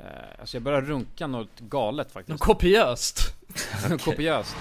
Eh, 0.00 0.06
alltså 0.40 0.56
jag 0.56 0.62
börjar 0.62 0.82
runka 0.82 1.26
något 1.26 1.60
galet 1.60 2.12
faktiskt. 2.12 2.28
Något 2.30 2.40
kopiöst. 2.40 3.34
Kopiöst. 4.04 4.56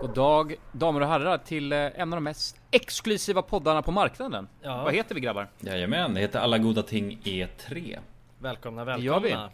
God 0.00 0.14
dag, 0.14 0.54
damer 0.72 1.00
och 1.00 1.06
herrar 1.08 1.38
till 1.38 1.72
eh, 1.72 1.78
en 1.78 2.12
av 2.12 2.16
de 2.16 2.24
mest 2.24 2.56
exklusiva 2.70 3.42
poddarna 3.42 3.82
på 3.82 3.90
marknaden. 3.92 4.48
Ja. 4.62 4.84
Vad 4.84 4.94
heter 4.94 5.14
vi 5.14 5.20
grabbar? 5.20 5.48
Jajamän, 5.60 6.14
det 6.14 6.20
heter 6.20 6.38
Alla 6.40 6.58
Goda 6.58 6.82
Ting 6.82 7.20
E3. 7.24 7.98
Välkomna, 8.38 8.84
Det 8.84 9.02
gör 9.02 9.20
vi. 9.20 9.28
välkomna. 9.28 9.50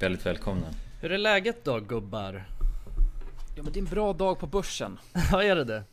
Väldigt 0.00 0.26
välkomna. 0.26 0.66
Hur 1.00 1.12
är 1.12 1.18
läget 1.18 1.64
då 1.64 1.80
gubbar? 1.80 2.44
Ja 3.56 3.62
men 3.62 3.72
det 3.72 3.78
är 3.78 3.82
en 3.82 3.88
bra 3.88 4.12
dag 4.12 4.38
på 4.38 4.46
börsen. 4.46 4.98
Ja, 5.32 5.42
är 5.42 5.56
det 5.56 5.64
det? 5.64 5.84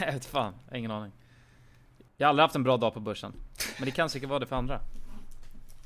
Jag 0.00 0.12
vet 0.12 0.24
fan, 0.24 0.54
jag 0.64 0.72
har 0.72 0.78
ingen 0.78 0.90
aning. 0.90 1.12
Jag 2.16 2.26
har 2.26 2.28
aldrig 2.28 2.42
haft 2.44 2.54
en 2.56 2.62
bra 2.62 2.76
dag 2.76 2.94
på 2.94 3.00
börsen. 3.00 3.32
Men 3.78 3.84
det 3.86 3.90
kan 3.90 4.10
säkert 4.10 4.28
vara 4.28 4.38
det 4.38 4.46
för 4.46 4.56
andra. 4.56 4.80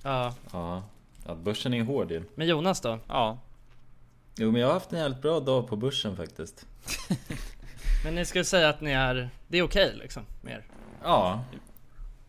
Ja. 0.02 0.34
Ja, 0.52 0.82
ja 1.26 1.34
börsen 1.34 1.74
är 1.74 1.82
hård 1.82 2.10
ju. 2.10 2.24
Men 2.34 2.46
Jonas 2.46 2.80
då? 2.80 2.98
Ja. 3.08 3.38
Jo 4.36 4.52
men 4.52 4.60
jag 4.60 4.68
har 4.68 4.74
haft 4.74 4.92
en 4.92 4.98
jävligt 4.98 5.22
bra 5.22 5.40
dag 5.40 5.68
på 5.68 5.76
börsen 5.76 6.16
faktiskt. 6.16 6.66
Men 8.04 8.14
ni 8.14 8.24
skulle 8.24 8.44
säga 8.44 8.68
att 8.68 8.80
ni 8.80 8.90
är... 8.90 9.30
Det 9.48 9.58
är 9.58 9.62
okej 9.62 9.92
liksom, 9.96 10.22
mer? 10.42 10.64
Ja, 11.02 11.44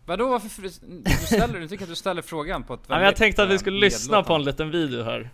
Vadå 0.05 0.27
varför 0.27 0.61
du 0.61 0.69
ställer, 1.25 1.59
du 1.59 1.67
tycker 1.67 1.83
att 1.83 1.89
du 1.89 1.95
ställer 1.95 2.21
frågan 2.21 2.63
på 2.63 2.73
ett 2.73 2.79
Ja, 2.87 2.95
men 2.95 3.05
jag 3.05 3.15
tänkte 3.15 3.43
att 3.43 3.49
vi 3.49 3.53
eh, 3.53 3.59
skulle 3.59 3.79
lyssna 3.79 4.23
på 4.23 4.33
en 4.33 4.43
liten 4.43 4.71
video 4.71 5.03
här. 5.03 5.29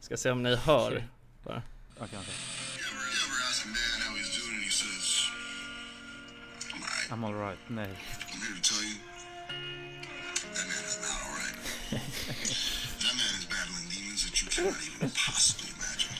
Ska 0.00 0.16
se 0.16 0.30
om 0.30 0.42
ni 0.42 0.56
hör. 0.56 1.04
Bara. 1.44 1.62
I'm 1.98 2.00
alright. 2.00 2.28
I'm 7.10 7.24
alright, 7.24 7.58
nej. 7.68 7.86
I'm 7.86 8.40
here 8.40 8.56
to 8.56 8.74
tell 8.74 8.84
you, 8.84 9.15
you 14.56 14.64
cannot 14.64 14.80
even 14.96 15.10
possibly 15.10 15.68
imagine. 15.76 16.16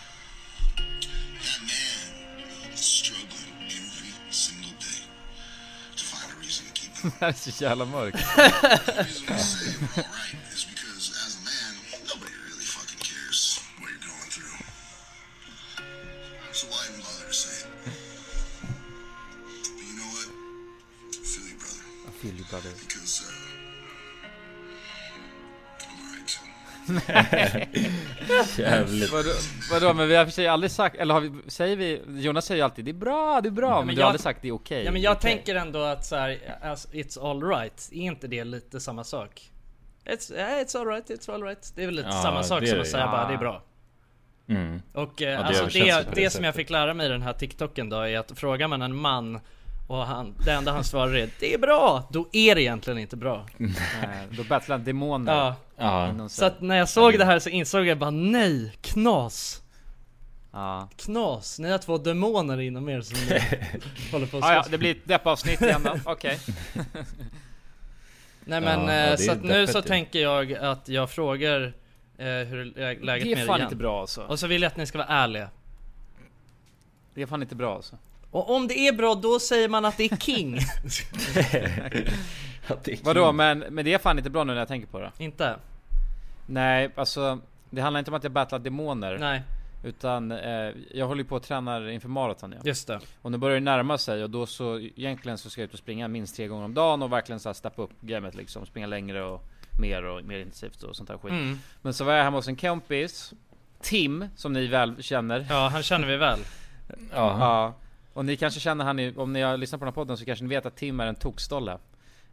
That 0.76 1.60
man 1.62 2.72
is 2.72 2.80
struggling 2.80 3.54
every 3.64 4.12
single 4.30 4.72
day 4.78 5.02
to 5.96 6.04
find 6.04 6.32
a 6.32 6.36
reason 6.40 6.66
to 6.66 6.72
keep 6.72 6.92
him. 6.96 7.12
Det 7.18 7.24
här 7.24 7.28
är 7.28 7.32
så 7.32 7.64
jävla 7.64 7.84
mörkt. 7.84 8.18
The 8.18 8.22
reason 9.04 9.26
we 9.28 9.38
say 9.38 9.66
we're 9.80 10.04
alright 10.04 10.36
is 10.54 10.64
because 10.64 11.10
as 11.26 11.36
a 11.36 11.42
man, 11.44 11.72
nobody 12.10 12.34
really 12.48 12.66
fucking 12.76 13.00
cares 13.00 13.60
what 13.80 13.90
you're 13.90 14.04
going 14.10 14.30
through. 14.30 14.56
So 16.52 16.66
why 16.70 16.80
even 16.88 17.00
bother 17.00 17.26
to 17.26 17.32
say 17.32 17.56
it? 17.62 17.68
But 19.76 19.84
you 19.88 19.94
know 19.98 20.10
what? 20.16 20.28
I 21.10 21.24
feel 21.32 21.44
you, 21.48 21.56
brother. 21.64 21.84
I 22.08 22.10
feel 22.20 22.34
you 22.34 22.44
brother. 22.50 22.72
Because 22.80 22.95
jävligt. 28.58 29.12
Vadå, 29.12 29.30
vadå, 29.70 29.94
men 29.94 30.08
vi 30.08 30.16
har 30.16 30.24
för 30.24 30.32
sig 30.32 30.46
aldrig 30.48 30.70
sagt, 30.70 30.96
eller 30.96 31.14
har 31.14 31.20
vi, 31.20 31.32
säger 31.46 31.76
vi, 31.76 32.02
Jonas 32.08 32.44
säger 32.46 32.58
ju 32.58 32.64
alltid 32.64 32.84
det 32.84 32.90
är 32.90 32.92
bra, 32.92 33.40
det 33.40 33.48
är 33.48 33.50
bra, 33.50 33.78
men, 33.78 33.86
men 33.86 33.94
du 33.94 34.00
har 34.00 34.06
aldrig 34.08 34.20
sagt 34.20 34.42
det 34.42 34.48
är 34.48 34.52
okej. 34.54 34.84
Ja 34.84 34.92
men 34.92 35.02
jag 35.02 35.16
Okej. 35.16 35.30
tänker 35.32 35.54
ändå 35.54 35.82
att 35.82 36.04
så 36.06 36.16
här, 36.16 36.38
it's 36.92 37.30
alright, 37.30 37.88
är 37.92 37.96
inte 38.00 38.26
det 38.26 38.44
lite 38.44 38.80
samma 38.80 39.04
sak? 39.04 39.50
It's, 40.04 40.34
yeah, 40.34 40.50
it's 40.64 40.78
alright, 40.80 41.10
it's 41.10 41.34
alright. 41.34 41.72
Det 41.74 41.82
är 41.82 41.86
väl 41.86 41.94
lite 41.94 42.08
Ja, 42.08 42.22
samma 42.22 42.42
sak 42.42 42.68
som 42.68 42.80
att 42.80 42.88
säga 42.88 43.06
bara 43.06 43.24
Ah. 43.24 43.28
det 43.28 43.34
är 43.34 43.38
bra. 43.38 43.62
Mm. 44.48 44.82
Och 44.92 45.22
eh, 45.22 45.38
det 45.38 45.44
alltså 45.44 45.64
det, 45.78 45.84
det, 45.84 46.06
det 46.14 46.30
som 46.30 46.44
jag 46.44 46.54
fick 46.54 46.70
lära 46.70 46.94
mig 46.94 47.06
i 47.06 47.08
den 47.08 47.22
här 47.22 47.32
TikToken 47.32 47.88
då 47.88 48.00
är 48.00 48.18
att 48.18 48.32
frågar 48.38 48.68
man 48.68 48.82
en 48.82 48.96
man 48.96 49.40
och 49.86 50.06
han, 50.06 50.34
det 50.44 50.52
enda 50.52 50.72
han 50.72 50.84
svarar 50.84 51.14
är 51.16 51.30
det 51.40 51.54
är 51.54 51.58
bra, 51.58 52.08
då 52.10 52.28
är 52.32 52.54
det 52.54 52.62
egentligen 52.62 52.98
inte 52.98 53.16
bra. 53.16 53.46
Eh, 53.58 54.08
Då 54.36 54.44
battlar 54.44 54.78
demoner 54.78 55.32
Ja, 55.34 55.54
Ja, 55.76 56.28
så 56.28 56.44
att 56.44 56.60
när 56.60 56.76
jag 56.76 56.88
såg 56.88 57.18
det 57.18 57.24
här 57.24 57.38
så 57.38 57.48
insåg 57.48 57.86
jag 57.86 57.98
bara 57.98 58.10
nej, 58.10 58.72
knas, 58.80 59.62
Ja. 60.52 60.88
knas. 60.96 61.58
Ni 61.58 61.70
har 61.70 61.78
två 61.78 61.98
demoner 61.98 62.60
inom 62.60 62.88
er 62.88 63.00
som 63.00 63.16
håller 64.12 64.26
på 64.26 64.36
att 64.38 64.44
Ah, 64.44 64.54
ja, 64.54 64.64
det 64.70 64.78
blir 64.78 64.90
ett 64.90 65.04
deppavsnitt 65.08 65.60
igen 65.62 65.80
då, 65.84 65.96
okej. 66.12 66.38
Nej 68.44 68.60
men 68.60 68.80
Ja, 68.88 68.92
eh, 68.92 69.10
det 69.10 69.18
så 69.18 69.30
är 69.30 69.36
att 69.36 69.42
nu 69.44 69.66
så 69.66 69.82
tänker 69.82 70.18
jag 70.18 70.52
att 70.52 70.88
jag 70.88 71.10
frågar 71.10 71.60
eh, 72.18 72.26
hur 72.26 72.64
lä- 72.64 72.94
läget 73.00 73.24
Det 73.24 73.30
med 73.30 73.38
är 73.38 73.42
er 73.42 73.46
fan 73.46 73.56
igen. 73.56 73.66
inte 73.66 73.76
bra 73.76 74.00
alltså. 74.00 74.22
Och 74.22 74.38
så 74.38 74.46
vill 74.46 74.62
jag 74.62 74.70
att 74.70 74.76
ni 74.76 74.86
ska 74.86 74.98
vara 74.98 75.08
ärliga. 75.08 75.48
Det 77.14 77.22
är 77.22 77.26
fan 77.26 77.42
inte 77.42 77.54
bra 77.54 77.74
alltså. 77.76 77.96
Och 78.36 78.56
om 78.56 78.68
det 78.68 78.78
är 78.78 78.92
bra 78.92 79.14
då 79.14 79.38
säger 79.38 79.68
man 79.68 79.84
att 79.84 79.96
det 79.96 80.12
är 80.12 80.16
king. 80.16 80.58
Att 82.68 82.84
det 82.84 82.92
är 82.92 82.98
Vadå, 83.04 83.32
men, 83.32 83.58
men 83.58 83.84
det 83.84 83.94
är 83.94 83.98
fan 83.98 84.18
inte 84.18 84.30
bra 84.30 84.44
nu 84.44 84.52
när 84.52 84.58
jag 84.58 84.68
tänker 84.68 84.88
på 84.88 85.00
det. 85.00 85.12
inte? 85.18 85.56
Nej, 86.46 86.90
alltså 86.94 87.38
det 87.70 87.80
handlar 87.80 87.98
inte 87.98 88.10
om 88.10 88.16
att 88.16 88.22
jag 88.22 88.32
battlar 88.32 88.58
demoner. 88.58 89.18
Nej, 89.18 89.42
Utan 89.84 90.32
eh, 90.32 90.70
jag 90.94 91.06
håller 91.06 91.22
ju 91.22 91.28
på 91.28 91.36
att 91.36 91.42
träna 91.42 91.92
inför 91.92 92.08
maraton 92.08 92.52
ja. 92.52 92.58
just 92.64 92.86
det. 92.86 93.00
Och 93.22 93.32
nu 93.32 93.38
börjar 93.38 93.54
det 93.54 93.64
närma 93.64 93.98
sig 93.98 94.22
och 94.22 94.30
då 94.30 94.46
så 94.46 94.78
egentligen 94.78 95.38
så 95.38 95.50
ska 95.50 95.60
jag 95.60 95.68
ut 95.68 95.72
och 95.72 95.78
springa 95.78 96.08
minst 96.08 96.36
tre 96.36 96.46
gånger 96.46 96.64
om 96.64 96.74
dagen 96.74 97.02
och 97.02 97.12
verkligen 97.12 97.40
så 97.40 97.48
här 97.48 97.54
steppa 97.54 97.82
upp 97.82 98.00
gamet 98.00 98.34
liksom. 98.34 98.66
Springa 98.66 98.86
längre 98.86 99.24
och 99.24 99.44
mer 99.80 100.04
och 100.04 100.24
mer 100.24 100.38
intensivt 100.38 100.82
och 100.82 100.96
sånt 100.96 101.08
där 101.08 101.18
skit. 101.18 101.32
Mm. 101.32 101.58
Men 101.82 101.94
så 101.94 102.04
var 102.04 102.12
jag 102.12 102.24
hemma 102.24 102.36
hos 102.36 102.48
en 102.48 102.56
kompis 102.56 103.32
Tim, 103.80 104.28
som 104.36 104.52
ni 104.52 104.66
väl 104.66 105.02
känner. 105.02 105.46
Ja, 105.50 105.68
han 105.72 105.82
känner 105.82 106.08
vi 106.08 106.16
väl. 106.16 106.38
Ja, 106.88 106.96
Ja. 107.40 107.74
Och 108.16 108.24
ni 108.24 108.36
kanske 108.36 108.60
känner 108.60 108.84
han, 108.84 108.98
i- 108.98 109.14
om 109.16 109.32
ni 109.32 109.42
har 109.42 109.56
lyssnat 109.56 109.80
på 109.80 109.84
den 109.84 109.92
här 109.92 109.94
podden 109.94 110.16
så 110.16 110.24
kanske 110.24 110.44
ni 110.44 110.48
vet 110.48 110.66
att 110.66 110.76
Tim 110.76 111.00
är 111.00 111.06
en 111.06 111.14
tokstolle. 111.14 111.78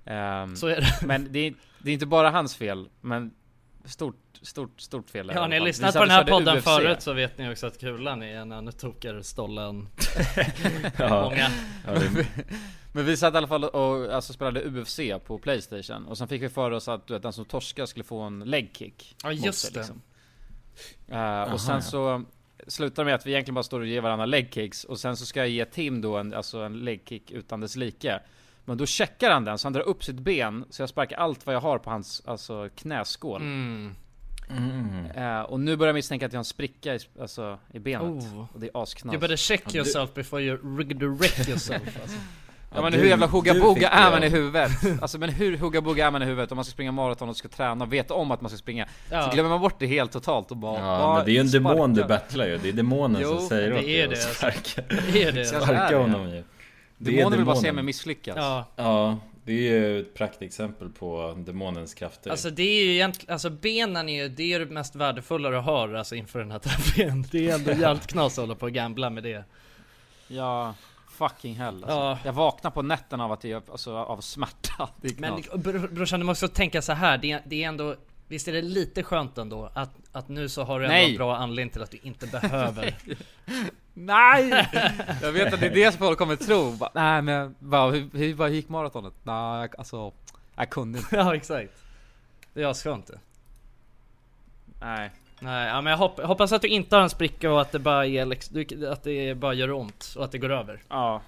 Ehm, 0.06 0.56
Så 0.56 0.68
är 0.68 0.82
det. 0.82 0.88
men 1.08 1.28
det 1.32 1.40
är, 1.40 1.54
det 1.80 1.90
är 1.90 1.94
inte 1.94 2.06
bara 2.06 2.30
hans 2.30 2.56
fel, 2.56 2.90
men 3.02 3.32
stort, 3.86 4.16
stort, 4.42 4.82
stort 4.82 5.10
fel 5.10 5.30
är 5.30 5.34
Ja, 5.34 5.48
ni 5.48 5.58
har 5.60 5.66
lyssnat 5.66 5.94
på 5.94 6.00
den 6.00 6.10
här 6.10 6.24
podden 6.24 6.58
UFC. 6.58 6.64
förut 6.64 7.02
så 7.02 7.14
vet 7.14 7.38
ni 7.38 7.52
också 7.54 7.68
att 7.68 7.80
Kulan 7.80 8.24
är 8.24 8.36
en 8.38 8.52
ännu 8.52 8.72
tokigare 8.72 9.24
stolle 9.24 9.62
än 9.70 9.88
ja. 10.98 11.22
många. 11.24 11.48
ja 11.86 12.02
Men 12.96 13.06
vi 13.06 13.18
satt 13.18 13.34
i 13.34 13.38
alla 13.38 13.48
fall 13.48 13.64
och 13.64 14.14
alltså, 14.14 14.34
spelade 14.34 14.62
UFC 14.70 15.00
på 15.26 15.38
Playstation 15.40 16.06
Och 16.06 16.18
sen 16.18 16.28
fick 16.28 16.42
vi 16.42 16.50
för 16.50 16.72
oss 16.72 16.88
att 16.88 17.08
du 17.08 17.14
vet, 17.14 17.24
den 17.24 17.34
som 17.34 17.46
torskar 17.46 17.86
skulle 17.86 18.04
få 18.04 18.22
en 18.22 18.40
leg 18.40 18.74
kick 18.78 19.16
Ja, 19.24 19.32
just 19.32 19.60
sig, 19.60 19.72
det. 19.74 19.80
liksom. 19.80 20.02
Eh, 21.08 21.54
Och 21.54 21.62
sen 21.62 21.76
ja. 21.76 21.82
så 21.82 22.24
slutar 22.68 23.06
med 23.06 23.16
att 23.16 23.26
vi 23.26 23.32
egentligen 23.32 23.56
bara 23.56 23.64
står 23.64 23.80
och 23.80 23.86
ger 23.88 24.02
varandra 24.02 24.26
leg 24.26 24.54
kicks 24.54 24.84
Och 24.84 25.00
sen 25.00 25.18
så 25.18 25.26
ska 25.26 25.40
jag 25.40 25.50
ge 25.50 25.66
Tim 25.66 26.02
då 26.02 26.18
en, 26.18 26.34
alltså 26.34 26.58
en 26.60 26.74
leg 26.80 27.02
kick 27.10 27.32
utan 27.32 27.60
dess 27.62 27.76
like 27.76 28.20
Men 28.66 28.78
då 28.78 28.86
checkar 28.86 29.32
han 29.32 29.46
den 29.46 29.58
så 29.58 29.66
han 29.66 29.74
drar 29.74 29.82
upp 29.82 30.04
sitt 30.04 30.20
ben 30.20 30.66
Så 30.70 30.82
jag 30.82 30.90
sparkar 30.90 31.18
allt 31.18 31.46
vad 31.46 31.56
jag 31.56 31.60
har 31.62 31.78
på 31.80 31.90
hans 31.90 32.22
alltså, 32.26 32.70
knäskål 32.76 33.42
Mm. 33.42 33.92
mm. 34.50 35.06
Eh, 35.06 35.42
Och 35.42 35.60
nu 35.60 35.76
börjar 35.76 35.90
jag 35.90 35.96
misstänka 35.96 36.26
att 36.26 36.34
jag 36.34 36.38
har 36.38 36.42
en 36.42 36.46
spricka 36.46 36.96
i, 36.96 37.00
alltså, 37.22 37.60
i 37.74 37.80
benet 37.80 38.02
Oh. 38.24 38.46
Och 38.54 38.60
det 38.60 38.66
är 38.74 38.82
asknas 38.84 39.14
You 39.14 39.22
better 39.22 39.36
check 39.38 39.62
Ja, 39.66 39.70
du- 39.72 39.78
yourself 39.78 40.14
before 40.14 40.44
you 40.44 40.78
redirect 40.78 41.50
yourself 41.50 41.98
alltså. 42.02 42.18
Ja 42.76 42.82
men 42.82 42.92
du- 42.92 42.98
hur 42.98 43.06
jävla 43.08 43.26
du 43.26 43.32
hugga 43.32 43.54
fick 43.54 43.64
bugga 43.64 43.90
är 43.90 44.12
man 44.12 44.24
i 44.24 44.30
huvudet? 44.30 44.72
Alltså 45.02 45.18
men 45.18 45.30
hur 45.30 45.58
hugga 45.58 45.82
bugga 45.82 46.08
är 46.08 46.12
man 46.12 46.22
i 46.24 46.26
huvudet 46.26 46.52
om 46.52 46.56
man 46.56 46.66
ska 46.66 46.72
springa 46.72 46.92
maraton 46.92 47.30
och 47.30 47.38
ska 47.38 47.48
träna 47.48 47.86
och 47.86 47.94
veta 47.94 48.14
om 48.14 48.32
att 48.32 48.42
man 48.42 48.50
ska 48.50 48.58
springa? 48.58 48.86
Så 48.86 48.92
Ja. 49.16 49.30
glömmer 49.34 49.50
man 49.50 49.62
bort 49.62 49.76
det 49.80 49.88
helt 49.88 50.12
totalt 50.12 50.52
och 50.52 50.58
bara 50.58 50.80
Ja 50.80 50.98
bara 50.98 51.16
men 51.16 51.26
det 51.26 51.32
är 51.32 51.34
ju 51.34 51.40
en 51.40 51.52
demon 51.52 51.94
du 51.94 52.04
battlar 52.04 52.48
ju, 52.48 52.58
det 52.58 52.70
är 52.70 52.74
demonen 52.74 53.22
Jo, 53.24 53.38
som 53.38 53.48
säger 53.48 53.70
det 53.70 53.76
åt 53.80 53.82
dig 53.86 53.98
det, 53.98 54.04
att 54.04 54.10
alltså. 54.12 54.34
sparka, 54.34 54.82
Det 55.14 55.24
är 55.24 55.32
det. 55.32 55.46
Så- 55.46 55.56
är 55.56 55.62
sparka 55.62 55.98
honom 55.98 56.30
ju 56.30 56.44
Demonen 56.98 57.32
vill 57.38 57.46
bara 57.46 57.56
se 57.56 57.72
mig 57.72 57.84
misslyckas. 57.84 58.36
Ja. 58.38 58.66
Ja, 58.76 59.18
det 59.46 59.54
är 59.54 59.72
ju 59.80 60.00
ett 60.00 60.14
praktexempel 60.14 60.90
på 60.90 61.34
demonens 61.38 61.94
krafter 61.94 62.32
Alltså 62.32 62.50
det 62.50 62.64
är 62.64 62.84
ju 62.86 62.94
egentligen, 62.94 63.34
alltså 63.34 63.50
benen 63.50 64.10
är 64.10 64.24
ju, 64.24 64.30
det 64.30 64.54
är 64.54 64.60
det 64.60 64.66
mest 64.66 64.96
värdefulla 64.96 65.50
du 65.50 65.58
har 65.58 65.94
alltså 65.94 66.16
inför 66.16 66.40
den 66.40 66.52
här 66.52 66.60
tävlingen. 66.60 67.26
Det 67.32 67.50
är 67.50 67.56
ändå 67.56 67.72
jävligt 67.82 68.08
knas 68.08 68.38
att 68.40 68.44
hålla 68.44 68.56
på 68.56 68.66
och 68.66 68.72
gambla 68.72 69.10
med 69.10 69.24
det. 69.24 69.44
Ja, 70.28 70.74
fucking 71.14 71.56
hell 71.56 71.76
alltså. 71.76 71.90
Ja. 71.90 72.20
Jag 72.26 72.34
vaknar 72.34 72.72
på 72.72 72.82
nätterna 72.82 73.26
av 73.26 73.32
att 73.32 73.44
jag, 73.44 73.64
alltså 73.72 73.98
av 73.98 74.22
smärta. 74.22 74.90
Det 75.02 75.08
är 75.08 75.22
Men 75.22 75.42
brorsan 75.96 76.20
du 76.20 76.26
måste 76.26 76.46
också 76.46 76.56
tänka 76.56 76.82
så 76.82 76.94
här. 76.94 77.18
Det 77.18 77.32
är, 77.32 77.42
det 77.46 77.64
är 77.64 77.68
ändå 77.68 77.96
Visst 78.28 78.48
är 78.48 78.52
det 78.52 78.62
lite 78.62 79.04
skönt 79.04 79.38
ändå 79.38 79.70
att, 79.74 79.92
att 80.12 80.28
nu 80.28 80.50
så 80.50 80.64
har 80.64 80.80
du 80.80 80.86
ändå 80.86 80.94
Nej. 80.94 81.12
en 81.12 81.18
bra 81.18 81.38
anledning 81.38 81.70
till 81.70 81.84
att 81.84 81.92
du 81.92 82.00
inte 82.04 82.28
behöver 82.28 82.96
Nej! 83.94 84.70
Jag 85.22 85.32
vet 85.32 85.54
att 85.54 85.60
det 85.60 85.66
är 85.66 85.76
det 85.76 85.92
som 85.92 86.00
folk 86.00 86.18
kommer 86.18 86.36
tro. 86.36 86.72
Bara, 86.72 86.92
Nej 86.94 87.22
men 87.22 87.56
bara, 87.60 87.92
hur, 87.92 88.10
hur 88.14 88.36
bara 88.36 88.50
gick 88.50 88.70
maratonet? 88.70 89.14
Nej 89.24 89.70
alltså, 89.78 90.12
jag 90.56 90.70
kunde 90.70 91.00
inte. 91.00 91.16
Ja 91.16 91.36
exakt 91.36 91.74
Det 92.54 92.64
är 92.64 92.68
asskönt 92.68 93.08
det 93.08 93.20
Nej. 94.80 95.12
Nej 95.44 95.68
ja, 95.68 95.82
men 95.82 95.92
jag 95.92 95.98
hopp, 95.98 96.20
hoppas 96.20 96.52
att 96.52 96.62
du 96.62 96.68
inte 96.68 96.96
har 96.96 97.04
en 97.04 97.10
spricka 97.10 97.52
och 97.52 97.62
att 97.62 97.72
det 97.72 97.80
bara 97.80 98.06
är 98.06 98.54
du- 98.54 98.88
att 98.88 99.04
det 99.04 99.36
bara 99.38 99.54
gör 99.54 99.72
ont 99.72 100.14
och 100.18 100.24
att 100.24 100.32
det 100.32 100.38
går 100.38 100.52
över 100.52 100.82
Ja. 100.90 101.22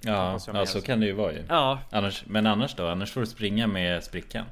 Ja, 0.00 0.32
ja 0.32 0.38
så 0.38 0.56
alltså. 0.56 0.80
kan 0.80 1.00
det 1.00 1.06
ju 1.06 1.12
vara 1.12 1.32
ju 1.32 1.44
Ja 1.48 1.78
annars, 1.90 2.24
Men 2.26 2.46
annars 2.46 2.74
då? 2.74 2.86
Annars 2.86 3.12
får 3.12 3.20
du 3.20 3.26
springa 3.26 3.66
med 3.66 4.04
sprickan 4.04 4.44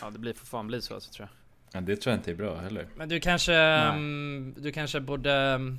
Ja 0.00 0.10
det 0.10 0.18
blir 0.18 0.32
för 0.32 0.46
fan 0.46 0.66
bli 0.66 0.82
så 0.82 0.94
alltså, 0.94 1.12
tror 1.12 1.28
jag. 1.72 1.80
Ja, 1.80 1.86
det 1.86 1.96
tror 1.96 2.12
jag 2.12 2.18
inte 2.18 2.30
är 2.30 2.34
bra 2.34 2.56
heller 2.56 2.86
Men 2.96 3.08
du 3.08 3.20
kanske, 3.20 3.54
mm, 3.54 4.54
du 4.58 4.72
kanske 4.72 5.00
borde 5.00 5.32
mm, 5.34 5.78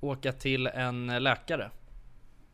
åka 0.00 0.32
till 0.32 0.66
en 0.66 1.22
läkare 1.22 1.70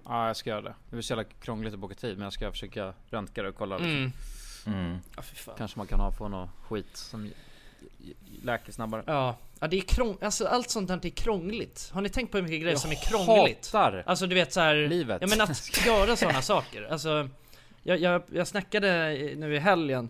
Ja 0.04 0.26
jag 0.26 0.36
ska 0.36 0.50
göra 0.50 0.60
det. 0.62 0.74
Det 0.88 0.96
blir 0.96 1.02
så 1.02 1.12
jävla 1.12 1.24
krångligt 1.24 1.74
att 1.74 1.78
boka 1.78 1.94
tid 1.94 2.16
men 2.16 2.24
jag 2.24 2.32
ska 2.32 2.50
försöka 2.50 2.92
röntga 3.10 3.42
det 3.42 3.48
och 3.48 3.54
kolla 3.54 3.78
liksom. 3.78 3.96
mm. 3.96 4.12
Mm. 4.66 4.98
Ja. 5.16 5.22
Kanske 5.58 5.78
man 5.78 5.86
kan 5.86 6.00
ha 6.00 6.12
få 6.12 6.28
något 6.28 6.50
skit 6.68 6.96
som 6.96 7.30
läker 8.42 8.72
snabbare. 8.72 9.02
Ja, 9.06 9.36
ja 9.60 9.66
det 9.66 9.76
är 9.76 9.80
krång... 9.80 10.16
Alltså 10.20 10.46
allt 10.46 10.70
sånt 10.70 10.88
där 10.88 11.06
är 11.06 11.10
krångligt. 11.10 11.90
Har 11.92 12.00
ni 12.00 12.08
tänkt 12.08 12.30
på 12.30 12.38
hur 12.38 12.42
mycket 12.42 12.60
grejer 12.60 12.72
Jag 12.72 12.80
som 12.80 12.90
är 12.90 12.94
krångligt? 12.94 13.72
hatar 13.72 14.02
Alltså 14.06 14.26
du 14.26 14.34
vet 14.34 14.52
så 14.52 14.60
här, 14.60 14.74
livet. 14.74 15.18
Ja 15.20 15.26
men 15.26 15.40
att 15.40 15.86
göra 15.86 16.16
sådana 16.16 16.42
saker. 16.42 16.88
Alltså, 16.90 17.28
jag, 17.82 17.98
jag, 18.00 18.22
jag 18.32 18.46
snackade 18.48 19.14
nu 19.36 19.54
i 19.54 19.58
helgen 19.58 20.08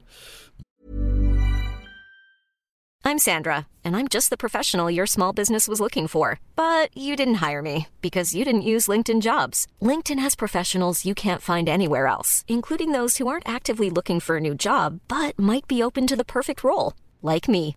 I'm 3.05 3.19
Sandra, 3.19 3.67
and 3.85 3.97
I'm 3.97 4.07
just 4.07 4.31
the 4.31 4.37
professional 4.37 4.89
your 4.89 5.07
small 5.07 5.33
business 5.33 5.67
was 5.67 5.81
looking 5.81 6.07
for. 6.07 6.39
But 6.55 6.97
you 6.97 7.17
didn't 7.17 7.43
hire 7.47 7.61
me 7.61 7.89
because 8.01 8.35
you 8.35 8.45
didn't 8.45 8.63
use 8.63 8.87
LinkedIn 8.87 9.23
jobs. 9.23 9.67
LinkedIn 9.81 10.21
has 10.21 10.37
professionals 10.37 11.05
you 11.05 11.15
can't 11.15 11.43
find 11.43 11.69
anywhere 11.69 12.07
else, 12.07 12.45
including 12.47 12.93
those 12.93 13.17
who 13.17 13.27
aren't 13.27 13.49
actively 13.49 13.91
looking 13.91 14.21
for 14.21 14.37
a 14.37 14.41
new 14.41 14.55
job 14.55 15.01
but 15.09 15.39
might 15.39 15.67
be 15.67 15.83
open 15.83 16.07
to 16.07 16.17
the 16.17 16.25
perfect 16.25 16.63
role, 16.63 16.95
like 17.23 17.49
me. 17.49 17.77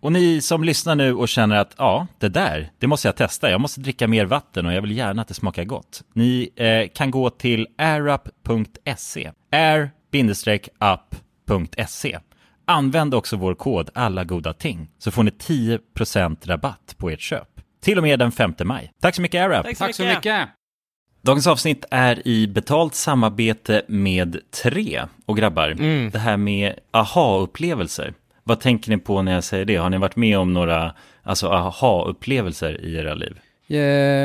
Och 0.00 0.12
ni 0.12 0.40
som 0.40 0.64
lyssnar 0.64 0.94
nu 0.94 1.14
och 1.14 1.28
känner 1.28 1.56
att 1.56 1.74
ja, 1.78 2.06
det 2.18 2.28
där, 2.28 2.70
det 2.78 2.86
måste 2.86 3.08
jag 3.08 3.16
testa. 3.16 3.50
Jag 3.50 3.60
måste 3.60 3.80
dricka 3.80 4.08
mer 4.08 4.24
vatten 4.24 4.66
och 4.66 4.72
jag 4.72 4.82
vill 4.82 4.96
gärna 4.96 5.22
att 5.22 5.28
det 5.28 5.34
smakar 5.34 5.64
gott. 5.64 6.02
Ni 6.12 6.50
eh, 6.56 6.88
kan 6.94 7.10
gå 7.10 7.30
till 7.30 7.66
airup.se. 7.78 9.30
air-up.se. 10.80 12.18
Använd 12.64 13.14
också 13.14 13.36
vår 13.36 13.54
kod 13.54 13.90
alla 13.94 14.24
goda 14.24 14.52
ting 14.52 14.88
så 14.98 15.10
får 15.10 15.22
ni 15.22 15.30
10% 15.30 16.46
rabatt 16.46 16.94
på 16.96 17.10
ert 17.10 17.20
köp. 17.20 17.48
Till 17.82 17.98
och 17.98 18.04
med 18.04 18.18
den 18.18 18.32
5 18.32 18.54
maj. 18.64 18.92
Tack 19.00 19.14
så 19.14 19.22
mycket 19.22 19.42
AirUp! 19.42 19.78
Tack 19.78 19.94
så 19.94 20.04
mycket. 20.04 20.48
Dagens 21.22 21.46
avsnitt 21.46 21.84
är 21.90 22.28
i 22.28 22.46
betalt 22.46 22.94
samarbete 22.94 23.82
med 23.88 24.38
Tre. 24.62 25.04
Och 25.26 25.36
grabbar, 25.36 25.68
det 26.10 26.18
här 26.18 26.36
med 26.36 26.74
aha-upplevelser. 26.90 28.14
Vad 28.48 28.60
tänker 28.60 28.90
ni 28.90 28.98
på 28.98 29.22
när 29.22 29.32
jag 29.34 29.44
säger 29.44 29.64
det? 29.64 29.76
Har 29.76 29.90
ni 29.90 29.98
varit 29.98 30.16
med 30.16 30.38
om 30.38 30.52
några 30.52 30.94
alltså, 31.22 31.46
aha-upplevelser 31.48 32.80
i 32.84 32.96
era 32.96 33.14
liv? 33.14 33.38
Eh, 33.68 33.76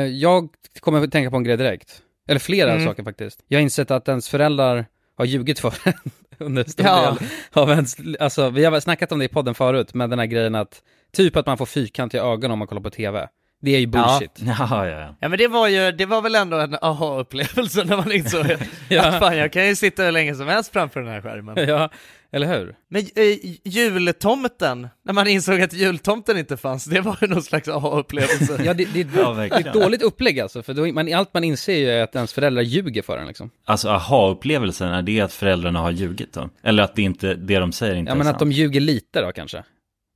Jag 0.06 0.48
kommer 0.80 1.04
att 1.04 1.12
tänka 1.12 1.30
på 1.30 1.36
en 1.36 1.44
grej 1.44 1.56
direkt. 1.56 2.00
Eller 2.28 2.40
flera 2.40 2.72
Mm. 2.72 2.84
saker 2.84 3.02
faktiskt. 3.04 3.40
Jag 3.48 3.58
har 3.58 3.62
insett 3.62 3.90
att 3.90 4.08
ens 4.08 4.28
föräldrar 4.28 4.86
har 5.16 5.24
ljugit 5.24 5.58
för 5.60 5.74
en 5.84 5.92
under 6.38 6.64
stor 6.64 6.86
Ja. 6.86 7.16
del 7.20 7.28
av 7.52 7.70
ens, 7.70 7.96
alltså 8.20 8.50
vi 8.50 8.64
har 8.64 8.80
snackat 8.80 9.12
om 9.12 9.18
det 9.18 9.24
i 9.24 9.28
podden 9.28 9.54
förut, 9.54 9.94
med 9.94 10.10
den 10.10 10.18
här 10.18 10.26
grejen 10.26 10.54
att, 10.54 10.82
typ 11.16 11.36
att 11.36 11.46
man 11.46 11.58
får 11.58 11.66
fyrkantiga 11.66 12.22
ögon 12.22 12.50
om 12.50 12.58
man 12.58 12.68
kollar 12.68 12.82
på 12.82 12.90
tv. 12.90 13.28
Det 13.62 13.70
är 13.76 13.78
ju 13.80 13.86
bullshit. 13.86 14.30
Ja, 14.38 14.56
ja, 14.70 14.86
ja. 14.86 15.16
Ja 15.20 15.28
men 15.28 15.38
det 15.38 15.48
var 15.48 15.68
ju, 15.68 15.92
det 15.92 16.06
var 16.06 16.22
väl 16.22 16.34
ändå 16.34 16.56
en 16.56 16.74
aha-upplevelse 16.82 17.84
när 17.84 17.96
man 17.96 18.12
insåg 18.12 18.50
att 19.00 19.18
fan 19.18 19.36
jag 19.36 19.52
kan 19.52 19.66
ju 19.66 19.76
sitta 19.76 20.02
hur 20.04 20.12
länge 20.12 20.34
som 20.34 20.48
helst 20.48 20.72
framför 20.72 21.00
den 21.00 21.10
här 21.12 21.20
skärmen. 21.20 21.68
Ja, 21.68 21.90
eller 22.34 22.58
hur? 22.58 22.76
Men 22.88 23.02
eh, 23.02 23.38
jultomten, 23.64 24.88
när 25.04 25.12
man 25.12 25.26
insåg 25.26 25.60
att 25.60 25.72
jultomten 25.72 26.38
inte 26.38 26.56
fanns, 26.56 26.84
det 26.84 27.00
var 27.00 27.18
ju 27.20 27.26
någon 27.26 27.42
slags 27.42 27.68
aha-upplevelse. 27.68 28.60
Ja, 28.64 28.74
det, 28.74 28.84
det, 28.94 29.06
Ja, 29.16 29.30
det 29.34 29.42
är 29.54 29.60
ett 29.60 29.72
dåligt 29.72 30.02
upplägg 30.02 30.40
alltså, 30.40 30.62
för 30.62 30.74
då, 30.74 30.86
man, 30.86 31.14
allt 31.14 31.34
man 31.34 31.44
inser 31.44 31.74
ju 31.76 31.90
är 31.90 32.02
att 32.02 32.14
ens 32.14 32.32
föräldrar 32.32 32.62
ljuger 32.62 33.02
för 33.02 33.18
en 33.18 33.26
liksom. 33.26 33.50
Alltså 33.64 33.88
aha-upplevelsen, 33.88 34.88
är 34.88 35.02
det 35.02 35.20
att 35.20 35.32
föräldrarna 35.32 35.80
har 35.80 35.90
ljugit 35.90 36.32
då? 36.32 36.48
Eller 36.62 36.82
att 36.82 36.96
det 36.96 37.02
inte, 37.02 37.34
det 37.34 37.58
de 37.58 37.72
säger 37.72 37.94
inte 37.94 38.10
Ja 38.10 38.14
är 38.14 38.16
men 38.18 38.24
sant? 38.24 38.34
att 38.34 38.38
de 38.40 38.52
ljuger 38.52 38.80
lite 38.80 39.20
då 39.20 39.32
kanske. 39.32 39.62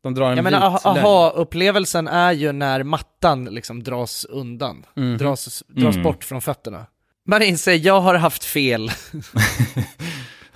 De 0.03 0.15
drar 0.15 0.31
en 0.31 0.37
Jag 0.37 0.45
menar, 0.45 0.81
aha-upplevelsen 0.85 2.09
är 2.09 2.33
ju 2.33 2.53
när 2.53 2.83
mattan 2.83 3.45
liksom 3.45 3.83
dras 3.83 4.25
undan, 4.25 4.87
Mhm. 4.97 5.17
dras, 5.19 5.65
dras 5.69 5.95
Mm. 5.95 6.03
bort 6.03 6.25
från 6.25 6.41
fötterna. 6.41 6.87
Man 7.27 7.43
inser, 7.43 7.87
jag 7.87 8.01
har 8.01 8.15
haft 8.15 8.45
fel. 8.45 8.91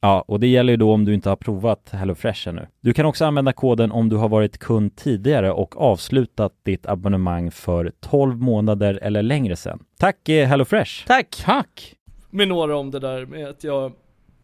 Ja, 0.00 0.24
och 0.28 0.40
det 0.40 0.46
gäller 0.46 0.72
ju 0.72 0.76
då 0.76 0.92
om 0.92 1.04
du 1.04 1.14
inte 1.14 1.28
har 1.28 1.36
provat 1.36 1.90
HelloFresh 1.90 2.48
ännu. 2.48 2.66
Du 2.80 2.92
kan 2.92 3.06
också 3.06 3.24
använda 3.24 3.52
koden 3.52 3.92
om 3.92 4.08
du 4.08 4.16
har 4.16 4.28
varit 4.28 4.58
kund 4.58 4.96
tidigare 4.96 5.52
och 5.52 5.80
avslutat 5.80 6.52
ditt 6.62 6.86
abonnemang 6.86 7.50
för 7.50 7.92
12 8.00 8.40
månader 8.40 8.98
eller 9.02 9.22
längre 9.22 9.56
sedan. 9.56 9.84
Tack 9.98 10.28
eh, 10.28 10.48
HelloFresh! 10.48 11.06
Tack! 11.06 11.42
Tack! 11.44 11.94
med 12.30 12.48
några 12.48 12.76
om 12.76 12.90
det 12.90 12.98
där 12.98 13.26
med 13.26 13.48
att 13.48 13.64
jag 13.64 13.92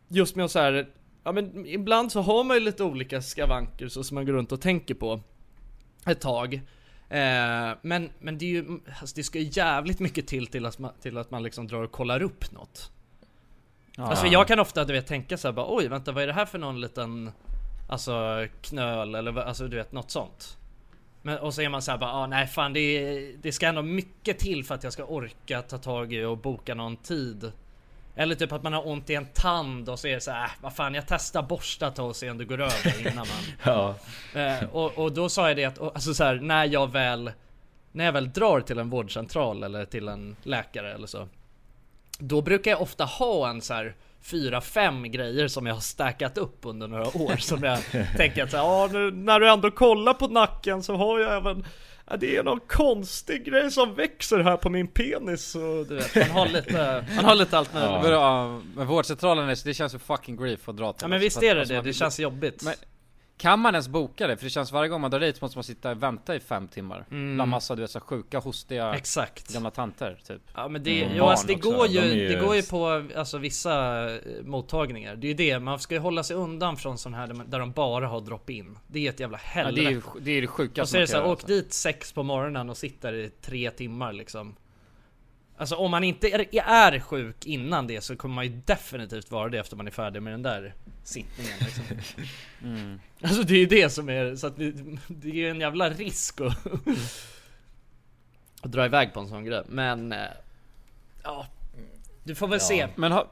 Just 0.08 0.36
med 0.36 0.44
att 0.44 0.50
så 0.50 0.58
här, 0.58 0.86
ja 1.24 1.32
men 1.32 1.66
ibland 1.66 2.12
så 2.12 2.20
har 2.20 2.44
man 2.44 2.56
ju 2.56 2.62
lite 2.62 2.84
olika 2.84 3.22
skavanker 3.22 3.88
så 3.88 4.04
som 4.04 4.14
man 4.14 4.26
går 4.26 4.32
runt 4.32 4.52
och 4.52 4.60
tänker 4.60 4.94
på 4.94 5.20
Ett 6.06 6.20
tag 6.20 6.54
eh, 7.08 7.70
men, 7.82 8.10
men 8.20 8.38
det 8.38 8.44
är 8.44 8.48
ju, 8.48 8.64
alltså 9.00 9.16
det 9.16 9.22
ska 9.22 9.38
ju 9.38 9.48
jävligt 9.52 10.00
mycket 10.00 10.26
till 10.26 10.46
till 10.46 10.66
att 10.66 10.78
man, 10.78 10.92
till 11.02 11.18
att 11.18 11.30
man 11.30 11.42
liksom 11.42 11.66
drar 11.66 11.82
och 11.82 11.92
kollar 11.92 12.22
upp 12.22 12.52
något 12.52 12.90
Alltså 13.96 14.26
jag 14.26 14.48
kan 14.48 14.58
ofta 14.60 14.84
du 14.84 14.92
vet 14.92 15.06
tänka 15.06 15.36
så 15.36 15.48
här 15.48 15.52
bara 15.52 15.66
oj 15.68 15.88
vänta 15.88 16.12
vad 16.12 16.22
är 16.22 16.26
det 16.26 16.32
här 16.32 16.46
för 16.46 16.58
någon 16.58 16.80
liten 16.80 17.32
Alltså 17.88 18.46
knöl 18.62 19.14
eller 19.14 19.40
alltså 19.40 19.68
du 19.68 19.76
vet 19.76 19.92
något 19.92 20.10
sånt. 20.10 20.56
Men, 21.22 21.38
och 21.38 21.54
så 21.54 21.62
är 21.62 21.68
man 21.68 21.82
såhär 21.82 21.98
bara, 21.98 22.12
ah, 22.12 22.26
nej 22.26 22.46
fan 22.46 22.72
det, 22.72 23.32
det 23.42 23.52
ska 23.52 23.66
ändå 23.66 23.82
mycket 23.82 24.38
till 24.38 24.64
för 24.64 24.74
att 24.74 24.84
jag 24.84 24.92
ska 24.92 25.04
orka 25.04 25.62
ta 25.62 25.78
tag 25.78 26.12
i 26.12 26.24
och 26.24 26.38
boka 26.38 26.74
någon 26.74 26.96
tid. 26.96 27.52
Eller 28.16 28.34
typ 28.34 28.52
att 28.52 28.62
man 28.62 28.72
har 28.72 28.88
ont 28.88 29.10
i 29.10 29.14
en 29.14 29.26
tand 29.26 29.88
och 29.88 29.98
så 29.98 30.08
är 30.08 30.14
det 30.14 30.20
såhär, 30.20 30.44
äh, 30.44 30.50
vad 30.60 30.76
fan 30.76 30.94
jag 30.94 31.04
testar 31.06 31.42
borsta 31.42 31.90
tag 31.90 32.08
och 32.08 32.16
se 32.16 32.30
om 32.30 32.38
det 32.38 32.44
går 32.44 32.60
över 32.60 33.00
innan 33.00 33.16
man. 33.16 33.26
Ja. 33.64 33.94
eh, 34.40 34.70
och, 34.72 34.98
och 34.98 35.12
då 35.12 35.28
sa 35.28 35.48
jag 35.48 35.56
det 35.56 35.64
att, 35.64 35.78
och, 35.78 35.94
alltså 35.94 36.14
så 36.14 36.24
här, 36.24 36.34
när 36.34 36.64
jag 36.64 36.92
väl 36.92 37.32
När 37.92 38.04
jag 38.04 38.12
väl 38.12 38.32
drar 38.32 38.60
till 38.60 38.78
en 38.78 38.90
vårdcentral 38.90 39.62
eller 39.62 39.84
till 39.84 40.08
en 40.08 40.36
läkare 40.42 40.94
eller 40.94 41.06
så 41.06 41.28
Då 42.18 42.42
brukar 42.42 42.70
jag 42.70 42.82
ofta 42.82 43.04
ha 43.04 43.48
en 43.50 43.60
så 43.60 43.74
här 43.74 43.94
fyra, 44.22 44.60
fem 44.60 45.10
grejer 45.10 45.48
som 45.48 45.66
jag 45.66 45.74
har 45.74 45.80
stackat 45.80 46.38
upp 46.38 46.58
under 46.62 46.88
några 46.88 47.06
år 47.16 47.36
som 47.36 47.62
jag 47.62 47.78
tänker 48.16 48.42
att 48.44 48.50
så 48.50 48.56
här, 48.56 48.64
ja, 48.64 48.88
nu, 48.92 49.10
när 49.10 49.40
du 49.40 49.50
ändå 49.50 49.70
kollar 49.70 50.14
på 50.14 50.28
nacken 50.28 50.82
så 50.82 50.96
har 50.96 51.20
jag 51.20 51.36
även 51.36 51.64
ja, 52.10 52.16
det 52.16 52.36
är 52.36 52.42
någon 52.42 52.60
konstig 52.60 53.44
grej 53.44 53.70
som 53.70 53.94
växer 53.94 54.38
här 54.38 54.56
på 54.56 54.70
min 54.70 54.86
penis 54.88 55.54
och 55.54 55.86
du 55.86 55.94
vet, 55.94 56.14
man 56.16 56.30
har 56.30 56.46
lite, 56.46 57.04
man 57.16 57.24
har 57.24 57.34
lite 57.34 57.58
allt 57.58 57.74
möjligt. 57.74 58.02
Men, 58.02 58.12
ja, 58.12 58.60
men 58.76 58.86
vårdcentralen, 58.86 59.48
är- 59.48 59.64
det 59.64 59.74
känns 59.74 59.94
ju 59.94 59.98
fucking 59.98 60.36
grief 60.36 60.68
att 60.68 60.76
dra 60.76 60.92
till 60.92 61.04
Ja 61.04 61.08
men 61.08 61.20
visst 61.20 61.42
är 61.42 61.54
det 61.54 61.60
alltså, 61.60 61.74
det, 61.74 61.82
det 61.82 61.92
känns 61.92 62.20
jobbigt. 62.20 62.62
Men 62.64 62.74
kan 63.44 63.60
man 63.60 63.74
ens 63.74 63.88
boka 63.88 64.26
det? 64.26 64.36
För 64.36 64.44
det 64.44 64.50
känns 64.50 64.72
varje 64.72 64.88
gång 64.88 65.00
man 65.00 65.10
drar 65.10 65.20
dit 65.20 65.40
måste 65.40 65.58
man 65.58 65.64
sitta 65.64 65.90
och 65.90 66.02
vänta 66.02 66.34
i 66.36 66.40
fem 66.40 66.68
timmar 66.68 67.06
Mm. 67.10 67.34
Bland 67.34 67.50
massa 67.50 67.74
du 67.74 67.82
vet 67.82 67.90
så 67.90 68.00
sjuka 68.00 68.38
hostiga 68.38 68.94
Exakt. 68.94 69.54
gamla 69.54 69.70
tanter 69.70 70.20
typ 70.26 70.42
Ja 70.54 70.68
men 70.68 70.82
det, 70.82 71.02
Mm. 71.02 71.16
jo, 71.16 71.24
alltså, 71.24 71.46
det 71.46 71.54
går 71.54 71.86
ju, 71.86 72.00
de 72.00 72.06
ju- 72.06 72.28
det 72.28 72.40
går 72.40 72.56
ju 72.56 72.62
på 72.62 73.04
alltså, 73.16 73.38
vissa 73.38 74.04
eh, 74.14 74.20
mottagningar. 74.44 75.16
Det 75.16 75.26
är 75.26 75.28
ju 75.28 75.34
det, 75.34 75.58
man 75.58 75.78
ska 75.78 75.94
ju 75.94 76.00
hålla 76.00 76.22
sig 76.22 76.36
undan 76.36 76.76
från 76.76 76.98
sån 76.98 77.14
här 77.14 77.26
där 77.26 77.44
där 77.46 77.58
de 77.58 77.72
bara 77.72 78.06
har 78.06 78.20
drop-in. 78.20 78.78
Det 78.86 79.06
är 79.06 79.10
ett 79.10 79.20
jävla 79.20 79.38
Ja, 79.38 79.48
helvete. 79.62 79.80
det 79.80 79.86
är 79.86 79.90
ju 79.90 80.02
det, 80.20 80.30
är 80.30 80.40
det 80.40 80.46
sjukaste 80.46 80.80
Och 80.82 80.88
så 80.88 80.96
är 80.96 81.00
det 81.00 81.02
man 81.02 81.06
så 81.06 81.12
kan 81.12 81.20
här, 81.20 81.26
göra, 81.28 81.32
åk 81.32 81.46
dit 81.46 81.72
sex 81.72 82.12
på 82.12 82.22
morgonen 82.22 82.70
och 82.70 82.76
sitter 82.76 83.12
i 83.14 83.30
tre 83.42 83.70
timmar 83.70 84.12
liksom. 84.12 84.54
Alltså 85.56 85.76
om 85.76 85.90
man 85.90 86.04
inte 86.04 86.28
är, 86.28 86.46
är 86.68 87.00
sjuk 87.00 87.46
innan 87.46 87.86
det 87.86 88.00
så 88.00 88.16
kommer 88.16 88.34
man 88.34 88.44
ju 88.44 88.60
definitivt 88.64 89.30
vara 89.30 89.48
det 89.48 89.58
efter 89.58 89.76
man 89.76 89.86
är 89.86 89.90
färdig 89.90 90.22
med 90.22 90.32
den 90.32 90.42
där 90.42 90.74
sittningen 91.04 91.52
liksom. 91.60 91.84
Mm. 92.64 93.00
Alltså 93.22 93.42
det 93.42 93.54
är 93.54 93.58
ju 93.58 93.66
det 93.66 93.90
som 93.90 94.08
är, 94.08 94.36
så 94.36 94.46
att 94.46 94.56
det, 94.56 94.72
det 95.08 95.28
är 95.28 95.34
ju 95.34 95.50
en 95.50 95.60
jävla 95.60 95.90
risk 95.90 96.40
att, 96.40 96.66
att 98.62 98.72
dra 98.72 98.84
iväg 98.84 99.12
på 99.12 99.20
en 99.20 99.28
sån 99.28 99.44
grej. 99.44 99.62
Men, 99.68 100.12
eh, 100.12 100.18
ja. 101.22 101.46
Du 102.24 102.34
får 102.34 102.48
väl 102.48 102.60
se. 102.60 102.88
Men 102.96 103.12
har, 103.12 103.26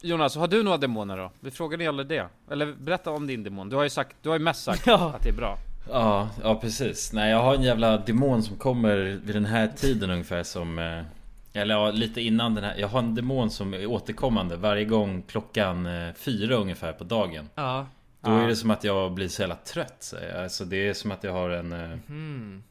Jonas, 0.00 0.36
har 0.36 0.48
du 0.48 0.62
några 0.62 0.78
demoner 0.78 1.16
då? 1.16 1.32
Vi 1.40 1.50
frågade 1.50 1.82
ju 1.84 1.88
aldrig 1.88 2.08
det 2.08 2.28
Eller 2.50 2.72
berätta 2.72 3.10
om 3.10 3.26
din 3.26 3.42
demon, 3.42 3.68
du 3.68 3.76
har 3.76 3.82
ju 3.82 3.90
sagt, 3.90 4.16
du 4.22 4.28
har 4.28 4.36
ju 4.36 4.44
mest 4.44 4.64
sagt 4.64 4.82
Ja. 4.86 5.12
att 5.16 5.22
det 5.22 5.28
är 5.28 5.32
bra 5.32 5.58
Ja, 5.90 6.28
ja 6.42 6.54
precis. 6.54 7.12
Nej, 7.12 7.30
jag 7.30 7.42
har 7.42 7.54
en 7.54 7.62
jävla 7.62 7.98
demon 7.98 8.42
som 8.42 8.56
kommer 8.56 8.96
vid 8.96 9.34
den 9.34 9.44
här 9.46 9.68
tiden 9.76 10.10
ungefär 10.10 10.42
som... 10.42 10.78
Eller 11.52 11.74
ja, 11.74 11.90
lite 11.90 12.20
innan 12.20 12.54
den 12.54 12.64
här. 12.64 12.74
Jag 12.78 12.88
har 12.88 12.98
en 12.98 13.14
demon 13.14 13.50
som 13.50 13.74
är 13.74 13.86
återkommande 13.86 14.56
varje 14.56 14.84
gång 14.84 15.22
klockan 15.22 15.86
eh, 15.86 16.14
fyra 16.14 16.54
ungefär 16.54 16.92
på 16.92 17.04
dagen. 17.04 17.48
Ja. 17.54 17.86
Då 18.20 18.30
Ja. 18.30 18.40
är 18.42 18.48
det 18.48 18.56
som 18.56 18.70
att 18.70 18.84
jag 18.84 19.12
blir 19.12 19.28
så 19.28 19.42
jävla 19.42 19.54
trött. 19.56 20.14
Alltså 20.42 20.64
det 20.64 20.88
är 20.88 20.94
som 20.94 21.10
att 21.12 21.24
jag 21.24 21.32
har 21.32 21.50
en... 21.50 21.72
Hmm. 22.06 22.62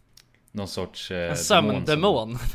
Någon 0.52 0.68
sorts... 0.68 1.12
eh, 1.12 1.18
En 1.18 1.24
demon 1.24 1.36
sömndemon. 1.38 2.38
Som, 2.38 2.48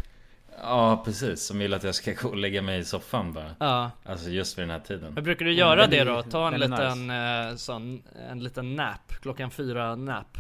ja, 0.63 1.03
precis. 1.05 1.43
Som 1.47 1.59
vill 1.59 1.75
att 1.75 1.85
jag 1.85 1.95
ska 1.95 2.13
gå 2.13 2.29
och 2.29 2.37
lägga 2.37 2.63
mig 2.63 2.79
i 2.79 2.85
soffan 2.85 3.33
bara. 3.33 3.55
Ja. 3.59 3.91
Alltså 4.05 4.31
just 4.31 4.59
vid 4.59 4.63
den 4.63 4.71
här 4.71 4.81
tiden. 4.81 5.13
Men 5.15 5.25
brukar 5.25 5.45
du 5.45 5.53
göra 5.53 5.81
den 5.81 5.91
det 5.91 6.05
då? 6.05 6.23
Ta 6.23 6.49
en 6.49 6.61
liten 6.61 7.11
eh, 7.11 7.57
sån, 7.57 8.03
en 8.31 8.41
liten 8.45 8.77
nap, 8.77 9.13
klockan 9.23 9.51
fyra 9.51 9.97
nap. 9.97 10.39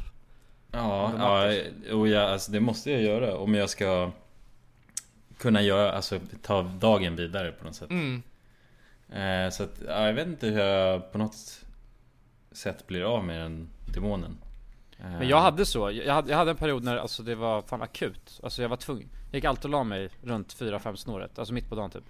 Ja, 0.72 1.12
ja, 1.18 1.52
och 1.94 2.08
jag, 2.08 2.30
alltså 2.30 2.52
det 2.52 2.60
måste 2.60 2.90
jag 2.90 3.02
göra 3.02 3.36
om 3.36 3.54
jag 3.54 3.70
ska 3.70 4.10
kunna 5.42 5.62
göra, 5.62 5.92
alltså 5.92 6.20
ta 6.42 6.62
dagen 6.62 7.16
vidare 7.16 7.52
på 7.52 7.64
något 7.64 7.74
sätt. 7.74 7.90
Mm. 7.90 8.22
Eh, 9.12 9.50
så 9.50 9.62
att, 9.62 9.82
ja, 9.86 10.06
jag 10.06 10.12
vet 10.12 10.26
inte 10.26 10.46
hur 10.46 10.60
jag 10.60 11.12
på 11.12 11.18
något 11.18 11.64
sätt 12.52 12.86
blir 12.86 13.02
av 13.02 13.24
med 13.24 13.40
den 13.40 13.68
demonen. 13.94 14.38
Eh, 14.98 15.10
Men 15.10 15.28
jag 15.28 15.40
hade 15.40 15.66
så, 15.66 15.90
jag 15.90 16.14
hade, 16.14 16.30
jag 16.30 16.36
hade 16.38 16.50
en 16.50 16.56
period 16.56 16.84
när 16.84 16.96
alltså, 16.96 17.22
det 17.22 17.34
var 17.34 17.62
fan 17.62 17.82
akut 17.82 18.40
Alltså 18.42 18.62
jag 18.62 18.68
var 18.68 18.76
tvungen 18.76 19.08
Jag 19.30 19.34
gick 19.38 19.44
alltid 19.44 19.64
och 19.64 19.70
la 19.70 19.84
mig 19.84 20.10
runt 20.22 20.54
4-5 20.54 20.96
snåret, 20.96 21.38
alltså 21.38 21.54
mitt 21.54 21.68
på 21.68 21.74
dagen 21.74 21.90
typ 21.90 22.04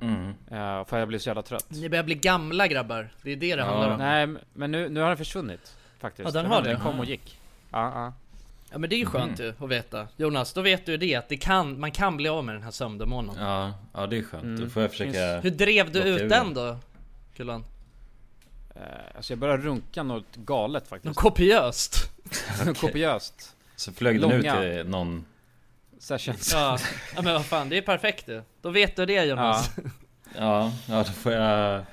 Mm. 0.00 0.26
uh, 0.28 0.84
För 0.84 0.98
jag 0.98 1.08
blev 1.08 1.18
så 1.18 1.28
jävla 1.28 1.42
trött 1.42 1.66
Ni 1.68 1.88
börjar 1.88 2.04
bli 2.04 2.14
gamla 2.14 2.66
grabbar, 2.68 3.08
det 3.22 3.32
är 3.32 3.36
det 3.36 3.56
det 3.56 3.62
handlar 3.62 3.90
om. 3.90 3.98
Nej 3.98 4.28
men 4.52 4.70
nu, 4.70 4.88
nu 4.88 5.00
har 5.00 5.08
den 5.08 5.16
försvunnit 5.16 5.76
Faktiskt 5.98 6.24
Ja, 6.24 6.42
den 6.42 6.50
har 6.50 6.62
det. 6.62 6.68
Den 6.68 6.80
kom 6.80 6.98
och 6.98 7.04
gick 7.04 7.38
Ja, 7.70 7.92
ja 7.94 8.12
Ja 8.72 8.78
men 8.78 8.90
det 8.90 8.96
är 8.96 8.98
ju 8.98 9.06
skönt 9.06 9.40
ju 9.40 9.54
att 9.60 9.68
veta. 9.68 10.08
Jonas, 10.16 10.52
då 10.52 10.60
vet 10.60 10.86
du 10.86 10.96
det 10.96 11.14
att 11.14 11.28
det 11.28 11.36
kan, 11.36 11.80
man 11.80 11.90
kan 11.90 12.16
bli 12.16 12.28
av 12.28 12.44
med 12.44 12.54
den 12.54 12.62
här 12.62 12.70
sömndemonen. 12.70 13.36
Ja, 13.38 13.74
ja 13.94 14.06
det 14.06 14.18
är 14.18 14.22
skönt. 14.22 14.44
Mm. 14.44 14.60
Då 14.60 14.70
får 14.70 14.82
jag 14.82 14.90
försöka... 14.90 15.40
Hur 15.40 15.50
drev 15.50 15.92
du 15.92 15.98
ut 15.98 16.28
den 16.28 16.54
då? 16.54 16.78
Kulan? 17.36 17.64
Eh, 18.74 18.82
Alltså 19.16 19.32
jag 19.32 19.38
började 19.38 19.62
runka 19.62 20.02
något 20.02 20.36
galet 20.36 20.82
Något 20.82 20.88
faktiskt 20.88 21.16
kopiöst? 21.16 22.10
Kopiöst 22.80 23.56
Så 23.76 23.92
flög 23.92 24.20
den 24.20 24.32
ut 24.32 24.42
till 24.42 24.84
någon... 24.86 25.24
Sessions 25.98 26.52
Ja. 26.52 26.78
ja 27.16 27.22
men 27.22 27.32
vad 27.32 27.46
fan, 27.46 27.68
det 27.68 27.78
är 27.78 27.82
perfekt 27.82 28.26
du. 28.26 28.42
Då 28.62 28.70
vet 28.70 28.96
du 28.96 29.06
det 29.06 29.24
Jonas. 29.24 29.70
Ja, 30.38 30.72
ja 30.88 30.96
då 30.96 31.12
får 31.12 31.32
jag 31.32 31.84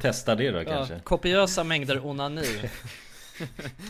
testa 0.00 0.34
det 0.34 0.50
då 0.50 0.64
kanske. 0.64 0.94
Ja, 0.94 1.00
kopiösa 1.00 1.64
mängder 1.64 2.06
onani. 2.06 2.70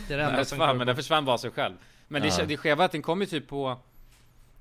Det 0.07 0.13
är 0.13 0.17
det 0.17 0.23
enda 0.23 0.35
Nej, 0.35 0.45
som 0.45 0.57
fan, 0.57 0.77
men 0.77 0.87
den 0.87 0.95
försvann 0.95 1.25
bara 1.25 1.37
sig 1.37 1.51
själv 1.51 1.75
Men 2.07 2.21
det, 2.21 2.27
Ja. 2.39 2.45
det 2.45 2.57
skeva 2.57 2.83
är 2.83 2.85
att 2.85 2.91
den 2.91 3.01
kom 3.01 3.21
ju 3.21 3.27
typ 3.27 3.47
på 3.47 3.77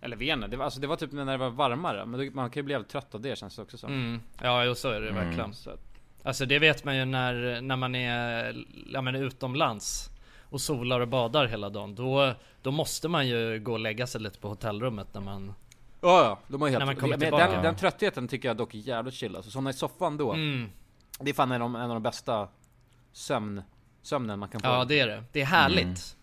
Eller 0.00 0.16
inte, 0.16 0.46
det 0.46 0.56
var, 0.56 0.64
alltså, 0.64 0.80
det 0.80 0.86
var 0.86 0.96
typ 0.96 1.12
när 1.12 1.24
det 1.24 1.36
var 1.36 1.50
varmare 1.50 2.06
Men 2.06 2.20
då, 2.26 2.32
man 2.34 2.50
kan 2.50 2.60
ju 2.60 2.64
bli 2.64 2.72
jävligt 2.72 2.90
trött 2.90 3.14
av 3.14 3.20
det 3.20 3.38
känns 3.38 3.56
det 3.56 3.62
också 3.62 3.78
som 3.78 3.92
Mm. 3.92 4.20
Ja, 4.42 4.64
jo, 4.64 4.74
så 4.74 4.88
är 4.90 5.00
det 5.00 5.08
Mm. 5.10 5.24
verkligen. 5.26 5.54
Så 5.54 5.70
att, 5.70 5.80
Alltså 6.22 6.46
det 6.46 6.58
vet 6.58 6.84
man 6.84 6.96
ju 6.96 7.04
när, 7.04 7.60
när 7.60 7.76
man 7.76 7.94
är 7.94 8.54
ja, 8.92 9.00
men 9.00 9.14
utomlands 9.14 10.10
och 10.50 10.60
solar 10.60 11.00
och 11.00 11.08
badar 11.08 11.46
hela 11.46 11.68
dagen. 11.70 11.94
Då, 11.94 12.34
då 12.62 12.70
måste 12.70 13.08
man 13.08 13.28
ju 13.28 13.60
gå 13.60 13.72
och 13.72 13.78
lägga 13.78 14.06
sig 14.06 14.20
lite 14.20 14.38
på 14.38 14.48
hotellrummet 14.48 15.14
när 15.14 15.20
man... 15.20 15.54
Ja, 16.00 16.24
ja, 16.24 16.38
de 16.48 16.60
har 16.60 16.68
ju 16.68 16.72
När 16.72 16.78
man 16.80 16.88
helt, 16.88 17.00
kommer 17.00 17.16
tillbaka. 17.18 17.50
den, 17.50 17.62
den 17.62 17.76
tröttheten 17.76 18.28
tycker 18.28 18.48
jag 18.48 18.56
dock 18.56 18.74
är 18.74 18.78
jävligt 18.78 19.14
chill 19.14 19.36
alltså, 19.36 19.50
somna 19.50 19.70
i 19.70 19.72
soffan 19.72 20.16
då 20.16 20.32
Mm. 20.32 20.70
Det 21.20 21.30
är 21.30 21.34
fan 21.34 21.52
en 21.52 21.62
av, 21.62 21.70
de- 21.70 21.76
en 21.76 21.82
av 21.90 21.94
de 21.96 22.02
bästa 22.02 22.48
sömn, 23.12 23.62
sömnen 24.02 24.38
man 24.38 24.48
kan 24.48 24.60
få 24.60 24.66
Ja 24.66 24.84
det 24.84 25.00
är 25.00 25.06
det. 25.06 25.24
Det 25.32 25.40
är 25.40 25.44
härligt. 25.46 26.16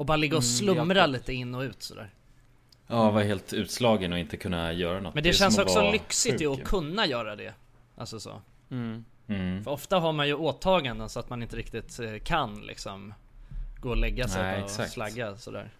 Mm. 0.00 0.02
Och 0.02 0.06
bara 0.06 0.16
ligga 0.16 0.36
och 0.36 0.42
Mm, 0.42 0.50
det 0.52 0.56
slumra 0.74 1.02
alltid- 1.02 1.12
lite 1.20 1.32
in 1.32 1.54
och 1.54 1.60
ut 1.62 1.82
sådär. 1.82 2.10
Ja, 2.86 3.10
vara 3.10 3.24
helt 3.24 3.52
utslagen 3.52 4.12
och 4.12 4.18
inte 4.18 4.36
kunna 4.36 4.72
göra 4.72 5.00
något. 5.00 5.14
Men 5.14 5.22
det, 5.22 5.28
är 5.28 5.32
känns 5.32 5.58
också 5.58 5.90
lyxigt 5.92 6.40
ju 6.40 6.50
sjuk 6.50 6.60
att 6.60 6.68
kunna 6.68 7.06
göra 7.06 7.36
det. 7.36 7.54
Alltså 7.96 8.20
så. 8.20 8.40
mm. 8.70 9.04
Mm. 9.28 9.64
För 9.64 9.70
ofta 9.70 9.98
har 9.98 10.12
man 10.12 10.26
ju 10.28 10.34
åtaganden 10.34 11.08
så 11.08 11.20
att 11.20 11.30
man 11.30 11.42
inte 11.42 11.56
riktigt 11.56 12.00
eh, 12.00 12.18
kan 12.24 12.60
liksom 12.60 13.14
gå 13.80 13.90
och 13.90 13.96
lägga 13.96 14.28
sig 14.28 14.42
Nej, 14.42 14.58
och 14.58 14.64
exakt. 14.64 14.92
slagga 14.92 15.36
sådär. 15.36 15.70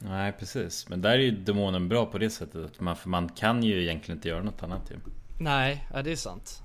Nej, 0.00 0.32
precis. 0.32 0.88
Men 0.88 1.00
där 1.02 1.10
är 1.10 1.18
ju 1.18 1.30
demonen 1.30 1.88
bra 1.88 2.06
på 2.06 2.18
det 2.18 2.30
sättet. 2.30 2.64
Att 2.64 2.80
man, 2.80 2.96
för 2.96 3.08
man 3.08 3.28
kan 3.28 3.62
ju 3.62 3.82
egentligen 3.82 4.18
inte 4.18 4.28
göra 4.28 4.42
något 4.42 4.62
annat 4.62 4.90
ju. 4.90 4.96
Nej, 5.40 5.86
ja, 5.94 6.02
det 6.02 6.12
är 6.12 6.16
sant. 6.16 6.62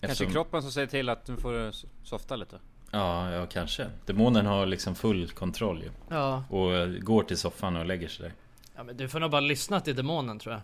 Kanske 0.00 0.12
Eftersom- 0.12 0.32
kroppen 0.32 0.62
som 0.62 0.72
säger 0.72 0.86
till 0.86 1.08
att 1.08 1.30
får 1.38 1.52
du 1.52 1.68
s- 1.68 1.84
softa 2.04 2.36
lite 2.36 2.58
Ja, 2.90 3.30
ja 3.30 3.46
kanske. 3.46 3.86
Demonen 4.06 4.46
har 4.46 4.66
liksom 4.66 4.94
full 4.94 5.28
kontroll 5.30 5.82
ju. 5.82 5.90
Ja. 6.08 6.44
Och 6.50 6.74
eh, 6.74 6.88
går 6.88 7.22
till 7.22 7.36
soffan 7.38 7.76
och 7.76 7.86
lägger 7.86 8.08
sig 8.08 8.22
där. 8.22 8.32
ja 8.76 8.82
men 8.82 8.96
du 8.96 9.08
får 9.08 9.20
nog 9.20 9.30
bara 9.30 9.40
lyssna 9.40 9.80
till 9.80 9.96
demonen 9.96 10.38
tror 10.38 10.54
jag. 10.54 10.62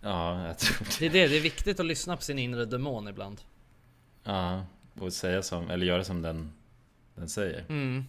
Ja, 0.00 0.46
jag 0.46 0.58
tror 0.58 0.86
Det 0.98 1.06
är 1.06 1.10
det, 1.10 1.28
det 1.28 1.36
är 1.36 1.40
viktigt 1.40 1.80
att 1.80 1.86
lyssna 1.86 2.16
på 2.16 2.22
sin 2.22 2.38
inre 2.38 2.64
demon 2.64 3.08
ibland. 3.08 3.40
Ja, 4.24 4.64
och 5.00 5.12
säga 5.12 5.42
som, 5.42 5.70
eller 5.70 5.86
göra 5.86 6.04
som 6.04 6.22
den, 6.22 6.52
den 7.14 7.28
säger. 7.28 7.64
Mm. 7.68 8.04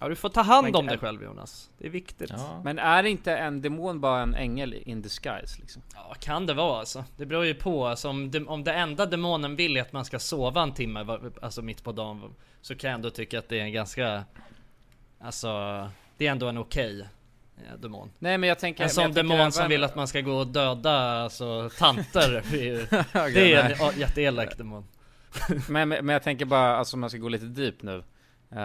Ja 0.00 0.08
du 0.08 0.16
får 0.16 0.28
ta 0.28 0.42
hand 0.42 0.76
om 0.76 0.86
dig 0.86 0.98
själv 0.98 1.22
Jonas. 1.22 1.70
Det 1.78 1.86
är 1.86 1.90
viktigt. 1.90 2.30
Ja, 2.30 2.60
Men 2.64 2.78
är 2.78 3.04
inte 3.04 3.36
en 3.36 3.62
demon 3.62 4.00
bara 4.00 4.22
en 4.22 4.34
ängel 4.34 4.74
in 4.74 5.02
disguise 5.02 5.60
liksom? 5.60 5.82
Ja, 5.94 6.14
kan 6.20 6.46
det 6.46 6.54
vara 6.54 6.78
alltså. 6.78 7.04
Det 7.16 7.26
beror 7.26 7.44
ju 7.44 7.54
på. 7.54 7.86
Alltså, 7.86 8.08
om, 8.08 8.30
det, 8.30 8.44
om 8.44 8.64
det 8.64 8.72
enda 8.72 9.06
demonen 9.06 9.56
vill 9.56 9.76
är 9.76 9.80
att 9.82 9.92
man 9.92 10.04
ska 10.04 10.18
sova 10.18 10.62
en 10.62 10.72
timme, 10.72 11.18
alltså 11.42 11.62
mitt 11.62 11.84
på 11.84 11.92
dagen, 11.92 12.34
så 12.60 12.74
kan 12.74 12.90
jag 12.90 12.94
ändå 12.94 13.10
tycka 13.10 13.38
att 13.38 13.48
det 13.48 13.60
är 13.60 13.64
en 13.64 13.72
ganska... 13.72 14.24
Alltså, 15.20 15.48
det 16.16 16.26
är 16.26 16.30
ändå 16.30 16.48
en 16.48 16.58
okej 16.58 17.08
eh, 17.56 17.78
demon. 17.78 18.10
Nej 18.18 18.38
men 18.38 18.48
jag 18.48 18.58
tänker 18.58 18.84
En 18.84 18.90
sån 18.90 19.12
demon 19.12 19.52
som 19.52 19.60
även- 19.60 19.70
vill 19.70 19.84
att 19.84 19.94
man 19.94 20.08
ska 20.08 20.20
gå 20.20 20.32
och 20.32 20.46
döda 20.46 21.22
alltså, 21.22 21.70
tanter. 21.78 22.42
det 23.34 23.52
är 23.54 23.64
en 23.64 23.76
ja, 23.78 23.92
jätteelak 23.96 24.58
demon. 24.58 24.84
men, 25.68 25.88
men 25.88 26.06
men 26.06 26.12
jag 26.12 26.22
tänker 26.22 26.44
bara, 26.44 26.76
alltså 26.76 26.96
om 26.96 27.00
man 27.00 27.10
ska 27.10 27.18
gå 27.18 27.28
lite 27.28 27.46
deep 27.46 27.82
nu 27.82 28.02
uh, 28.52 28.58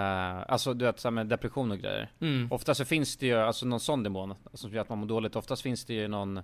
Alltså 0.52 0.74
du 0.74 0.86
vet 0.86 1.00
så 1.00 1.08
här 1.08 1.12
med 1.12 1.28
depression 1.28 1.72
och 1.72 1.78
grejer 1.80 2.12
Mm. 2.20 2.48
Ofta 2.52 2.76
så 2.76 2.86
finns 2.86 3.18
det 3.18 3.26
ju, 3.26 3.36
alltså 3.38 3.66
någon 3.66 3.80
sån 3.80 4.04
demon 4.04 4.32
alltså, 4.32 4.58
som 4.58 4.74
gör 4.74 4.82
att 4.82 4.90
man 4.90 4.98
mår 4.98 5.08
dåligt 5.08 5.36
Oftast 5.36 5.62
finns 5.62 5.86
det 5.86 5.94
ju 5.94 6.08
någon, 6.08 6.38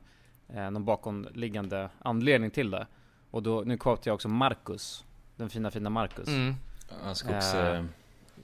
eh, 0.53 0.71
någon 0.71 0.85
bakomliggande 0.85 1.89
anledning 1.99 2.51
till 2.51 2.71
det 2.71 2.87
Och 3.31 3.43
då, 3.43 3.61
nu 3.65 3.77
quotar 3.77 4.01
jag 4.11 4.15
också 4.15 4.27
Marcus 4.27 5.05
Den 5.35 5.49
fina 5.49 5.71
fina 5.71 5.89
Marcus 5.89 6.27
Mm. 6.27 6.55
ja 7.05 7.15
skogs... 7.15 7.53
Eh, 7.53 7.79
Eh, 7.79 7.85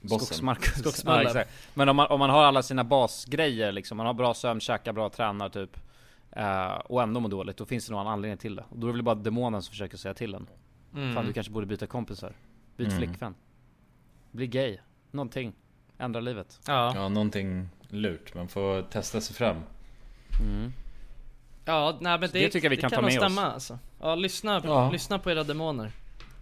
bossen. 0.10 0.26
Skogsmarcus 0.26 0.80
Skogsmallen. 0.80 1.32
ja. 1.36 1.44
Men 1.74 1.90
om 1.90 1.96
man, 1.96 2.08
om 2.08 2.20
man 2.20 2.30
har 2.30 2.44
alla 2.44 2.64
sina 2.64 2.84
basgrejer 2.84 3.72
liksom 3.72 3.98
Man 3.98 4.06
har 4.06 4.14
bra 4.14 4.34
sömn, 4.34 4.60
käkar 4.60 4.94
bra, 4.94 5.10
tränar 5.10 5.50
typ 5.50 5.78
eh, 6.32 6.68
Och 6.74 7.02
ändå 7.04 7.20
mår 7.20 7.30
dåligt, 7.30 7.58
då 7.58 7.66
finns 7.66 7.88
det 7.88 7.94
någon 7.94 8.08
anledning 8.08 8.38
till 8.38 8.56
det 8.56 8.64
Och 8.70 8.78
då 8.80 8.88
är 8.88 8.92
det 8.92 8.94
väl 8.94 9.04
bara 9.04 9.16
demonen 9.16 9.62
som 9.62 9.70
försöker 9.72 9.98
säga 9.98 10.14
till 10.14 10.34
en 10.36 10.48
Mm. 10.96 11.16
Fan 11.16 11.26
du 11.26 11.34
kanske 11.34 11.54
borde 11.54 11.66
byta 11.66 11.88
kompisar 11.88 12.34
Byt 12.78 12.88
Mm. 12.88 12.98
flickvän 13.00 13.36
Bli 14.36 14.48
gay 14.48 14.78
Någonting 15.12 15.54
Ändra 15.98 16.20
livet 16.22 16.60
Ja. 16.68 16.92
Ja, 16.96 17.10
någonting 17.10 17.70
lurt. 17.90 18.34
Man 18.36 18.48
får 18.48 18.82
testa 18.82 19.22
sig 19.22 19.36
fram. 19.36 19.58
mm. 20.42 20.74
Ja, 21.66 21.98
nej 22.02 22.12
men 22.20 22.30
det, 22.34 22.40
det 22.40 22.50
tycker 22.50 22.66
jag 22.66 22.70
vi 22.70 22.78
kan 22.78 22.90
ta 22.90 22.96
nog 22.96 23.06
med 23.06 23.20
oss. 23.20 23.32
stämma 23.34 23.52
alltså. 23.52 23.80
Ja, 24.02 24.16
lyssna, 24.16 24.62
Ja. 24.64 24.92
lyssna 24.92 25.20
på 25.20 25.32
era 25.32 25.44
demoner. 25.44 25.92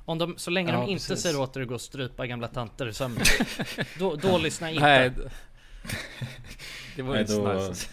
Om 0.05 0.17
de, 0.17 0.33
så 0.37 0.51
länge 0.51 0.71
Ja, 0.71 0.77
de 0.81 0.89
inte 0.89 1.07
precis. 1.07 1.23
säger 1.23 1.39
åt 1.41 1.57
er 1.57 1.61
att 1.61 1.67
gå 1.67 1.73
och 1.73 1.81
strypa 1.81 2.27
gamla 2.27 2.47
tanter 2.47 2.87
i 2.87 2.93
sömnen. 2.93 3.23
då, 3.99 4.15
då 4.15 4.37
lyssna 4.37 4.69
inte. 4.71 4.83
Nej 4.83 5.11
Det 6.95 7.01
var 7.01 7.11
Nej, 7.13 7.21
inte 7.21 7.33
då- 7.35 7.53
nice 7.69 7.89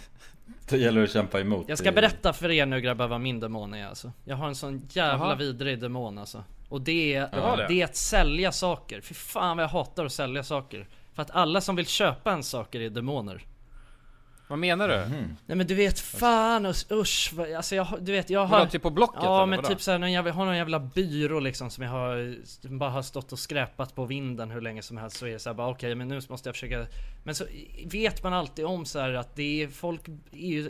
Det 0.68 0.76
gäller 0.78 1.02
att 1.04 1.10
kämpa 1.12 1.40
emot. 1.40 1.68
Jag 1.68 1.78
ska 1.78 1.92
berätta 1.92 2.32
för 2.32 2.50
er 2.50 2.66
nu 2.66 2.80
grabbar 2.80 3.08
vad 3.08 3.20
min 3.20 3.40
demon 3.40 3.74
är 3.74 3.86
alltså. 3.86 4.12
Jag 4.24 4.36
har 4.36 4.48
en 4.48 4.54
sån 4.54 4.88
jävla 4.90 5.24
Jaha. 5.26 5.34
vidrig 5.34 5.80
demon 5.80 6.18
alltså. 6.18 6.44
Och 6.70 6.80
det 6.80 7.14
är, 7.14 7.28
har 7.40 7.56
det? 7.56 7.66
det 7.68 7.80
är 7.80 7.84
att 7.84 7.96
sälja 7.96 8.52
saker. 8.52 9.00
Fy 9.00 9.14
fan 9.14 9.56
vad 9.56 9.64
jag 9.64 9.68
hatar 9.68 10.04
att 10.04 10.12
sälja 10.12 10.42
saker. 10.44 10.88
För 11.14 11.22
att 11.22 11.30
alla 11.30 11.60
som 11.60 11.76
vill 11.76 11.86
köpa 11.86 12.32
en 12.32 12.42
saker 12.42 12.80
är 12.80 12.90
demoner. 12.90 13.44
Vad 14.48 14.58
menar 14.58 14.88
du? 14.88 14.96
Mhm. 14.96 15.36
Nej 15.46 15.56
men 15.56 15.66
du 15.66 15.74
vet 15.74 16.00
fan 16.00 16.66
usch, 16.66 16.86
usch 16.92 17.32
alltså 17.56 17.74
jag, 17.76 17.84
har- 17.84 17.98
du 17.98 18.12
vet 18.12 18.30
jag 18.30 18.46
har 18.46 18.58
Vadå, 18.58 18.70
typ 18.70 18.82
på 18.82 18.90
Blocket 18.90 19.20
Ja 19.22 19.46
men 19.46 19.62
typ 19.62 19.80
såhär, 19.80 20.06
jag 20.08 20.22
har 20.32 20.44
någon 20.44 20.56
jävla 20.56 20.78
byrå 20.80 21.40
liksom 21.40 21.70
som 21.70 21.84
jag 21.84 21.90
har 21.90 22.36
som 22.44 22.78
bara 22.78 22.90
har 22.90 23.02
stått 23.02 23.32
och 23.32 23.38
skräpat 23.38 23.94
på 23.94 24.04
vinden 24.04 24.50
hur 24.50 24.60
länge 24.60 24.82
som 24.82 24.96
helst 24.96 25.16
så 25.16 25.26
är 25.26 25.30
det 25.30 25.38
såhär 25.38 25.54
bara 25.54 25.68
okej 25.68 25.94
men 25.94 26.08
nu 26.08 26.20
måste 26.28 26.48
jag 26.48 26.54
försöka 26.56 26.86
Men 27.24 27.34
så 27.34 27.44
vet 27.86 28.22
man 28.22 28.32
alltid 28.32 28.64
om 28.64 28.84
så 28.86 28.98
här 28.98 29.12
att 29.14 29.36
det 29.36 29.62
är 29.62 29.68
folk, 29.68 30.00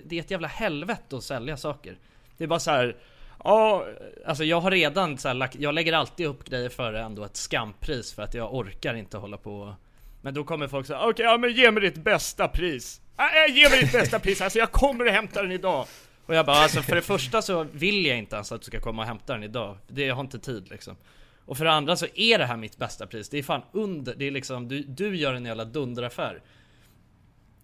det 0.04 0.16
är 0.16 0.20
ett 0.20 0.30
jävla 0.30 0.48
helvete 0.48 1.16
att 1.16 1.24
sälja 1.24 1.56
saker 1.56 1.98
Det 2.36 2.44
är 2.44 2.48
bara 2.48 2.60
så 2.60 2.70
här. 2.70 2.96
Ja, 3.44 3.86
alltså 4.26 4.44
jag 4.44 4.60
har 4.60 4.70
redan 4.70 5.18
så 5.18 5.28
här, 5.28 5.34
lagt, 5.34 5.54
jag 5.54 5.74
lägger 5.74 5.92
alltid 5.92 6.26
upp 6.26 6.44
grejer 6.44 6.68
för 6.68 6.92
ändå 6.92 7.24
ett 7.24 7.36
skampris 7.36 8.12
för 8.12 8.22
att 8.22 8.34
jag 8.34 8.54
orkar 8.54 8.94
inte 8.94 9.16
hålla 9.16 9.36
på 9.36 9.74
Men 10.22 10.34
då 10.34 10.44
kommer 10.44 10.68
folk 10.68 10.86
säga 10.86 11.00
okej 11.00 11.24
ja 11.24 11.38
men 11.38 11.52
ge 11.52 11.70
mig 11.70 11.82
ditt 11.82 12.04
bästa 12.04 12.48
pris 12.48 13.00
äh, 13.18 13.24
äh 13.24 13.56
Ge 13.56 13.70
mig 13.70 13.80
ditt 13.80 13.92
bästa 13.92 14.18
pris, 14.18 14.40
alltså 14.40 14.58
jag 14.58 14.72
kommer 14.72 15.06
och 15.06 15.12
hämtar 15.12 15.42
den 15.42 15.52
idag 15.52 15.86
och 16.30 16.36
jag 16.36 16.46
bara 16.46 16.56
alltså 16.56 16.82
för 16.82 16.94
det 16.94 17.02
första 17.02 17.42
så 17.42 17.66
vill 17.72 18.06
jag 18.06 18.18
inte 18.18 18.36
ens 18.36 18.52
att 18.52 18.60
du 18.60 18.64
ska 18.64 18.80
komma 18.80 19.02
och 19.02 19.08
hämta 19.08 19.32
den 19.32 19.42
idag. 19.42 19.76
Det, 19.88 20.06
jag 20.06 20.14
har 20.14 20.20
inte 20.20 20.38
tid 20.38 20.70
liksom. 20.70 20.96
Och 21.44 21.56
för 21.56 21.64
det 21.64 21.72
andra 21.72 21.96
så 21.96 22.06
är 22.14 22.38
det 22.38 22.44
här 22.44 22.56
mitt 22.56 22.76
bästa 22.76 23.06
pris. 23.06 23.28
Det 23.28 23.38
är 23.38 23.42
fan 23.42 23.62
under, 23.72 24.14
det 24.14 24.24
är 24.24 24.30
liksom, 24.30 24.68
du, 24.68 24.82
du 24.82 25.16
gör 25.16 25.34
en 25.34 25.44
jävla 25.44 25.64
dunderaffär. 25.64 26.42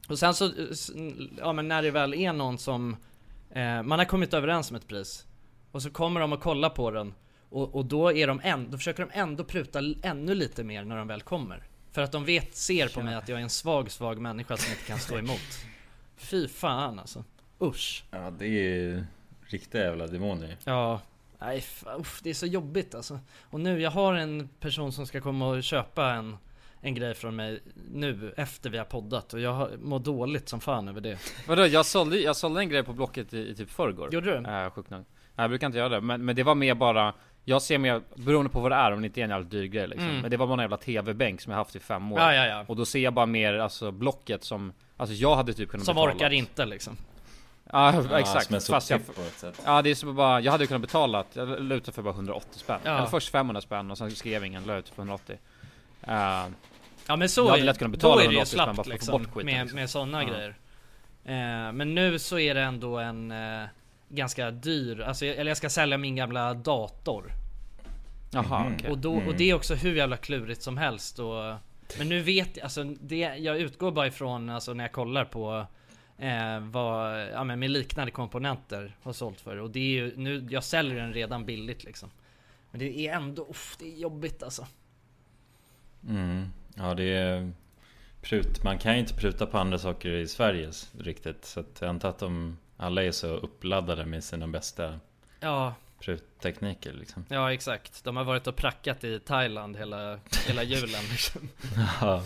Och 0.08 0.18
sen 0.18 0.34
så, 0.34 0.50
ja 1.38 1.52
men 1.52 1.68
när 1.68 1.82
det 1.82 1.90
väl 1.90 2.14
är 2.14 2.32
någon 2.32 2.58
som, 2.58 2.96
eh, 3.50 3.82
man 3.82 3.98
har 3.98 4.04
kommit 4.04 4.34
överens 4.34 4.70
om 4.70 4.76
ett 4.76 4.88
pris. 4.88 5.26
Och 5.76 5.82
så 5.82 5.90
kommer 5.90 6.20
de 6.20 6.32
och 6.32 6.40
kollar 6.40 6.70
på 6.70 6.90
den. 6.90 7.14
Och, 7.48 7.74
och 7.74 7.84
då 7.84 8.12
är 8.12 8.26
de 8.26 8.40
en, 8.44 8.70
då 8.70 8.78
försöker 8.78 9.06
de 9.06 9.18
ändå 9.18 9.44
pruta 9.44 9.80
ännu 10.02 10.34
lite 10.34 10.64
mer 10.64 10.84
när 10.84 10.96
de 10.96 11.08
väl 11.08 11.22
kommer. 11.22 11.62
För 11.92 12.02
att 12.02 12.12
de 12.12 12.24
vet, 12.24 12.54
ser 12.54 12.88
på 12.88 13.02
mig 13.02 13.14
att 13.14 13.28
jag 13.28 13.38
är 13.38 13.42
en 13.42 13.50
svag, 13.50 13.90
svag 13.90 14.18
människa 14.18 14.56
som 14.56 14.72
inte 14.72 14.84
kan 14.84 14.98
stå 14.98 15.18
emot. 15.18 15.66
Fy 16.16 16.48
fan 16.48 16.98
alltså. 16.98 17.24
Usch. 17.60 18.04
Ja, 18.10 18.30
det 18.38 18.46
är 18.46 19.06
riktiga 19.40 19.84
jävla 19.84 20.06
demoner 20.06 20.46
ju. 20.46 20.56
Ja, 20.64 21.00
nej 21.38 21.64
uff, 21.98 22.20
det 22.22 22.30
är 22.30 22.34
så 22.34 22.46
jobbigt 22.46 22.94
alltså. 22.94 23.20
Och 23.42 23.60
nu, 23.60 23.80
jag 23.80 23.90
har 23.90 24.14
en 24.14 24.48
person 24.60 24.92
som 24.92 25.06
ska 25.06 25.20
komma 25.20 25.48
och 25.48 25.62
köpa 25.62 26.12
en, 26.12 26.36
en 26.80 26.94
grej 26.94 27.14
från 27.14 27.36
mig 27.36 27.60
nu 27.92 28.34
efter 28.36 28.70
vi 28.70 28.78
har 28.78 28.84
poddat 28.84 29.34
och 29.34 29.40
jag 29.40 29.68
mår 29.82 29.98
dåligt 29.98 30.48
som 30.48 30.60
fan 30.60 30.88
över 30.88 31.00
det. 31.00 31.18
Vadå, 31.48 31.66
jag 31.66 31.86
sålde, 31.86 32.18
jag 32.18 32.36
sålde 32.36 32.60
en 32.60 32.68
grej 32.68 32.82
på 32.82 32.92
Blocket 32.92 33.34
i, 33.34 33.38
i 33.38 33.54
typ 33.54 33.70
förrgår 33.70 34.14
Gjorde 34.14 34.40
du? 34.40 34.50
Äh, 34.50 34.70
sjukt 34.70 34.90
nog 34.90 35.04
jag 35.36 35.50
brukar 35.50 35.66
inte 35.66 35.78
göra 35.78 35.88
det, 35.88 36.00
men, 36.00 36.24
men 36.24 36.36
det 36.36 36.42
var 36.42 36.54
mer 36.54 36.74
bara 36.74 37.12
Jag 37.44 37.62
ser 37.62 37.78
mer, 37.78 38.02
beroende 38.14 38.50
på 38.50 38.60
vad 38.60 38.72
det 38.72 38.76
är, 38.76 38.92
om 38.92 39.00
det 39.00 39.06
inte 39.06 39.20
är 39.20 39.24
en 39.24 39.30
jävligt 39.30 39.50
dyr 39.50 39.64
grej 39.64 39.86
liksom 39.88 40.08
Mm. 40.08 40.20
Men 40.20 40.30
det 40.30 40.36
var 40.36 40.46
bara 40.46 40.54
en 40.54 40.60
jävla 40.60 40.76
TV-bänk 40.76 41.40
som 41.40 41.50
jag 41.50 41.58
haft 41.58 41.76
i 41.76 41.80
fem 41.80 42.12
år 42.12 42.20
Ja, 42.20 42.34
ja, 42.34 42.46
ja. 42.46 42.64
Och 42.66 42.76
då 42.76 42.84
ser 42.84 42.98
jag 42.98 43.12
bara 43.12 43.26
mer, 43.26 43.54
alltså 43.54 43.90
Blocket 43.90 44.44
som 44.44 44.72
Alltså 44.96 45.14
jag 45.14 45.36
hade 45.36 45.52
typ 45.54 45.70
kunnat 45.70 45.86
Som 45.86 45.94
betala 45.94 46.12
orkar 46.12 46.30
inte 46.32 46.66
liksom. 46.66 46.96
Ja 47.72 47.94
Ja, 48.10 48.18
exakt, 48.18 48.46
som 48.46 48.60
fast 48.74 48.90
jag, 48.90 49.00
soptipp 49.00 49.16
på 49.16 49.22
ett 49.22 49.38
sätt. 49.38 49.62
Ja 49.64 49.82
det 49.82 49.90
är 49.90 49.94
som 49.94 50.14
bara, 50.16 50.40
jag 50.40 50.52
hade 50.52 50.66
kunnat 50.66 50.82
betala, 50.82 51.24
jag 51.32 51.62
la 51.62 51.74
ut 51.74 51.94
för 51.94 52.02
bara 52.02 52.14
180 52.14 52.58
spänn 52.58 52.80
Ja. 52.84 52.96
Eller 52.96 53.06
först 53.06 53.28
500 53.30 53.60
spänn 53.60 53.90
och 53.90 53.98
sen 53.98 54.10
skrev 54.10 54.44
ingen, 54.44 54.64
la 54.64 54.76
ut 54.76 54.88
för 54.88 55.02
180 55.02 55.36
uh, 56.08 56.10
Ja 57.08 57.16
men 57.16 57.28
så 57.28 57.40
Jag 57.40 57.48
hade 57.48 57.62
är, 57.62 57.64
lätt 57.64 57.78
kunnat 57.78 57.92
betala 57.92 58.14
då 58.14 58.20
är 58.20 58.28
det 58.28 58.34
ju 58.34 58.38
180 58.38 58.48
spänn 58.52 58.66
bara 58.66 58.74
slappt 58.74 58.76
för 58.76 58.80
att 58.80 58.86
få 58.86 58.92
liksom, 58.92 59.22
bort 59.22 59.34
skiten, 59.34 59.46
med, 59.46 59.60
liksom. 59.62 59.78
med 59.80 59.90
sådana 59.90 60.22
Ja. 60.22 60.28
grejer. 60.28 60.56
Eh, 61.24 61.72
men 61.72 61.94
nu 61.94 62.18
så 62.18 62.38
är 62.38 62.54
det 62.54 62.62
ändå 62.62 62.98
en 62.98 63.30
eh, 63.30 63.66
ganska 64.08 64.50
dyr, 64.50 65.00
alltså, 65.00 65.24
eller 65.24 65.50
jag 65.50 65.56
ska 65.56 65.70
sälja 65.70 65.98
min 65.98 66.16
gamla 66.16 66.54
dator. 66.54 67.32
Jaha 68.30 68.64
Mhm. 68.64 68.74
okej 68.74 68.90
Och, 68.90 68.98
då, 68.98 69.14
och 69.14 69.34
det 69.34 69.50
är 69.50 69.54
också 69.54 69.74
hur 69.74 69.96
jävla 69.96 70.16
klurigt 70.16 70.62
som 70.62 70.78
helst 70.78 71.18
och, 71.18 71.54
Men 71.98 72.08
nu 72.08 72.20
vet 72.22 72.56
jag, 72.56 72.64
alltså 72.64 72.84
det, 72.84 73.18
jag 73.18 73.58
utgår 73.58 73.92
bara 73.92 74.06
ifrån 74.06 74.50
alltså 74.50 74.74
när 74.74 74.84
jag 74.84 74.92
kollar 74.92 75.24
på 75.24 75.66
eh, 76.18 76.60
vad, 76.60 77.20
ja 77.28 77.44
men 77.44 77.58
med 77.58 77.70
liknande 77.70 78.12
komponenter 78.12 78.96
har 79.02 79.12
sålt 79.12 79.40
för 79.40 79.56
och 79.56 79.70
det 79.70 79.78
är 79.78 79.90
ju, 79.90 80.16
nu, 80.16 80.46
jag 80.50 80.64
säljer 80.64 80.96
den 80.96 81.12
redan 81.12 81.46
billigt 81.46 81.84
liksom 81.84 82.10
Men 82.70 82.80
det 82.80 82.98
är 82.98 83.14
ändå, 83.14 83.46
uff, 83.50 83.76
det 83.78 83.92
är 83.92 83.96
jobbigt 83.98 84.42
alltså 84.42 84.66
Mm. 86.08 86.48
Ja, 86.74 86.94
det 86.94 87.04
är... 87.04 87.52
Prut, 88.22 88.64
man 88.64 88.78
kan 88.78 88.94
ju 88.94 89.00
inte 89.00 89.14
pruta 89.14 89.46
på 89.46 89.58
andra 89.58 89.78
saker 89.78 90.08
i 90.08 90.28
Sverige 90.28 90.70
riktigt. 90.98 91.44
Så 91.44 91.60
att 91.60 91.78
jag 91.80 91.88
antar 91.88 92.08
att 92.08 92.18
de 92.18 92.58
alla 92.76 93.02
är 93.02 93.12
så 93.12 93.26
uppladdade 93.28 94.04
med 94.06 94.24
sina 94.24 94.46
bästa 94.46 95.00
Ja, 95.40 95.74
pruttekniker 96.00 96.92
liksom. 96.92 97.24
ja 97.28 97.52
exakt. 97.52 98.04
De 98.04 98.16
har 98.16 98.24
varit 98.24 98.46
och 98.46 98.56
prackat 98.56 99.04
i 99.04 99.20
Thailand 99.20 99.76
hela, 99.76 100.18
hela 100.46 100.62
julen 100.62 101.02
liksom. 101.10 101.48
Ja. 102.00 102.22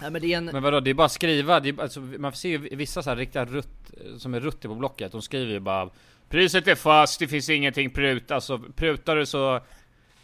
Nej 0.00 0.10
men 0.10 0.22
det 0.22 0.32
är 0.32 0.38
en... 0.38 0.44
Men 0.44 0.62
vadå, 0.62 0.80
det 0.80 0.90
är 0.90 0.94
bara 0.94 1.04
att 1.04 1.12
skriva, 1.12 1.60
det 1.60 1.68
är, 1.68 1.82
alltså, 1.82 2.00
man 2.00 2.32
ser 2.32 2.48
ju 2.48 2.58
vissa 2.76 3.02
så 3.02 3.10
här 3.10 3.16
riktiga 3.16 3.44
rutt, 3.44 3.90
som 4.18 4.34
är 4.34 4.40
rutter 4.40 4.68
på 4.68 4.74
Blocket, 4.74 5.12
de 5.12 5.22
skriver 5.22 5.52
ju 5.52 5.60
bara 5.60 5.90
Priset 6.28 6.68
är 6.68 6.74
fast, 6.74 7.18
det 7.18 7.28
finns 7.28 7.48
ingenting 7.50 7.90
prut, 7.90 8.30
alltså 8.30 8.58
prutar 8.58 9.16
du 9.16 9.26
så 9.26 9.60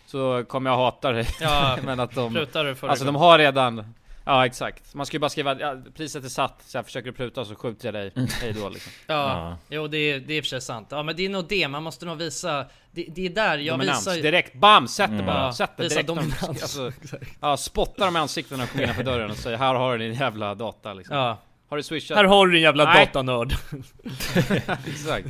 Så 0.07 0.45
kommer 0.45 0.71
jag 0.71 0.77
hata 0.77 1.13
dig 1.13 1.27
Ja, 1.41 1.79
Men 1.85 2.01
att 2.01 2.15
de 2.15 2.35
prutar 2.35 2.65
du 2.65 2.77
Alltså 2.89 3.05
de 3.05 3.15
har 3.15 3.39
redan 3.39 3.95
Ja 4.25 4.47
exakt, 4.47 4.95
man 4.95 5.07
ska 5.07 5.15
ju 5.15 5.19
bara 5.19 5.29
skriva 5.31 5.61
ja, 5.61 5.77
priset 5.95 6.25
är 6.25 6.29
satt, 6.29 6.63
så 6.67 6.77
jag 6.79 6.85
försöker 6.85 7.11
du 7.11 7.17
pruta 7.17 7.45
så 7.45 7.55
skjuter 7.55 7.87
jag 7.87 7.95
dig, 7.95 8.13
hej 8.41 8.53
då 8.53 8.69
liksom 8.69 8.93
Ja, 9.07 9.15
Ja. 9.17 9.57
jo 9.69 9.87
det 9.89 9.99
är, 9.99 10.21
det 10.21 10.35
är 10.35 10.37
i 10.37 10.41
och 10.41 10.45
för 10.45 10.49
sig 10.49 10.61
sant. 10.61 10.89
Ja 10.91 11.03
men 11.03 11.17
det 11.17 11.25
är 11.25 11.29
nog 11.29 11.49
det, 11.49 11.69
man 11.69 11.83
måste 11.83 12.07
nog 12.07 12.19
visa 12.19 12.67
Det, 12.91 13.07
det 13.15 13.27
är 13.27 13.31
där 13.31 13.59
jag 13.59 13.79
Dominans, 13.79 14.07
visar 14.07 14.23
direkt, 14.23 14.55
bam! 14.55 14.89
Sätt 14.89 15.11
det 15.11 15.15
Mm. 15.15 15.27
bara, 15.27 15.53
sätt 15.53 15.71
det 15.77 15.83
visa 15.83 15.95
direkt 15.95 16.07
dominans. 16.09 16.49
alltså, 16.49 16.93
Ja, 17.41 17.57
spottar 17.57 18.05
dem 18.05 18.17
i 18.17 18.19
ansiktet 18.19 18.59
när 18.59 18.65
de 18.67 18.71
kommer 18.71 18.85
innanför 18.85 19.03
dörren 19.05 19.31
och 19.31 19.37
säger 19.37 19.57
här 19.59 19.75
har 19.75 19.99
du 19.99 20.05
din 20.09 20.15
jävla 20.19 20.55
data 20.55 20.95
liksom 20.95 21.17
Ja, 21.17 21.39
Har 21.69 21.77
du 21.77 21.83
swishat? 21.83 22.17
här 22.17 22.25
har 22.25 22.47
du 22.47 22.53
din 22.53 22.63
jävla 22.63 22.85
Nej. 22.85 23.07
datanörd 23.07 23.53
Exakt. 24.87 25.27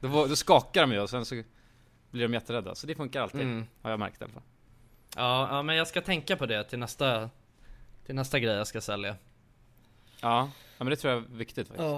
Då, 0.00 0.26
då 0.26 0.36
skakar 0.36 0.80
de 0.80 0.92
ju 0.92 1.00
och 1.00 1.10
sen 1.10 1.24
så 1.24 1.42
blir 2.10 2.22
de 2.22 2.34
jätterädda. 2.34 2.74
Så 2.74 2.86
det 2.86 2.94
funkar 2.94 3.20
alltid. 3.22 3.40
Mm. 3.40 3.66
Har 3.82 3.90
jag 3.90 3.98
märkt 4.00 4.20
i 4.20 4.24
alla 4.24 4.32
fall. 4.32 4.42
Ja, 5.16 5.48
ja 5.50 5.62
men 5.62 5.76
jag 5.76 5.86
ska 5.86 6.00
tänka 6.00 6.36
på 6.36 6.46
det 6.46 6.64
till 6.64 6.78
nästa 6.78 7.30
Till 8.06 8.14
nästa 8.14 8.38
grej 8.38 8.54
jag 8.54 8.66
ska 8.66 8.80
sälja 8.80 9.16
Ja, 10.20 10.50
ja 10.78 10.84
men 10.84 10.86
det 10.86 10.96
tror 10.96 11.12
jag 11.12 11.22
är 11.22 11.26
viktigt 11.28 11.68
faktiskt. 11.68 11.88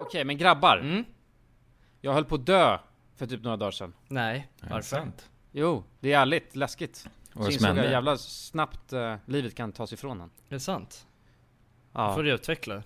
Okej, 0.00 0.24
men 0.24 0.38
grabbar. 0.38 0.76
Mm. 0.76 1.04
Jag 2.00 2.12
höll 2.12 2.24
på 2.24 2.34
att 2.34 2.46
dö 2.46 2.78
för 3.16 3.26
typ 3.26 3.42
några 3.42 3.56
dagar 3.56 3.70
sedan. 3.70 3.94
Nej, 4.08 4.48
Är 4.60 4.66
det 4.66 4.72
varför? 4.72 4.96
sant? 4.96 5.30
Jo, 5.52 5.84
det 6.00 6.12
är 6.12 6.20
ärligt 6.20 6.56
läskigt. 6.56 7.08
Vad 7.32 7.46
Så 7.46 7.52
insåg 7.52 7.76
jag 7.76 7.90
jävla 7.90 8.16
snabbt 8.16 8.92
eh, 8.92 9.16
livet 9.26 9.54
kan 9.54 9.72
tas 9.72 9.92
ifrån 9.92 10.20
en. 10.20 10.30
Det 10.48 10.54
är 10.54 10.58
sant? 10.58 11.06
Ja. 11.92 12.14
Får 12.14 12.22
du 12.22 12.32
utveckla? 12.32 12.82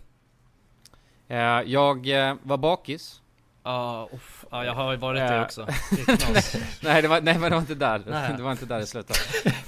Eh, 1.28 1.38
jag 1.66 2.28
eh, 2.28 2.36
var 2.42 2.56
bakis. 2.56 3.22
Ja, 3.68 4.08
uff, 4.12 4.44
ja 4.50 4.64
jag 4.64 4.74
har 4.74 4.96
varit 4.96 5.20
det 5.20 5.34
Eh. 5.36 5.42
också 5.42 5.66
Det 6.06 6.60
nej, 6.82 7.02
det 7.02 7.08
var, 7.08 7.20
nej 7.20 7.34
men 7.38 7.42
det 7.42 7.50
var 7.56 7.58
inte 7.60 7.74
där. 7.74 8.02
Nej. 8.06 8.34
Det 8.36 8.42
var 8.42 8.52
inte 8.52 8.66
där 8.66 8.78
det 8.78 8.86
slutade. 8.86 9.18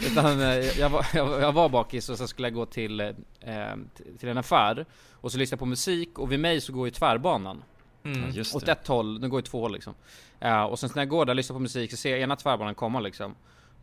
Utan 0.01 0.41
eh, 0.41 0.79
jag, 0.81 0.89
var, 0.91 1.07
jag, 1.15 1.27
var- 1.27 1.41
jag 1.41 1.53
var 1.53 1.69
bakis 1.69 2.09
och 2.09 2.19
så 2.19 2.27
skulle 2.29 2.49
jag 2.49 2.55
gå 2.55 2.67
till, 2.67 3.01
eh, 3.01 3.11
till 4.19 4.29
en 4.29 4.39
affär. 4.39 4.87
Och 5.13 5.33
så 5.33 5.39
lyssnade 5.39 5.55
jag 5.55 5.59
på 5.59 5.67
musik 5.67 6.19
och 6.19 6.33
vid 6.33 6.41
mig 6.41 6.61
så 6.61 6.73
går 6.73 6.87
ju 6.87 6.91
tvärbanan. 6.91 7.63
Ja, 8.03 8.11
mm. 8.11 8.31
just 8.31 8.55
Åt 8.55 8.67
det. 8.67 8.73
ett 8.73 8.87
håll, 8.87 9.21
den 9.21 9.31
går 9.31 9.39
ju 9.41 9.43
två 9.47 9.61
håll 9.61 9.73
liksom. 9.73 9.95
Eh, 10.41 10.63
och 10.63 10.79
sen 10.79 10.91
när 10.95 11.03
jag 11.03 11.09
går 11.09 11.25
där 11.27 11.33
och 11.33 11.37
lyssnar 11.37 11.55
på 11.55 11.61
musik 11.61 11.91
så 11.91 11.97
ser 11.97 12.11
jag 12.11 12.21
ena 12.21 12.37
tvärbanan 12.37 12.75
komma 12.75 13.01
liksom. 13.01 13.35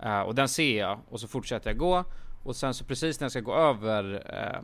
Eh, 0.03 0.19
och 0.19 0.35
den 0.35 0.47
ser 0.49 0.79
jag 0.79 0.99
och 1.09 1.19
så 1.19 1.27
fortsätter 1.27 1.69
jag 1.69 1.77
gå. 1.77 2.03
Och 2.43 2.55
sen 2.55 2.73
så 2.73 2.85
precis 2.85 3.19
när 3.19 3.25
jag 3.25 3.31
ska 3.31 3.39
gå 3.41 3.55
över 3.55 4.23
eh, 4.53 4.61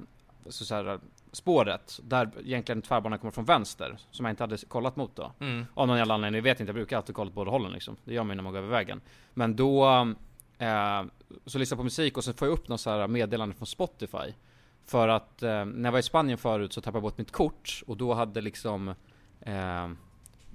så, 0.50 0.66
så 0.66 0.76
här, 0.76 1.00
spåret, 1.34 2.00
där 2.04 2.30
egentligen 2.46 2.82
tvärbanan 2.82 3.19
kommer 3.19 3.32
från 3.32 3.46
vänster, 3.46 3.98
som 4.12 4.26
jag 4.26 4.32
inte 4.34 4.43
hade 4.43 4.58
kollat 4.58 4.96
mot 4.96 5.15
då. 5.15 5.32
Mm. 5.39 5.65
Av 5.74 5.88
någon 5.88 5.98
jävla 5.98 6.13
anledning, 6.13 6.38
jag 6.38 6.43
vet 6.43 6.60
inte, 6.60 6.69
jag 6.69 6.76
brukar 6.76 6.98
alltid 6.98 7.15
kolla 7.15 7.30
på 7.30 7.36
båda 7.36 7.52
hållen 7.52 7.72
liksom. 7.72 7.96
Det 8.04 8.13
gör 8.13 8.24
man 8.24 8.30
ju 8.30 8.36
när 8.36 8.43
man 8.43 8.54
går 8.54 8.60
över 8.60 8.69
vägen. 8.69 9.02
Men 9.34 9.56
då, 9.56 9.86
eh, 10.58 11.04
så 11.46 11.60
lyssnar 11.60 11.76
jag 11.76 11.80
på 11.80 11.84
musik 11.84 12.17
och 12.17 12.24
så 12.24 12.34
får 12.34 12.48
jag 12.48 12.54
upp 12.54 12.67
något 12.67 12.82
så 12.82 12.89
här 12.89 13.08
meddelande 13.08 13.56
från 13.56 13.65
Spotify. 13.67 14.34
För 14.86 15.08
att 15.08 15.43
eh, 15.43 15.65
när 15.65 15.84
jag 15.88 15.91
var 15.91 16.00
i 16.00 16.04
Spanien 16.04 16.38
förut 16.38 16.74
så 16.74 16.82
tappade 16.82 16.98
jag 16.98 17.04
bort 17.04 17.17
mitt 17.17 17.32
kort 17.32 17.84
och 17.88 17.98
då 17.98 18.13
hade 18.13 18.41
liksom 18.41 18.88
eh, 19.41 19.89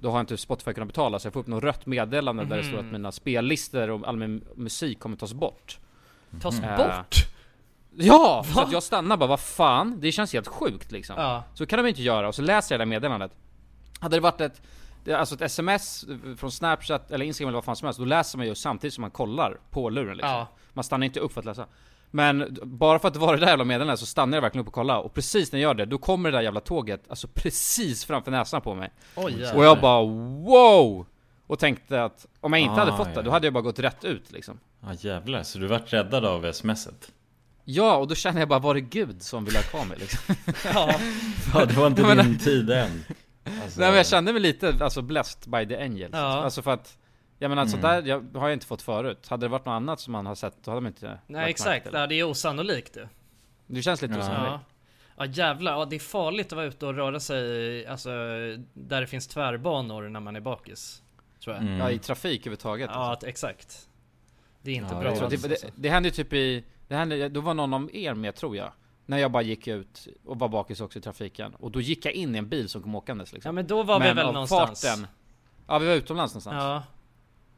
Då 0.01 0.11
har 0.11 0.19
inte 0.19 0.37
Spotify 0.37 0.73
kunnat 0.73 0.87
betala 0.89 1.19
så 1.19 1.25
jag 1.25 1.33
får 1.33 1.39
upp 1.39 1.47
något 1.47 1.63
rött 1.63 1.85
meddelande 1.85 2.45
där 2.45 2.57
det 2.57 2.63
står 2.63 2.77
att 2.77 2.83
Mhm. 2.83 2.91
mina 2.93 3.11
spellistor 3.11 3.89
och 3.89 4.07
all 4.07 4.17
min 4.17 4.43
musik 4.55 4.99
kommer 4.99 5.17
tas 5.17 5.33
bort. 5.33 5.79
Tas 6.41 6.59
Eh, 6.59 6.77
bort? 6.77 7.15
Ja! 8.01 8.43
Så 8.47 8.53
Va? 8.53 8.63
att 8.63 8.71
jag 8.71 8.83
stannar 8.83 9.17
bara, 9.17 9.27
vad 9.29 9.39
fan? 9.39 9.99
Det 9.99 10.11
känns 10.11 10.33
helt 10.33 10.47
sjukt 10.47 10.91
liksom. 10.91 11.15
Ja, 11.17 11.43
Så 11.53 11.65
kan 11.65 11.83
de 11.83 11.89
inte 11.89 12.01
göra, 12.01 12.27
och 12.27 12.35
så 12.35 12.41
läser 12.41 12.75
jag 12.75 12.79
det 12.79 12.85
där 12.85 12.89
meddelandet 12.89 13.31
Hade 13.99 14.15
det 14.17 14.21
varit 14.21 14.41
ett 14.41 14.61
Alltså 15.15 15.35
ett 15.35 15.41
sms 15.41 16.05
från 16.37 16.51
Snapchat 16.51 17.11
eller 17.11 17.25
Instagram 17.25 17.47
eller 17.49 17.57
vad 17.57 17.63
fan 17.65 17.75
som 17.75 17.85
helst 17.85 17.99
Då 17.99 18.05
läser 18.05 18.37
man 18.37 18.47
ju 18.47 18.55
samtidigt 18.55 18.93
som 18.93 19.01
man 19.01 19.11
kollar 19.11 19.57
på 19.71 19.89
luren 19.89 20.17
liksom 20.17 20.29
Ja. 20.31 20.47
Man 20.73 20.83
stannar 20.83 21.05
inte 21.05 21.19
upp 21.19 21.33
för 21.33 21.39
att 21.41 21.45
läsa 21.45 21.65
Men 22.11 22.57
bara 22.63 22.99
för 22.99 23.07
att 23.07 23.13
det 23.13 23.19
var 23.19 23.33
det 23.33 23.39
där 23.39 23.47
jävla 23.47 23.63
meddelandet 23.65 23.99
så 23.99 24.05
stannar 24.05 24.37
jag 24.37 24.41
verkligen 24.41 24.61
upp 24.61 24.67
och 24.67 24.73
kollar 24.73 24.97
Och 24.99 25.13
precis 25.13 25.51
när 25.51 25.59
jag 25.59 25.69
gör 25.69 25.73
det, 25.73 25.85
då 25.85 25.97
kommer 25.97 26.31
det 26.31 26.37
där 26.37 26.43
jävla 26.43 26.59
tåget 26.59 27.03
Alltså 27.09 27.27
precis 27.33 28.05
framför 28.05 28.31
näsan 28.31 28.61
på 28.61 28.75
mig 28.75 28.91
oj 29.15 29.45
Och 29.55 29.65
jag 29.65 29.81
bara 29.81 30.01
wow! 30.05 31.05
Och 31.47 31.59
tänkte 31.59 32.03
att 32.03 32.25
om 32.39 32.53
jag 32.53 32.61
inte 32.61 32.73
Ah, 32.73 32.79
hade 32.85 32.97
fått 32.97 33.07
ja. 33.07 33.13
det, 33.13 33.21
då 33.21 33.31
hade 33.31 33.47
jag 33.47 33.53
bara 33.53 33.63
gått 33.63 33.79
rätt 33.79 34.03
ut 34.03 34.31
liksom 34.31 34.59
Ja 34.81 34.93
jävlar, 34.93 35.43
så 35.43 35.59
du 35.59 35.67
vart 35.67 35.93
räddad 35.93 36.25
av 36.25 36.51
smset? 36.51 37.11
Ja, 37.71 37.95
och 37.97 38.07
då 38.07 38.15
känner 38.15 38.39
jag 38.39 38.49
bara, 38.49 38.59
var 38.59 38.73
det 38.73 38.81
Gud 38.81 39.21
som 39.21 39.45
ville 39.45 39.57
ha 39.57 39.63
kvar 39.63 39.85
mig 39.85 39.97
liksom? 39.99 40.35
Ja, 40.73 40.95
Ja 41.53 41.65
det 41.65 41.73
var 41.73 41.87
inte 41.87 42.01
Men- 42.01 42.17
din 42.17 42.39
tid 42.39 42.69
än 42.69 43.03
alltså, 43.63 43.79
Nej 43.79 43.89
men 43.89 43.97
jag 43.97 44.07
kände 44.07 44.33
mig 44.33 44.41
lite, 44.41 44.73
alltså 44.81 45.01
blessed 45.01 45.51
by 45.51 45.67
the 45.67 45.77
angels 45.83 46.09
Ja. 46.13 46.19
Alltså 46.19 46.61
för 46.61 46.71
att 46.71 46.97
Jag 47.37 47.49
menar 47.49 47.61
alltså 47.61 47.77
Mm. 47.77 47.89
där, 48.05 48.09
jag 48.09 48.39
har 48.39 48.47
jag 48.49 48.55
inte 48.55 48.65
fått 48.65 48.81
förut 48.81 49.27
Hade 49.29 49.45
det 49.45 49.49
varit 49.49 49.65
något 49.65 49.71
annat 49.73 49.99
som 49.99 50.11
man 50.11 50.25
har 50.25 50.35
sett, 50.35 50.53
då 50.63 50.71
hade 50.71 50.81
man 50.81 50.91
inte 50.91 51.19
nej 51.27 51.49
exakt, 51.49 51.87
ja, 51.93 52.07
det 52.07 52.15
är 52.15 52.23
osannolikt 52.23 52.93
det 52.93 53.09
Det 53.67 53.81
känns 53.81 54.01
lite 54.01 54.13
Ja. 54.13 54.19
osannolikt 54.19 54.63
Ja. 55.17 55.25
jävlar, 55.25 55.71
ja, 55.71 55.85
det 55.85 55.95
är 55.95 55.99
farligt 55.99 56.47
att 56.47 56.51
vara 56.55 56.65
ute 56.65 56.85
och 56.85 56.93
röra 56.95 57.19
sig 57.19 57.85
alltså, 57.87 58.09
där 58.73 59.01
det 59.01 59.07
finns 59.07 59.27
tvärbanor 59.27 60.09
när 60.09 60.19
man 60.19 60.35
är 60.35 60.39
bakis 60.41 61.01
Tror 61.43 61.55
jag 61.55 61.63
Mm. 61.63 61.79
Ja 61.79 61.91
i 61.91 61.99
trafik 61.99 62.39
överhuvudtaget 62.41 62.89
Ja, 62.93 62.99
alltså. 62.99 63.27
exakt 63.27 63.87
Det 64.61 64.71
är 64.71 64.75
inte 64.75 64.93
Ja, 64.93 64.99
bra 64.99 65.11
det, 65.29 65.37
det, 65.37 65.51
alltså. 65.51 65.67
det 65.75 65.89
hände 65.89 66.09
ju 66.09 66.15
typ 66.15 66.33
i, 66.33 66.63
det 66.89 66.95
hände, 66.95 67.29
då 67.29 67.41
var 67.41 67.53
någon 67.53 67.73
av 67.73 67.89
er 67.95 68.13
med 68.13 68.35
tror 68.35 68.55
jag. 68.57 68.71
När 69.05 69.17
jag 69.17 69.31
bara 69.31 69.43
gick 69.43 69.67
ut 69.67 70.07
och 70.25 70.39
var 70.39 70.47
bakis 70.49 70.81
också 70.81 70.99
i 70.99 71.01
trafiken. 71.01 71.55
Och 71.55 71.71
då 71.71 71.81
gick 71.81 72.05
jag 72.05 72.13
in 72.13 72.35
i 72.35 72.37
en 72.37 72.49
bil 72.49 72.69
som 72.69 72.81
kom 72.81 72.95
åkandes 72.95 73.33
liksom. 73.33 73.49
Ja 73.49 73.51
men 73.53 73.67
då 73.67 73.83
var 73.83 73.99
vi 73.99 74.13
väl 74.13 74.33
någonstans. 74.33 74.81
farten 74.81 75.07
Ja 75.67 75.79
vi 75.79 75.87
var 75.87 75.93
utomlands 75.93 76.33
någonstans. 76.33 76.55
Ja, 76.57 76.83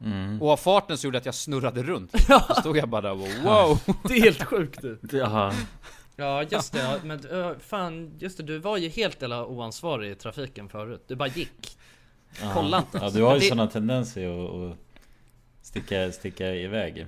mm. 0.06 0.42
Och 0.42 0.50
av 0.50 0.56
farten 0.56 0.98
så 0.98 1.06
gjorde 1.06 1.14
det 1.14 1.18
att 1.18 1.26
jag 1.26 1.34
snurrade 1.34 1.82
runt. 1.82 2.12
Då 2.28 2.54
stod 2.54 2.76
jag 2.76 2.88
bara 2.88 3.00
där 3.00 3.10
och 3.10 3.18
bara, 3.18 3.66
wow. 3.66 3.78
Det 4.08 4.14
är 4.14 4.20
helt 4.22 4.42
sjukt 4.44 4.82
du. 4.82 4.98
Jaha. 5.12 5.52
Ja. 6.16 6.42
Just 6.42 6.72
det, 6.72 6.78
ja, 6.78 6.96
men 7.04 7.20
fan 7.60 8.12
just 8.18 8.36
det, 8.36 8.42
du 8.42 8.58
var 8.58 8.76
ju 8.76 8.88
helt 8.88 9.22
jävla 9.22 9.46
oansvarig 9.46 10.10
i 10.10 10.14
trafiken 10.14 10.68
förut. 10.68 11.04
Du 11.06 11.14
bara 11.16 11.28
gick. 11.28 11.78
Ja. 12.42 12.50
Kolla 12.54 12.78
inte. 12.78 12.98
Ja 13.02 13.10
du 13.10 13.22
har 13.22 13.28
ju 13.28 13.34
Men 13.34 13.40
det- 13.40 13.46
sådana 13.48 13.66
tendenser 13.70 14.44
att, 14.44 14.72
att 14.72 14.78
sticka, 15.62 16.12
sticka 16.12 16.54
iväg. 16.54 17.06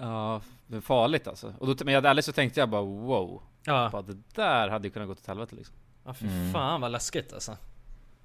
Ja, 0.00 0.40
det 0.66 0.76
är 0.76 0.80
farligt 0.80 1.26
alltså. 1.28 1.54
Och 1.58 1.66
då, 1.76 1.84
men 1.84 1.94
jag, 1.94 2.04
ärligt 2.04 2.24
så 2.24 2.32
tänkte 2.32 2.60
jag 2.60 2.68
bara 2.68 2.82
wow. 2.82 3.42
Ja, 3.64 3.88
Bara, 3.92 4.02
det 4.02 4.16
där 4.34 4.68
hade 4.68 4.88
ju 4.88 4.92
kunnat 4.92 5.08
gå 5.08 5.12
åt 5.12 5.26
helvete 5.26 5.54
liksom. 5.56 5.74
ja 6.04 6.14
fy 6.14 6.26
Mm. 6.26 6.52
fan 6.52 6.80
vad 6.80 6.90
läskigt 6.90 7.32
alltså 7.32 7.56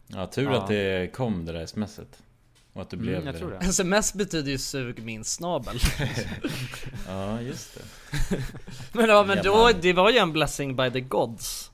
Ja 0.08 0.28
tur 0.28 0.52
Ja. 0.52 0.62
att 0.62 0.68
det 0.68 1.14
kom 1.14 1.46
det 1.46 1.52
där 1.52 1.66
smset 1.66 2.24
Och 2.74 2.82
att 2.82 2.90
du 2.90 2.98
blev 2.98 3.16
Mm, 3.16 3.28
jag 3.28 3.38
tror 3.38 3.52
det. 3.52 3.58
Sms 3.66 4.14
betyder 4.14 4.52
ju 4.52 4.58
sug 4.58 5.04
min 5.04 5.24
snabel 5.24 5.80
Ja 7.08 7.42
just 7.42 7.78
det 7.78 7.84
Men 8.94 9.10
ja 9.10 9.24
men 9.24 9.44
då, 9.44 9.70
det 9.82 9.94
var 9.94 10.10
ju 10.10 10.18
en 10.18 10.32
blessing 10.34 10.76
by 10.76 10.92
the 10.92 11.02
gods 11.02 11.72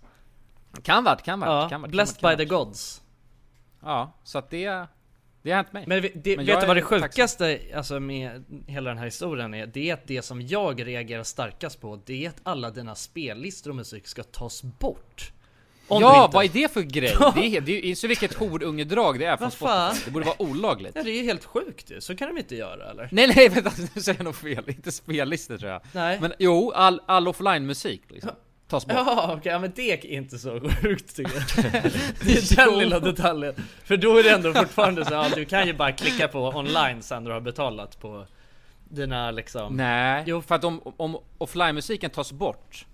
Kan 0.83 1.03
vart, 1.03 1.23
kan 1.23 1.39
vart, 1.39 1.49
Ja, 1.49 1.69
kan 1.69 1.81
vart. 1.81 1.91
blessed 1.91 2.19
kan 2.19 2.29
by 2.29 2.31
vart, 2.33 2.37
the 2.37 2.45
kan 2.45 2.57
gods. 2.57 3.01
Ja, 3.81 4.11
så 4.23 4.37
att 4.37 4.49
det, 4.49 4.87
det 5.47 5.53
har 5.53 5.57
hänt 5.63 5.73
mig. 5.73 5.83
Men 5.87 6.01
det, 6.01 6.37
Men 6.37 6.45
vet 6.45 6.61
du 6.61 6.67
vad 6.67 6.77
det 6.77 6.81
sjukaste 6.81 7.59
alltså 7.75 7.99
med 7.99 8.43
hela 8.67 8.89
den 8.89 8.97
här 8.97 9.05
historien 9.05 9.53
är? 9.53 9.67
Det 9.67 9.89
är 9.89 9.93
att 9.93 10.07
det 10.07 10.21
som 10.21 10.41
jag 10.41 10.87
reagerar 10.87 11.23
starkast 11.23 11.81
på 11.81 12.01
Det 12.05 12.25
är 12.25 12.29
att 12.29 12.39
alla 12.43 12.71
dina 12.71 12.95
spellistor 12.95 13.69
och 13.69 13.75
musik 13.75 14.07
ska 14.07 14.23
tas 14.23 14.63
bort 14.63 15.31
Om 15.87 16.01
ja, 16.01 16.25
inte- 16.25 16.35
vad 16.35 16.45
är 16.45 16.49
det 16.49 16.73
för 16.73 16.81
grej? 16.81 17.15
Det 17.35 17.57
är, 17.57 17.61
det 17.61 17.91
är 17.91 17.95
så 17.95 18.07
vilket 18.07 18.33
horungedrag 18.33 19.19
det 19.19 19.25
är 19.25 19.37
från? 19.37 19.51
Spotify. 19.51 20.01
Det 20.05 20.11
borde 20.11 20.25
vara 20.25 20.41
olagligt. 20.41 20.91
Ja 20.95 21.03
det 21.03 21.11
är 21.11 21.17
ju 21.17 21.23
helt 21.23 21.45
sjukt 21.45 21.91
ju, 21.91 22.01
så 22.01 22.15
kan 22.15 22.27
de 22.27 22.37
inte 22.37 22.55
göra 22.55 22.89
eller? 22.91 23.09
Nej 23.11 23.33
nej 23.35 23.49
vänta, 23.53 23.71
nu 23.95 24.01
säger 24.01 24.19
jag 24.19 24.25
nog 24.25 24.35
fel. 24.35 24.63
Inte 24.67 24.91
spellistor 24.91 25.57
tror 25.57 25.71
jag. 25.71 25.81
Nej 25.91 26.17
Men 26.21 26.33
jo, 26.39 26.71
all, 26.71 27.01
all 27.05 27.27
offline 27.27 27.65
musik 27.65 28.01
liksom. 28.07 28.31
Tas 28.67 28.85
bort. 28.85 28.95
Ja 28.97 29.33
okej, 29.37 29.51
ja, 29.51 29.59
men 29.59 29.71
det 29.75 29.91
är 29.91 30.05
inte 30.05 30.37
så 30.37 30.59
sjukt 30.81 31.15
tycker 31.15 31.33
jag 31.35 31.63
Det 32.21 32.31
är 32.31 32.55
den 32.55 32.79
lilla 32.79 32.99
detaljen 32.99 33.53
För 33.83 33.97
då 33.97 34.17
är 34.17 34.23
det 34.23 34.29
ändå 34.31 34.53
fortfarande 34.53 35.05
så, 35.05 35.13
ja, 35.13 35.25
du 35.35 35.45
kan 35.45 35.67
ju 35.67 35.73
bara 35.73 35.91
klicka 35.91 36.27
på 36.27 36.39
online 36.39 37.01
sen 37.03 37.23
du 37.23 37.31
har 37.31 37.39
betalat 37.39 37.99
på 37.99 38.25
dina 38.89 39.31
liksom 39.31 39.75
Nej, 39.77 40.23
Jo. 40.25 40.41
för 40.41 40.55
att 40.55 40.63
om, 40.63 40.81
om 40.97 41.17
offline-musiken 41.37 42.09
tas 42.09 42.31
bort 42.31 42.85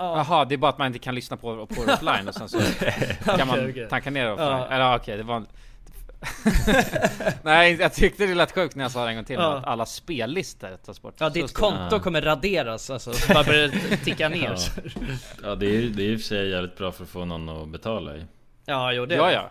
Ja. 0.00 0.16
Jaha, 0.16 0.44
det 0.44 0.54
är 0.54 0.56
bara 0.56 0.68
att 0.70 0.78
man 0.78 0.86
inte 0.86 0.98
kan 0.98 1.14
lyssna 1.14 1.36
på, 1.36 1.66
på 1.66 1.84
det 1.84 1.92
offline 1.92 2.28
och 2.28 2.34
sen 2.34 2.48
så 2.48 2.58
kan 3.24 3.48
man 3.48 3.50
Okej, 3.58 3.70
okej. 3.70 3.88
tanka 3.90 4.10
ner 4.10 4.24
det 4.24 4.32
offline. 4.32 4.48
Ja. 4.48 4.66
Eller 4.68 4.96
okej, 4.96 5.16
det 5.16 5.22
var. 5.22 5.44
Nej, 7.42 7.76
jag 7.80 7.94
tyckte 7.94 8.26
det 8.26 8.34
lät 8.34 8.52
sjukt 8.54 8.74
när 8.76 8.84
jag 8.84 8.90
sa 8.90 9.04
det 9.04 9.10
en 9.10 9.16
gång 9.16 9.24
till, 9.24 9.36
Ja. 9.36 9.56
att 9.56 9.64
alla 9.64 9.86
spellistor 9.86 10.76
tas 10.84 11.02
bort. 11.02 11.14
Ja 11.18 11.26
Så 11.26 11.32
ditt 11.34 11.54
konto 11.54 11.88
Ja. 11.96 12.00
kommer 12.00 12.22
raderas 12.22 12.90
alltså, 12.90 13.12
så 13.12 13.32
bara 13.34 13.44
börjar 13.44 13.68
ticka 14.04 14.28
ner 14.38 14.54
Ja. 14.56 14.56
Ja 15.42 15.54
det 15.54 15.66
är, 15.66 15.82
det 15.82 16.02
är 16.02 16.10
i 16.10 16.16
och 16.16 16.20
för 16.20 16.26
sig 16.26 16.50
jävligt 16.50 16.76
bra 16.76 16.92
för 16.92 17.04
att 17.04 17.10
få 17.10 17.24
någon 17.24 17.48
att 17.48 17.68
betala 17.68 18.16
i. 18.16 18.24
Ja 18.64 18.92
jo 18.92 19.06
det 19.06 19.14
Ja, 19.14 19.32
ja. 19.32 19.50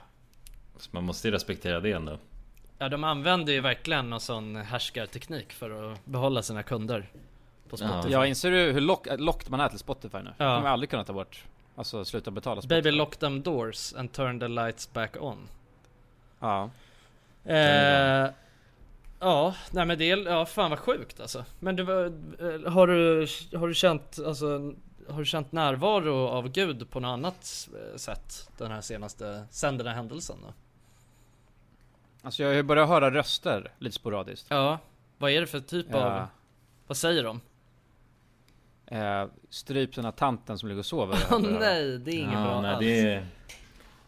Så 0.78 0.90
man 0.92 1.04
måste 1.04 1.28
ju 1.28 1.34
respektera 1.34 1.80
det 1.80 1.92
ändå. 1.92 2.18
Ja 2.78 2.90
de 2.90 3.04
använder 3.04 3.54
ju 3.54 3.62
verkligen 3.62 4.10
någon 4.10 4.20
sån 4.22 4.56
härskarteknik 4.56 5.54
för 5.54 5.92
att 5.94 6.06
behålla 6.06 6.42
sina 6.44 6.64
kunder 6.64 7.10
På 7.70 7.78
Spotify 7.78 8.14
Ja, 8.14 8.26
inser 8.26 8.52
du 8.52 8.58
hur 8.72 8.82
lock, 8.82 9.08
locked 9.18 9.50
man 9.52 9.60
är 9.60 9.70
till 9.70 9.80
Spotify 9.80 10.18
nu? 10.18 10.34
Ja. 10.38 10.46
Det 10.46 10.56
kommer 10.58 10.70
aldrig 10.70 10.90
kunna 10.90 11.04
ta 11.04 11.14
bort. 11.14 11.44
Alltså 11.76 12.06
sluta 12.06 12.32
betala 12.32 12.62
Spotify. 12.62 12.82
Baby 12.82 12.92
lock 12.92 13.18
them 13.18 13.42
doors 13.42 13.94
and 13.98 14.12
turn 14.12 14.40
the 14.40 14.48
lights 14.48 14.94
back 14.94 15.16
on 15.20 15.38
Ja. 16.40 16.70
Eh, 17.46 18.30
ja, 19.20 19.56
nej 19.72 19.86
men 19.86 19.98
det 19.98 20.12
är, 20.12 20.18
ja 20.30 20.46
fan 20.46 20.70
vad 20.70 20.80
sjukt 20.80 21.20
alltså. 21.20 21.46
Men 21.60 21.76
du, 21.76 21.84
var- 21.84 22.06
eh, 22.66 22.72
har 22.72 22.88
du, 22.88 23.28
har 23.58 23.68
du 23.68 23.74
känt, 23.74 24.20
alltså, 24.26 24.74
har 25.10 25.20
du 25.20 25.26
känt 25.26 25.52
närvaro 25.52 26.28
av 26.28 26.50
Gud 26.50 26.90
på 26.90 27.00
något 27.00 27.10
annat 27.10 27.70
eh, 27.92 27.98
sätt 27.98 28.50
den 28.58 28.72
här 28.72 28.82
senaste, 28.82 29.46
sen 29.50 29.78
den 29.78 29.88
här 29.88 29.94
händelsen 29.94 30.38
då? 30.42 30.54
Alltså 32.22 32.44
jag 32.44 32.50
har 32.50 32.56
ju 32.56 32.64
börjat 32.64 32.90
höra 32.90 33.12
röster 33.12 33.72
lite 33.80 33.96
sporadiskt. 33.96 34.48
Ja, 34.50 34.80
vad 35.18 35.32
är 35.32 35.42
det 35.42 35.48
för 35.48 35.60
typ 35.60 35.94
av, 35.94 36.02
Ja. 36.02 36.28
vad 36.88 36.98
säger 36.98 37.24
de? 37.24 37.42
Eh, 38.86 39.26
stryp 39.50 39.96
den 39.96 40.06
här 40.06 40.12
tanten 40.12 40.60
som 40.60 40.70
ligger 40.70 40.80
och 40.80 40.86
sover. 40.86 41.18
Åh 41.32 41.40
nej, 41.60 41.98
det 41.98 42.12
är 42.12 42.20
inget 42.20 42.32
bra 42.34 42.62
nej, 42.62 42.72
alls. 42.72 42.80
det, 42.80 43.26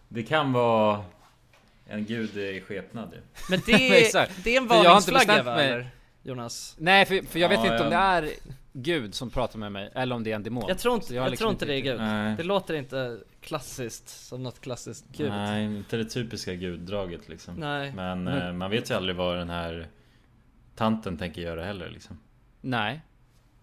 det 0.07 0.23
kan 0.23 0.53
vara 0.53 1.03
en 1.89 2.06
gud 2.06 2.38
i 2.38 2.62
skepnad 2.62 3.13
ju. 3.13 3.21
Men 3.49 3.60
det, 3.65 3.78
det 4.43 4.56
är 4.56 4.62
en 4.62 4.67
För 4.67 4.75
jag 4.75 4.89
har 4.89 4.97
inte 4.97 5.12
varningsflagga 5.12 5.43
va, 5.43 5.62
eller? 5.62 5.89
Jonas? 6.23 6.75
Nej, 6.80 7.06
för, 7.06 7.21
för 7.21 7.39
jag 7.39 7.49
vet 7.49 7.60
Ja, 7.60 7.71
inte 7.71 7.84
om 7.84 7.89
det 7.89 7.95
ja. 7.95 8.02
är 8.02 8.30
Gud 8.73 9.15
som 9.15 9.30
pratar 9.30 9.60
med 9.60 9.71
mig, 9.71 9.91
eller 9.95 10.15
om 10.15 10.23
det 10.23 10.32
är 10.32 10.36
en 10.36 10.43
demon. 10.43 10.65
Jag 10.67 10.80
tror 10.80 10.95
inte, 10.95 11.08
har 11.13 11.15
jag 11.15 11.30
liksom 11.30 11.45
tror 11.45 11.52
inte 11.52 11.65
det 11.65 11.75
är 11.75 11.80
Gud. 11.82 11.97
Nej. 11.97 12.36
Det 12.38 12.43
låter 12.43 12.73
inte 12.73 13.19
klassiskt, 13.41 14.10
som 14.10 14.43
något 14.43 14.62
klassiskt 14.62 15.06
Gud. 15.12 15.30
Nej, 15.30 15.65
inte 15.65 15.97
det 15.97 16.06
typiska 16.06 16.54
guddraget 16.54 17.30
liksom. 17.30 17.56
Nej. 17.56 17.93
Men, 17.93 18.28
eh, 18.28 18.54
man 18.54 18.71
vet 18.71 18.91
ju 18.91 18.95
aldrig 18.95 19.15
vad 19.15 19.38
den 19.38 19.49
här 19.49 19.88
tanten 20.75 21.17
tänker 21.17 21.41
göra 21.41 21.65
heller 21.65 21.89
liksom. 21.89 22.19
Nej. 22.62 23.02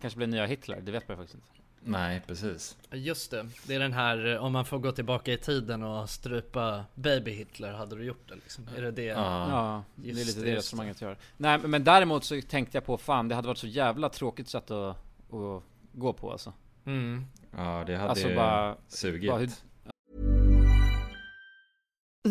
Kanske 0.01 0.17
blir 0.17 0.27
nya 0.27 0.47
Hitler, 0.47 0.81
det 0.81 0.93
vet 0.93 1.09
man 1.09 1.17
faktiskt 1.17 1.35
inte. 1.35 1.47
Nej, 1.89 2.23
precis. 2.27 2.77
Just 2.93 3.31
det, 3.31 3.47
det 3.67 3.75
är 3.75 3.79
den 3.79 3.93
här 3.93 4.27
eh, 4.35 4.45
om 4.45 4.53
man 4.53 4.65
får 4.65 4.79
gå 4.79 4.93
tillbaka 4.93 5.33
i 5.33 5.37
tiden 5.39 5.83
och 5.83 6.11
strypa 6.11 6.85
baby 6.95 7.31
Hitler, 7.31 7.73
hade 7.73 7.97
du 7.97 8.05
gjort 8.05 8.29
det 8.29 8.35
liksom? 8.35 8.69
Är 8.77 8.83
det 8.83 8.91
det? 8.91 9.03
Ja. 9.05 9.51
Ja, 9.51 9.85
det 9.95 10.11
är 10.11 10.15
lite 10.15 10.41
det, 10.41 10.57
resonemanget 10.57 11.01
jag 11.01 11.09
gör. 11.09 11.19
Nej 11.37 11.59
men 11.59 11.85
däremot 11.85 12.25
så 12.25 12.41
tänkte 12.49 12.77
jag 12.77 12.85
på 12.85 12.99
fan, 12.99 13.29
det 13.29 13.35
hade 13.35 13.49
varit 13.49 13.59
så 13.59 13.67
jävla 13.67 14.09
tråkigt 14.09 14.49
sätt 14.49 14.71
att, 14.71 14.97
att 15.35 15.63
gå 15.93 16.13
på 16.13 16.33
alltså. 16.33 16.53
Mm. 16.87 17.25
Ja, 17.57 17.85
det 17.87 17.97
hade 17.97 18.11
Alltså 18.11 18.35
bara- 18.35 18.77
sugit. 18.89 19.31
bara 19.31 19.47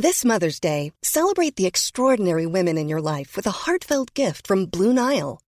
This 0.01 0.25
Mother's 0.25 0.59
Day, 0.59 0.91
celebrate 1.01 1.55
the 1.55 1.65
extraordinary 1.67 2.45
women 2.45 2.77
in 2.77 2.89
your 2.89 3.01
life 3.17 3.37
with 3.37 3.47
a 3.47 3.53
heartfelt 3.65 4.19
gift 4.19 4.47
from 4.47 4.65
Blue 4.65 4.93
Nile. 4.93 5.37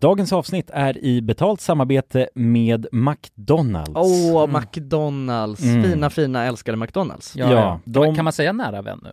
Dagens 0.00 0.32
avsnitt 0.32 0.70
är 0.72 0.98
i 1.04 1.22
betalt 1.22 1.60
samarbete 1.60 2.28
med 2.34 2.86
McDonalds. 2.92 3.90
Åh, 3.94 4.46
McDonalds! 4.46 5.62
Mm. 5.62 5.82
Fina, 5.82 6.10
fina, 6.10 6.44
älskade 6.44 6.76
McDonalds. 6.78 7.36
Ja, 7.36 7.52
Ja, 7.52 7.80
de- 7.84 8.14
Kan 8.14 8.24
man 8.24 8.32
säga 8.32 8.52
nära 8.52 8.82
vän 8.82 9.00
nu? 9.02 9.12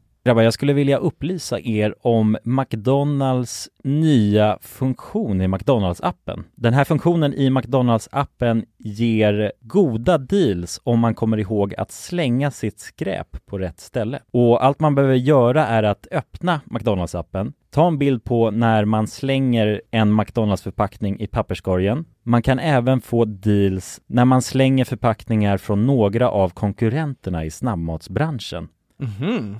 Grabbar, 0.23 0.41
jag 0.41 0.53
skulle 0.53 0.73
vilja 0.73 0.97
upplysa 0.97 1.59
er 1.59 1.95
om 2.01 2.37
McDonalds 2.43 3.69
nya 3.83 4.57
funktion 4.61 5.41
i 5.41 5.47
McDonalds-appen. 5.47 6.43
Den 6.55 6.73
här 6.73 6.83
funktionen 6.83 7.33
i 7.33 7.49
McDonalds-appen 7.49 8.65
ger 8.77 9.51
goda 9.61 10.17
deals 10.17 10.81
om 10.83 10.99
man 10.99 11.15
kommer 11.15 11.37
ihåg 11.37 11.75
att 11.75 11.91
slänga 11.91 12.51
sitt 12.51 12.79
skräp 12.79 13.45
på 13.45 13.57
rätt 13.57 13.79
ställe. 13.79 14.19
Och 14.31 14.65
allt 14.65 14.79
man 14.79 14.95
behöver 14.95 15.15
göra 15.15 15.67
är 15.67 15.83
att 15.83 16.07
öppna 16.11 16.61
McDonalds-appen, 16.65 17.53
ta 17.69 17.87
en 17.87 17.97
bild 17.97 18.23
på 18.23 18.51
när 18.51 18.85
man 18.85 19.07
slänger 19.07 19.81
en 19.91 20.19
McDonalds-förpackning 20.21 21.19
i 21.19 21.27
papperskorgen. 21.27 22.05
Man 22.23 22.41
kan 22.41 22.59
även 22.59 23.01
få 23.01 23.25
deals 23.25 24.01
när 24.07 24.25
man 24.25 24.41
slänger 24.41 24.85
förpackningar 24.85 25.57
från 25.57 25.85
några 25.85 26.29
av 26.29 26.49
konkurrenterna 26.49 27.45
i 27.45 27.51
snabbmatsbranschen. 27.51 28.67
Mhm. 28.97 29.59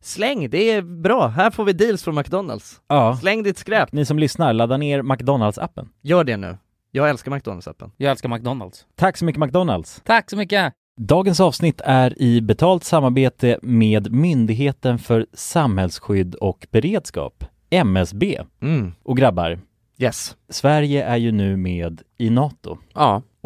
släng, 0.00 0.50
det 0.50 0.70
är 0.70 0.82
bra. 0.82 1.26
Här 1.26 1.50
får 1.50 1.64
vi 1.64 1.72
deals 1.72 2.02
från 2.02 2.14
McDonalds. 2.14 2.80
Ja. 2.88 3.16
Släng 3.16 3.42
ditt 3.42 3.58
skräp. 3.58 3.92
Ni 3.92 4.04
som 4.04 4.18
lyssnar, 4.18 4.52
ladda 4.52 4.76
ner 4.76 5.02
McDonalds-appen. 5.02 5.88
Gör 6.02 6.24
det 6.24 6.36
nu. 6.36 6.58
Jag 6.90 7.10
älskar 7.10 7.32
McDonalds-appen. 7.32 7.90
Jag 7.96 8.10
älskar 8.10 8.28
McDonalds. 8.28 8.86
Tack 8.94 9.16
så 9.16 9.24
mycket 9.24 9.40
McDonalds! 9.40 10.02
Tack 10.04 10.30
så 10.30 10.36
mycket! 10.36 10.72
Dagens 11.00 11.40
avsnitt 11.40 11.80
är 11.84 12.22
i 12.22 12.40
betalt 12.40 12.84
samarbete 12.84 13.58
med 13.62 14.12
Myndigheten 14.12 14.98
för 14.98 15.26
samhällsskydd 15.32 16.34
och 16.34 16.66
beredskap, 16.70 17.44
MSB. 17.70 18.40
Mm. 18.62 18.92
Och 19.02 19.16
grabbar, 19.16 19.58
Yes. 19.98 20.36
Sverige 20.48 21.04
är 21.04 21.16
ju 21.16 21.32
nu 21.32 21.56
med 21.56 22.02
i 22.18 22.30
NATO. 22.30 22.78
Ja. 22.94 23.22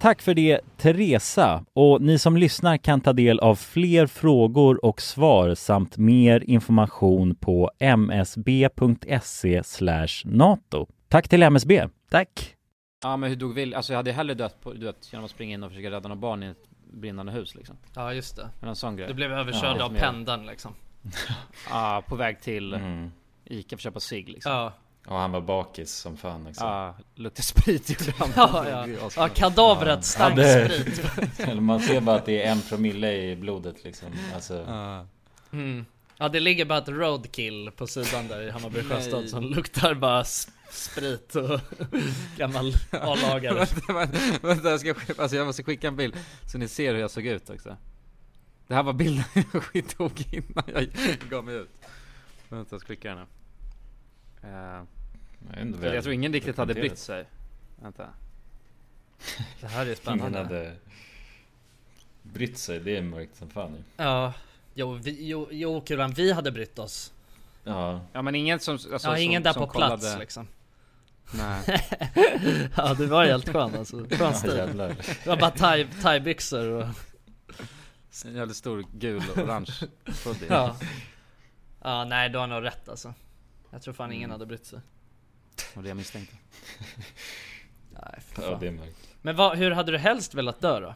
Tack 0.00 0.22
för 0.22 0.34
det 0.34 0.60
Teresa 0.76 1.64
och 1.72 2.02
ni 2.02 2.18
som 2.18 2.36
lyssnar 2.36 2.76
kan 2.76 3.00
ta 3.00 3.12
del 3.12 3.38
av 3.40 3.54
fler 3.54 4.06
frågor 4.06 4.84
och 4.84 5.00
svar 5.00 5.54
samt 5.54 5.96
mer 5.96 6.44
information 6.50 7.34
på 7.34 7.70
msb.se 7.96 9.62
nato. 10.24 10.86
Tack 11.08 11.28
till 11.28 11.42
MSB. 11.42 11.88
Tack. 12.10 12.56
Ja 13.02 13.16
men 13.16 13.28
hur 13.30 13.36
dog 13.36 13.54
Will? 13.54 13.74
Alltså 13.74 13.92
jag 13.92 13.98
hade 13.98 14.12
hellre 14.12 14.34
dött 14.34 14.60
på, 14.62 14.70
vet, 14.70 15.12
genom 15.12 15.24
att 15.24 15.30
springa 15.30 15.54
in 15.54 15.62
och 15.62 15.70
försöka 15.70 15.90
rädda 15.90 16.08
några 16.08 16.20
barn 16.20 16.42
i 16.42 16.46
ett 16.46 16.68
brinnande 16.92 17.32
hus 17.32 17.54
liksom. 17.54 17.76
Ja 17.94 18.14
just 18.14 18.36
det. 18.36 18.48
En 18.62 18.76
sån 18.76 18.96
grej. 18.96 19.08
Du 19.08 19.14
blev 19.14 19.32
överkörd 19.32 19.76
Ja. 19.78 19.84
av 19.84 19.94
pendeln 19.94 20.46
liksom. 20.46 20.74
Ja, 21.70 22.02
på 22.06 22.16
väg 22.16 22.40
till 22.40 22.74
Mm. 22.74 23.10
Ica 23.44 23.68
för 23.68 23.74
att 23.74 23.80
köpa 23.80 24.00
cigg 24.00 24.28
liksom. 24.28 24.52
Ja. 24.52 24.72
Och 25.06 25.16
han 25.16 25.32
var 25.32 25.40
bakis 25.40 25.92
som 25.92 26.16
fan 26.16 26.44
liksom. 26.44 26.66
Ja, 26.66 26.96
luktar 27.14 27.42
sprit 27.42 27.90
gjorde 27.90 28.12
han. 28.18 28.32
Ja, 28.36 28.86
ja. 28.88 29.10
Ja, 29.16 29.28
kadavret 29.28 30.04
stank 30.04 30.32
sprit. 30.38 31.38
Eller 31.38 31.60
man 31.60 31.80
ser 31.80 32.00
bara 32.00 32.16
att 32.16 32.26
det 32.26 32.42
är 32.42 32.52
en 32.52 32.60
promille 32.62 33.12
i 33.12 33.36
blodet 33.36 33.84
liksom. 33.84 34.08
Alltså. 34.34 34.64
Mm. 35.52 35.84
Ja 36.16 36.28
det 36.28 36.40
ligger 36.40 36.64
bara 36.64 36.78
ett 36.78 36.88
roadkill 36.88 37.70
på 37.76 37.86
sidan 37.86 38.28
där 38.28 38.42
i 38.42 38.50
Hammarby 38.50 38.82
sjöstad 38.82 39.28
som 39.28 39.44
luktar 39.44 39.94
bara 39.94 40.24
sprit 40.70 41.34
och 41.36 41.60
gammal 42.36 42.74
A-lagare. 42.90 43.54
vänta, 43.54 43.92
vänta, 43.92 44.18
vänta, 44.42 44.70
jag 44.70 44.80
ska 44.80 44.94
alltså 45.18 45.36
jag 45.36 45.46
måste 45.46 45.62
skicka 45.62 45.88
en 45.88 45.96
bild 45.96 46.16
så 46.46 46.58
ni 46.58 46.68
ser 46.68 46.94
hur 46.94 47.00
jag 47.00 47.10
såg 47.10 47.26
ut 47.26 47.50
också. 47.50 47.76
Det 48.66 48.74
här 48.74 48.82
var 48.82 48.92
bilden 48.92 49.24
jag 49.72 49.88
tog 49.88 50.24
innan 50.32 50.64
jag 50.66 50.88
gav 51.30 51.44
mig 51.44 51.54
ut. 51.54 51.70
Vänta, 52.48 52.74
jag 52.74 52.80
ska 52.80 52.88
skicka 52.88 53.08
den 53.08 53.18
nu. 53.18 53.24
För 54.40 54.86
jag 55.50 55.66
väl 55.80 56.02
tror 56.02 56.14
ingen 56.14 56.32
riktigt 56.32 56.56
hade 56.56 56.74
brytt 56.74 56.98
sig. 56.98 57.24
Vänta. 57.82 58.08
Det 59.60 59.66
här 59.66 59.80
är 59.80 59.84
Ingen 59.84 59.96
spännande. 59.96 60.38
hade 60.38 60.76
brytt 62.22 62.58
sig, 62.58 62.80
det 62.80 62.96
är 62.96 63.02
mörkt 63.02 63.36
som 63.36 63.50
fan 63.50 63.74
ju. 63.74 63.82
Ja, 64.04 64.32
jo, 64.74 64.92
vi, 64.92 65.26
jo, 65.26 65.48
jo 65.50 65.80
Kulan, 65.80 66.10
vi 66.12 66.32
hade 66.32 66.52
brytt 66.52 66.78
oss. 66.78 67.12
Ja. 67.64 68.00
Ja 68.12 68.22
men 68.22 68.34
ingen 68.34 68.60
som, 68.60 68.72
alltså, 68.74 69.08
ja, 69.08 69.18
ingen 69.18 69.38
som, 69.40 69.44
där 69.44 69.52
som 69.52 69.66
på 69.68 69.72
plats 69.78 70.02
kollade. 70.02 70.18
liksom. 70.20 70.48
Nej. 71.34 71.62
ja, 72.76 72.94
du 72.94 73.06
var 73.06 73.24
helt 73.24 73.48
skön 73.48 73.74
alltså. 73.74 73.96
Skön 73.96 74.08
Ja, 74.20 74.32
stil. 74.34 74.56
jävlar. 74.56 74.88
Det 74.88 75.26
var 75.26 75.36
bara 75.36 75.50
thai- 75.50 75.88
thai-byxor 76.02 76.66
och... 76.68 76.86
En 78.24 78.34
jävligt 78.34 78.56
stor 78.56 78.84
gul 78.92 79.22
och 79.30 79.38
orange 79.42 79.72
hoodie. 80.24 80.46
ja. 80.48 80.76
ja, 81.82 82.04
nej 82.04 82.28
du 82.28 82.38
har 82.38 82.46
nog 82.46 82.64
rätt 82.64 82.88
alltså. 82.88 83.14
Jag 83.70 83.82
tror 83.82 83.94
fan 83.94 84.12
ingen 84.12 84.24
Mm. 84.24 84.30
hade 84.30 84.46
brytt 84.46 84.66
sig. 84.66 84.80
Och 85.74 85.82
det 85.82 85.88
jag 85.88 85.96
misstänkte. 85.96 86.36
Nej, 87.92 88.20
för 88.20 88.42
Ja, 88.42 88.50
fan. 88.50 88.60
det 88.60 88.66
är 88.66 88.72
mörkt. 88.72 89.08
Men 89.22 89.36
vad, 89.36 89.58
hur 89.58 89.70
hade 89.70 89.92
du 89.92 89.98
helst 89.98 90.34
velat 90.34 90.60
dö 90.60 90.80
då? 90.80 90.94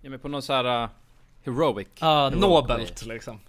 Ja 0.00 0.10
men 0.10 0.20
på 0.20 0.28
någon 0.28 0.42
så 0.42 0.52
här 0.52 0.82
uh, 0.84 0.88
heroic. 1.44 1.88
Ja, 2.00 2.24
heroic 2.24 2.40
nobelt 2.42 3.06
liksom. 3.06 3.40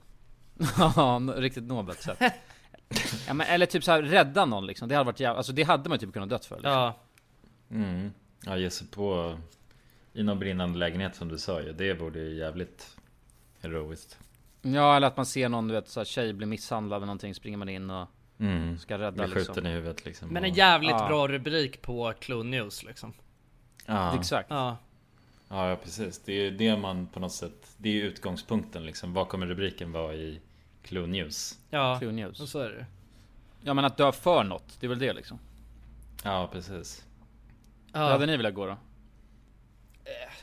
ja, 0.78 1.22
riktigt 1.36 1.64
nobelt 1.64 2.02
sätt. 2.02 2.18
ja 3.28 3.34
men 3.34 3.48
eller 3.48 3.66
typ 3.66 3.84
så 3.84 3.92
här 3.92 4.02
rädda 4.04 4.46
någon 4.46 4.66
liksom. 4.66 4.90
Det 4.90 4.96
hade 4.96 5.06
varit 5.06 5.20
jävla, 5.20 5.38
alltså 5.38 5.52
det 5.54 5.64
hade 5.64 5.90
man 5.90 6.00
typ 6.00 6.14
kunnat 6.14 6.30
dött 6.30 6.46
för. 6.46 6.56
Liksom. 6.56 6.72
Ja. 6.72 7.00
Mm. 7.72 8.12
Ja, 8.46 8.58
ge 8.58 8.70
sig 8.70 8.88
på 8.88 9.38
i 10.14 10.24
någon 10.24 10.40
brinnande 10.40 10.80
lägenhet 10.80 11.16
som 11.16 11.28
du 11.28 11.38
sa 11.38 11.62
ju. 11.62 11.74
Det 11.74 11.94
vore 11.94 12.20
ju 12.20 12.36
jävligt 12.36 12.96
heroiskt. 13.62 14.18
Ja 14.62 14.96
eller 14.96 15.08
att 15.08 15.18
man 15.18 15.26
ser 15.26 15.50
någon 15.50 15.68
du 15.68 15.74
vet 15.74 15.90
så 15.90 16.00
här, 16.00 16.06
tjej 16.06 16.34
bli 16.34 16.46
misshandlad 16.46 16.98
eller 16.98 17.06
någonting, 17.06 17.36
springer 17.36 17.58
man 17.58 17.70
in 17.70 17.90
och 17.90 18.08
Mm. 18.40 18.78
ska 18.78 18.98
rädda 18.98 19.12
Blir 19.12 19.28
liksom. 19.28 19.56
skjuten 19.56 19.66
i 19.72 19.74
huvudet 19.74 20.06
liksom. 20.06 20.30
Men 20.30 20.44
en 20.44 20.54
jävligt 20.54 20.92
Ja. 20.92 21.08
bra 21.08 21.28
rubrik 21.28 21.82
på 21.82 22.14
Clue 22.20 22.44
News 22.44 22.84
liksom. 22.84 23.14
Ja. 23.86 24.16
Exakt. 24.20 24.50
Ja. 24.50 24.78
Ja, 25.50 25.70
ja 25.70 25.76
precis. 25.76 26.20
Det 26.26 26.32
är 26.34 26.42
ju 26.44 26.52
det 26.52 26.78
man 26.78 27.08
på 27.08 27.20
något 27.20 27.32
sätt, 27.34 27.74
det 27.78 27.90
är 27.90 27.94
ju 27.94 28.02
utgångspunkten 28.04 28.86
liksom. 28.86 29.14
Vad 29.14 29.28
kommer 29.28 29.48
rubriken 29.48 29.92
vara 29.92 30.14
i 30.14 30.40
Clue 30.84 31.08
News? 31.08 31.60
Ja, 31.70 32.00
Clue 32.00 32.12
News. 32.12 32.40
och 32.40 32.50
så 32.50 32.60
är 32.60 32.70
det 32.70 32.86
Ja 33.64 33.74
men 33.74 33.86
att 33.86 33.98
dö 33.98 34.12
för 34.12 34.44
något, 34.44 34.78
det 34.80 34.88
är 34.88 34.90
väl 34.90 35.00
det 35.00 35.14
liksom. 35.14 35.40
Ja, 36.24 36.50
precis. 36.52 37.06
Ja. 37.94 38.00
Hur 38.04 38.10
hade 38.12 38.26
ni 38.26 38.38
velat 38.38 38.54
gå 38.54 38.66
då? 38.66 38.78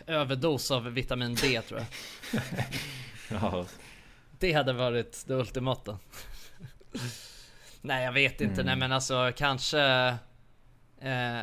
Överdos 0.07 0.71
av 0.71 0.85
vitamin 0.85 1.35
D 1.35 1.61
tror 1.62 1.81
jag. 1.81 1.89
Ja. 3.43 3.64
Det 4.39 4.53
hade 4.53 4.72
varit 4.72 5.24
det 5.26 5.34
ultimata. 5.34 5.99
Nej 7.80 8.05
jag 8.05 8.12
vet 8.12 8.41
inte, 8.41 8.55
Mm. 8.55 8.66
nej 8.66 8.76
men 8.76 8.93
alltså 8.93 9.32
kanske... 9.37 9.80
Eh, 11.01 11.41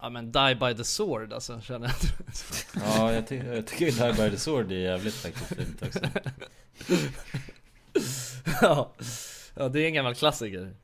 Ja 0.00 0.08
men 0.10 0.32
Die 0.32 0.54
by 0.60 0.74
the 0.76 0.84
Sword 0.84 1.32
alltså, 1.32 1.60
känner 1.60 1.86
jag. 1.88 2.82
Ja, 2.84 3.12
jag, 3.12 3.26
ty 3.28 3.36
jag 3.36 3.66
tycker 3.66 3.86
Die 3.86 4.12
by 4.24 4.30
the 4.30 4.36
Sword 4.38 4.72
är 4.72 4.76
jävligt 4.76 5.14
faktiskt 5.14 5.46
fint 5.56 5.82
också. 5.82 6.00
ja. 8.62 8.92
ja, 9.54 9.68
det 9.68 9.80
är 9.80 9.86
en 9.86 9.94
gammal 9.94 10.14
klassiker. 10.14 10.74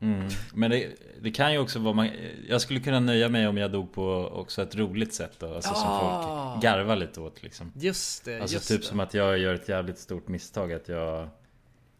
Mm. 0.00 0.28
Men 0.54 0.70
det, 0.70 0.92
det 1.22 1.30
kan 1.30 1.52
ju 1.52 1.58
också 1.58 1.78
vara, 1.78 1.94
man, 1.94 2.10
jag 2.48 2.60
skulle 2.60 2.80
kunna 2.80 3.00
nöja 3.00 3.28
mig 3.28 3.48
om 3.48 3.56
jag 3.56 3.72
dog 3.72 3.92
på 3.92 4.12
också 4.32 4.62
ett 4.62 4.74
roligt 4.76 5.14
sätt 5.14 5.32
då, 5.38 5.54
alltså 5.54 5.74
som 5.74 5.84
Ah. 5.88 6.52
folk 6.52 6.62
garvar 6.64 6.96
lite 6.96 7.20
åt 7.20 7.42
liksom. 7.42 7.72
Just 7.76 8.24
det, 8.24 8.40
Alltså 8.40 8.56
just 8.56 8.68
typ 8.68 8.80
det. 8.80 8.86
som 8.86 9.00
att 9.00 9.14
jag 9.14 9.38
gör 9.38 9.54
ett 9.54 9.68
jävligt 9.68 9.98
stort 9.98 10.28
misstag, 10.28 10.72
att 10.72 10.88
jag 10.88 11.28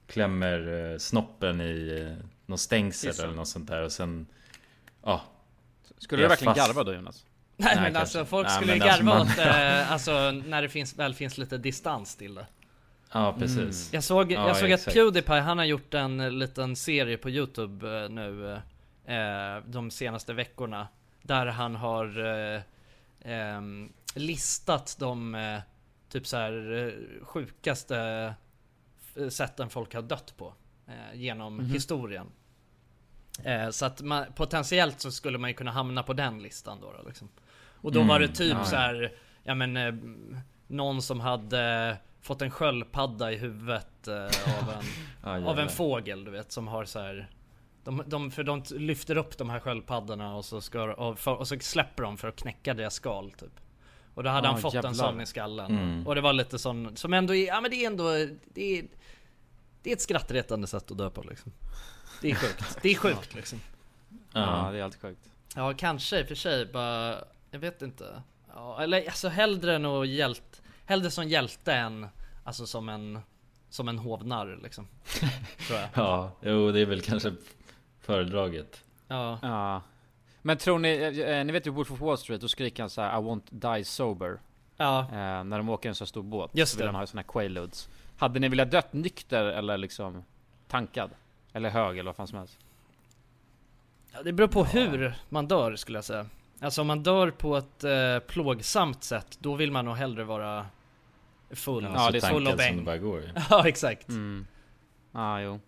klämmer 0.06 0.90
eh, 0.92 0.98
snoppen 0.98 1.60
i 1.60 2.06
eh, 2.18 2.24
någon 2.46 2.58
stängsel 2.58 3.24
eller 3.24 3.34
något 3.34 3.48
sånt 3.48 3.68
där 3.68 3.82
och 3.82 3.92
sen, 3.92 4.26
ja. 5.04 5.22
Skulle 5.98 6.20
är 6.20 6.24
du 6.24 6.28
verkligen 6.28 6.54
fast- 6.54 6.66
garva 6.68 6.84
då 6.84 6.94
Jonas? 6.94 7.24
Nej, 7.56 7.74
men 7.74 7.84
kanske. 7.84 8.00
alltså 8.00 8.24
folk 8.24 8.46
Nej, 8.46 8.56
skulle 8.56 8.72
ju 8.72 8.78
men 8.78 8.88
alltså, 8.88 9.04
garva 9.04 9.18
man- 9.18 9.28
åt 9.28 9.38
eh, 9.38 9.92
alltså 9.92 10.30
när 10.30 10.62
det 10.62 10.68
finns, 10.68 10.94
väl 10.98 11.14
finns 11.14 11.38
lite 11.38 11.58
distans 11.58 12.16
till 12.16 12.34
det. 12.34 12.46
Ja, 13.12 13.34
precis. 13.38 13.92
Jag 13.92 14.04
såg, 14.04 14.32
Ja, 14.32 14.46
jag 14.48 14.56
såg 14.56 14.72
att. 14.72 14.84
Pewdiepie, 14.84 15.40
han 15.40 15.58
har 15.58 15.64
gjort 15.64 15.94
en 15.94 16.20
eh, 16.20 16.30
liten 16.30 16.76
serie 16.76 17.16
på 17.18 17.30
Youtube 17.30 18.02
eh, 18.04 18.08
nu 18.10 18.52
eh, 19.04 19.62
de 19.66 19.90
senaste 19.90 20.32
veckorna. 20.32 20.88
Där 21.22 21.46
han 21.46 21.74
har 21.76 22.26
eh, 22.54 22.60
ehm, 23.20 23.92
listat 24.14 24.96
de 24.98 25.34
eh, 25.34 25.58
typ 26.08 26.26
så 26.26 26.36
här 26.36 26.72
eh, 26.86 27.24
sjukaste 27.24 27.98
eh, 29.16 29.28
sätten 29.28 29.70
folk 29.70 29.94
har 29.94 30.02
dött 30.02 30.34
på 30.36 30.54
eh, 30.86 31.20
genom 31.20 31.56
Mhm. 31.56 31.70
historien. 31.70 32.26
Eh, 33.44 33.70
så 33.70 33.86
att 33.86 34.00
man, 34.02 34.24
potentiellt 34.34 35.00
så 35.00 35.10
skulle 35.10 35.38
man 35.38 35.50
ju 35.50 35.54
kunna 35.54 35.70
hamna 35.70 36.02
på 36.02 36.12
den 36.12 36.42
listan 36.42 36.78
då, 36.80 36.92
då 37.02 37.08
liksom. 37.08 37.28
Och 37.80 37.92
då 37.92 37.98
Mm, 37.98 38.08
var 38.08 38.20
det 38.20 38.28
typ 38.28 38.52
ja, 38.52 38.64
så 38.64 38.74
ja. 38.74 38.78
här, 38.80 39.12
ja 39.42 39.54
men 39.54 39.76
eh, 39.76 39.94
någon 40.66 41.02
som 41.02 41.20
hade 41.20 41.96
fått 42.20 42.42
en 42.42 42.50
sköldpadda 42.50 43.32
i 43.32 43.36
huvudet 43.36 44.08
eh, 44.08 44.14
av, 44.58 44.70
en, 44.70 44.84
Ja, 45.42 45.50
av 45.50 45.58
en 45.58 45.68
fågel 45.68 46.24
du 46.24 46.30
vet 46.30 46.52
som 46.52 46.68
har 46.68 46.84
så 46.84 46.98
här. 47.00 47.30
De, 47.84 48.02
de, 48.06 48.30
för 48.30 48.42
de 48.44 48.62
lyfter 48.70 49.16
upp 49.16 49.38
de 49.38 49.50
här 49.50 49.60
sköldpaddorna 49.60 50.34
och 50.36 50.44
så, 50.44 50.60
ska, 50.60 50.82
och, 50.94 51.18
för, 51.18 51.34
och 51.34 51.48
så 51.48 51.58
släpper 51.60 52.02
de 52.02 52.16
för 52.18 52.28
att 52.28 52.36
knäcka 52.36 52.74
deras 52.74 52.94
skal 52.94 53.30
typ. 53.30 53.60
Och 54.14 54.22
då 54.24 54.30
hade 54.30 54.48
Ah, 54.48 54.52
han 54.52 54.60
fått 54.60 54.74
jävlar. 54.74 54.90
en 54.90 54.96
sån 54.96 55.20
i 55.20 55.26
skallen. 55.26 55.70
Mm. 55.70 56.06
Och 56.06 56.14
det 56.14 56.20
var 56.20 56.32
lite 56.32 56.58
sån, 56.58 56.96
som 56.96 57.12
ändå 57.14 57.34
är, 57.34 57.46
ja 57.46 57.60
men 57.60 57.70
det 57.70 57.76
är 57.76 57.86
ändå, 57.86 58.10
det 58.54 58.78
är, 58.78 58.84
det 59.82 59.90
är 59.90 59.94
ett 59.94 60.00
skrattretande 60.02 60.66
sätt 60.66 60.90
att 60.90 60.98
dö 60.98 61.10
på 61.10 61.22
liksom. 61.22 61.52
Det 62.22 62.30
är 62.30 62.34
sjukt, 62.34 62.78
det 62.82 62.88
är 62.90 62.94
sjukt 62.98 63.34
liksom. 63.34 63.60
Ja, 64.32 64.68
det 64.72 64.78
är 64.78 64.82
alltid 64.82 65.00
sjukt. 65.00 65.30
Ja, 65.56 65.74
kanske 65.76 66.20
i 66.20 66.22
och 66.22 66.26
för 66.28 66.34
sig 66.34 66.66
bara, 66.66 67.16
jag 67.50 67.58
vet 67.58 67.82
inte. 67.82 68.22
Ja, 68.54 68.82
eller 68.82 69.06
alltså 69.06 69.28
hellre 69.28 69.78
nog 69.78 70.06
hjält, 70.06 70.62
hellre 70.88 71.10
som 71.10 71.28
hjälte 71.28 71.72
än 71.72 72.08
alltså 72.44 72.66
som 72.66 72.88
en, 72.88 73.18
som 73.68 73.88
en 73.88 73.98
hovnarr 73.98 74.58
liksom. 74.62 74.88
Tror 75.66 75.78
jag. 75.78 75.88
Ja, 75.94 76.32
jo 76.40 76.72
det 76.72 76.80
är 76.80 76.86
väl 76.86 77.00
kanske 77.00 77.32
föredraget. 78.00 78.84
Ja. 79.08 79.38
Ja. 79.42 79.82
Men 80.42 80.56
tror 80.56 80.78
ni, 80.78 81.22
eh, 81.28 81.44
ni 81.44 81.52
vet 81.52 81.66
ju 81.66 81.70
Wolf 81.70 81.92
of 81.92 82.00
Wall 82.00 82.18
Street, 82.18 82.40
då 82.40 82.48
skriker 82.48 82.82
han 82.82 82.90
så 82.90 83.00
här: 83.00 83.18
I 83.18 83.22
won't 83.22 83.76
die 83.76 83.84
sober. 83.84 84.40
Ja. 84.76 85.00
Eh, 85.00 85.44
när 85.44 85.58
de 85.58 85.68
åker 85.68 85.88
en 85.88 85.94
så 85.94 86.06
stor 86.06 86.22
båt. 86.22 86.50
Just 86.54 86.72
så 86.72 86.78
vill 86.78 86.86
det. 86.86 86.92
han 86.92 87.00
ha 87.00 87.06
såna 87.06 87.22
här 87.22 87.28
quaaludes. 87.28 87.88
Hade 88.18 88.40
ni 88.40 88.48
velat 88.48 88.70
dött 88.70 88.92
nykter 88.92 89.44
eller 89.44 89.78
liksom 89.78 90.24
tankad? 90.68 91.10
Eller 91.52 91.70
hög 91.70 91.98
eller 91.98 92.08
vad 92.08 92.16
fan 92.16 92.28
som 92.28 92.38
helst? 92.38 92.58
Ja, 94.12 94.22
det 94.22 94.32
beror 94.32 94.48
på 94.48 94.64
hur 94.64 95.14
man 95.28 95.48
dör 95.48 95.76
skulle 95.76 95.98
jag 95.98 96.04
säga. 96.04 96.26
Alltså 96.60 96.80
om 96.80 96.86
man 96.86 97.02
dör 97.02 97.30
på 97.30 97.56
ett 97.56 97.84
eh, 97.84 98.18
plågsamt 98.18 99.04
sätt, 99.04 99.38
då 99.40 99.54
vill 99.54 99.72
man 99.72 99.84
nog 99.84 99.96
hellre 99.96 100.24
vara 100.24 100.66
full. 101.50 101.84
Ja, 101.84 101.90
Ja, 101.94 102.06
så 102.06 102.10
det 102.12 102.18
är 102.18 102.32
full 102.32 102.46
och 102.46 102.56
bäng. 102.56 102.76
det 102.76 102.82
bara 102.82 102.98
går 102.98 103.22
ja, 103.50 103.68
exakt. 103.68 104.08
Mm. 104.08 104.46
Ja, 105.12 105.40
jo. 105.40 105.60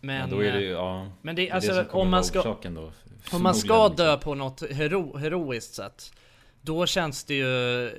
Men, 0.00 0.20
Men 0.20 0.30
då 0.30 0.44
är 0.44 0.52
det 0.52 0.60
ju, 0.60 0.66
eh, 0.66 0.72
ja. 0.72 1.08
men 1.22 1.36
det, 1.36 1.48
är 1.48 1.54
alltså, 1.54 1.74
som 1.74 1.84
kommer 1.84 2.02
om 2.04 2.10
man 2.10 2.24
ska- 2.24 2.42
då, 2.62 2.92
Om 3.32 3.42
man 3.42 3.54
ska 3.54 3.88
dö 3.88 4.16
på 4.16 4.34
något 4.34 4.62
hero, 4.70 5.16
heroiskt 5.16 5.74
sätt 5.74 6.12
Då 6.60 6.86
känns 6.86 7.24
det 7.24 7.34
ju 7.34 7.90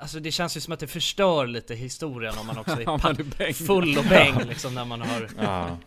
Alltså 0.00 0.20
det 0.20 0.32
känns 0.32 0.56
ju 0.56 0.60
som 0.60 0.72
att 0.72 0.80
det 0.80 0.86
förstör 0.86 1.46
lite 1.46 1.74
historien 1.74 2.34
om 2.40 2.46
man 2.46 2.58
också 2.58 2.72
är, 2.80 2.86
man 2.86 3.16
är 3.38 3.52
full 3.52 3.98
och 3.98 4.04
bäng 4.04 4.34
liksom 4.48 4.74
när 4.74 4.84
man 4.84 5.00
har 5.00 5.28
Ja. 5.38 5.78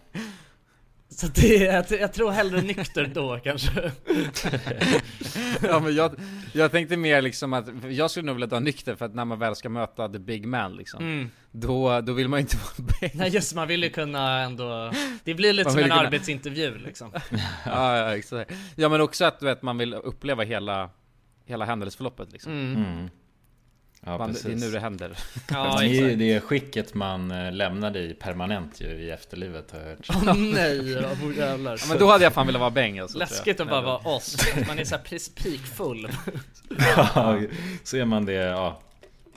Så 1.12 1.28
det, 1.28 1.56
jag, 1.58 1.86
jag 1.90 2.14
tror 2.14 2.32
hellre 2.32 2.62
nykter 2.62 3.12
då 3.14 3.40
kanske 3.44 3.92
ja 5.62 5.80
men 5.80 5.96
jag, 5.96 6.16
jag 6.54 6.72
tänkte 6.72 6.98
mer 6.98 7.22
liksom 7.22 7.54
att, 7.54 7.66
jag 7.90 8.12
skulle 8.12 8.26
nog 8.26 8.36
vilja 8.36 8.48
dö 8.48 8.60
nykter 8.60 8.96
för 8.96 9.06
att 9.06 9.16
när 9.16 9.26
man 9.26 9.40
väl 9.40 9.56
ska 9.56 9.70
möta 9.70 10.10
the 10.10 10.20
big 10.20 10.48
man 10.48 10.76
liksom 10.76 11.00
Mm. 11.04 11.30
Då, 11.52 12.02
då 12.02 12.14
vill 12.14 12.28
man 12.28 12.40
ju 12.40 12.42
inte 12.42 12.58
vara 12.58 12.90
bäng 13.02 13.12
Nej 13.14 13.30
just 13.30 13.56
man 13.56 13.68
vill 13.68 13.84
ju 13.84 13.90
kunna 13.90 14.40
ändå 14.40 14.92
Det 15.24 15.34
blir 15.34 15.54
lite 15.54 15.68
Man 15.68 15.74
som 15.74 15.84
en 15.84 15.90
kunna- 15.90 16.02
arbetsintervju 16.02 16.78
liksom 16.78 17.12
ja, 17.66 17.98
ja 17.98 18.16
exakt 18.18 18.52
Ja 18.76 18.90
men 18.90 19.02
också 19.02 19.26
att 19.26 19.40
du 19.40 19.46
vet, 19.46 19.62
man 19.62 19.78
vill 19.78 19.94
uppleva 19.94 20.44
hela 20.44 20.90
Hela 21.46 21.66
händelseförloppet 21.66 22.32
liksom 22.32 22.52
Mm. 22.52 22.76
Mm. 22.86 23.10
Ja, 24.06 24.18
man. 24.18 24.34
Det 24.34 24.46
är 24.52 24.56
nu 24.56 24.72
det 24.72 24.80
händer. 24.80 25.18
Ja, 25.50 25.64
Man 25.64 25.84
är 25.84 26.16
det 26.16 26.40
skicket 26.40 26.94
man 26.94 27.32
eh, 27.32 27.52
lämnade 27.52 28.00
i 28.00 28.14
permanent 28.14 28.82
ju 28.82 28.88
i 28.88 29.10
efterlivet 29.12 29.72
har 29.72 29.80
jag 29.80 29.88
hört. 29.88 30.10
Åh 30.10 30.34
nej, 30.36 30.80
oh, 31.24 31.38
jävlar 31.38 31.72
Ja, 31.72 31.86
men 31.90 31.98
då 31.98 32.08
hade 32.08 32.24
jag 32.24 32.34
fan 32.34 32.46
velat 32.48 32.60
vara 32.60 32.70
bäng 32.70 33.00
alltså. 33.00 33.18
Läskigt 33.18 33.60
att 33.60 33.70
bara 33.70 33.82
vara 33.82 33.98
oss, 33.98 34.38
man 34.68 34.80
är 34.80 34.86
såhär 34.86 35.04
precis 35.04 35.36
peakfull. 35.36 36.10
Ja, 36.96 37.42
så 37.84 37.98
är 37.98 38.06
man 38.06 38.26
det, 38.26 38.34
ja, 38.34 38.82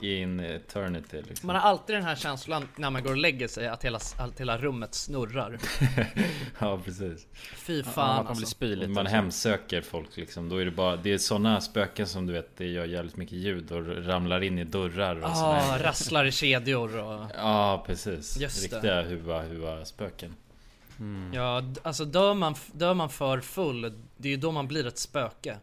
in 0.03 0.41
eternity 0.41 1.23
liksom. 1.29 1.47
Man 1.47 1.57
har 1.57 1.63
alltid 1.63 1.97
den 1.97 2.05
här 2.05 2.17
känslan 2.17 2.69
när 2.77 2.91
man 2.91 3.03
går 3.03 3.11
och 3.11 3.17
lägger 3.17 3.49
sig 3.49 3.69
att 3.69 3.85
hela, 3.85 3.99
att 4.19 4.41
hela 4.41 4.59
rummet 4.59 4.95
snurrar 4.95 5.59
Ja, 6.59 6.81
precis. 6.85 7.27
Fy 7.57 7.83
fan 7.83 7.95
man 8.09 8.17
kommer 8.17 8.29
alltså. 8.31 8.41
bli 8.41 8.47
spyligt 8.47 8.91
Man 8.91 8.99
alltså. 8.99 9.15
hemsöker 9.17 9.83
folk 9.83 10.17
liksom, 10.17 10.49
då 10.49 10.57
är 10.57 10.65
det 10.65 10.71
bara, 10.71 10.97
det 10.97 11.13
är 11.13 11.19
sådana 11.19 11.61
spöken 11.61 12.07
som 12.07 12.27
du 12.27 12.33
vet, 12.33 12.57
det 12.57 12.67
gör 12.67 12.85
jävligt 12.85 13.17
mycket 13.17 13.39
ljud 13.39 13.73
och 13.73 14.07
ramlar 14.07 14.43
in 14.43 14.59
i 14.59 14.65
dörrar 14.65 15.17
och 15.17 15.23
Ja, 15.23 15.63
ah, 15.75 15.79
rasslar 15.83 16.25
i 16.25 16.33
kedjor 16.33 16.99
och 16.99 17.27
Ja, 17.37 17.85
precis. 17.87 18.39
Just. 18.41 18.63
Riktiga 18.73 19.03
huva, 19.03 19.43
huva 19.43 19.85
spöken. 19.85 20.35
Ja, 21.33 21.61
d- 21.61 21.81
alltså 21.85 22.05
dör 22.05 22.35
man, 22.35 22.55
dör 22.73 22.95
man 22.95 23.09
för 23.11 23.41
full, 23.41 23.93
det 24.17 24.29
är 24.29 24.31
ju 24.31 24.37
då 24.37 24.53
man 24.53 24.69
blir 24.69 24.87
ett 24.87 24.99
spöke 24.99 25.57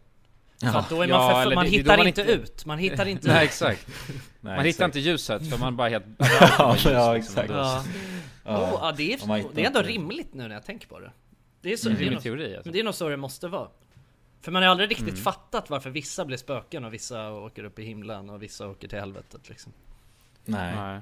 För 0.62 0.80
att 0.80 0.90
då 0.90 0.96
är 0.96 1.00
man 1.00 1.10
Ja, 1.10 1.32
för, 1.34 1.42
eller 1.42 1.56
man 1.56 1.66
det- 1.66 1.72
hittar 1.72 1.98
man 1.98 2.08
inte 2.08 2.22
ut, 2.22 2.66
man 2.66 2.78
hittar 2.80 3.06
inte 3.14 3.28
Nej 3.28 3.46
exakt 3.46 3.88
Nej, 4.08 4.18
Man 4.42 4.54
exakt. 4.54 4.68
hittar 4.68 4.86
inte 4.86 5.00
ljuset 5.00 5.50
för 5.50 5.58
man 5.58 5.76
bara 5.78 5.90
helt 5.90 6.06
Ja, 6.60 6.78
ja, 6.86 7.18
exakt. 7.18 7.50
Ja, 7.50 7.84
Ja. 8.44 8.58
oh, 8.58 8.70
ja 8.82 8.94
det, 8.98 9.04
är, 9.14 9.18
hittar 9.18 9.28
det 9.56 9.62
är 9.62 9.68
ändå 9.68 9.80
inte- 9.80 9.92
rimligt 9.92 10.34
nu 10.34 10.48
när 10.48 10.56
jag 10.56 10.66
tänker 10.66 10.88
på 10.88 11.00
det 11.00 11.12
Det 11.62 11.74
är 11.74 11.78
så, 11.78 11.90
Mm. 11.90 12.00
det 12.02 12.08
är 12.08 12.12
nog, 12.12 12.22
teori, 12.24 12.56
alltså. 12.56 12.62
Men 12.70 12.74
det 12.74 12.80
är 12.80 12.84
nog 12.84 12.94
så 12.96 13.10
det 13.10 13.18
måste 13.18 13.48
vara 13.48 13.68
För 14.42 14.52
man 14.52 14.64
har 14.64 14.70
aldrig 14.70 14.92
riktigt 14.92 15.08
Mm. 15.10 15.22
fattat 15.22 15.70
varför 15.70 15.90
vissa 15.90 16.26
blir 16.26 16.38
spöken 16.38 16.86
och 16.86 16.94
vissa 16.94 17.32
åker 17.32 17.64
upp 17.64 17.80
i 17.80 17.84
himlen 17.84 18.30
och 18.30 18.44
vissa 18.44 18.68
åker 18.68 18.88
till 18.88 19.00
helvetet 19.00 19.50
liksom 19.50 19.74
Nej. 20.46 20.76
Nej. 20.76 21.00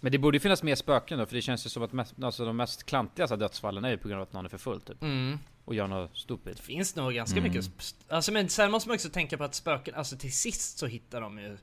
Men 0.00 0.12
det 0.12 0.18
borde 0.18 0.36
ju 0.36 0.40
finnas 0.40 0.62
mer 0.62 0.74
spöken 0.74 1.18
då, 1.18 1.26
för 1.26 1.34
det 1.34 1.42
känns 1.42 1.66
ju 1.66 1.70
som 1.70 1.82
att 1.82 1.92
mest, 1.92 2.14
alltså 2.22 2.44
de 2.44 2.56
mest 2.56 2.86
klantigaste 2.86 3.36
dödsfallen 3.36 3.84
är 3.84 3.90
ju 3.90 3.96
på 3.98 4.08
grund 4.08 4.20
av 4.20 4.26
att 4.28 4.32
någon 4.32 4.44
är 4.44 4.48
för 4.48 4.58
full 4.58 4.80
typ. 4.80 5.02
Mm. 5.02 5.38
Och 5.68 5.74
gör 5.74 5.86
något 5.86 6.16
stupid. 6.16 6.56
Det 6.56 6.62
finns 6.62 6.96
nog 6.96 7.12
ganska 7.14 7.38
Mm. 7.38 7.52
mycket 7.52 7.94
Alltså 8.08 8.32
men 8.32 8.48
sen 8.48 8.70
måste 8.70 8.88
man 8.88 8.94
också 8.94 9.08
tänka 9.08 9.36
på 9.38 9.44
att 9.44 9.54
spöken, 9.54 9.94
alltså 9.94 10.16
till 10.16 10.32
sist 10.32 10.78
så 10.78 10.86
hittar 10.86 11.20
de 11.20 11.38
ju 11.38 11.56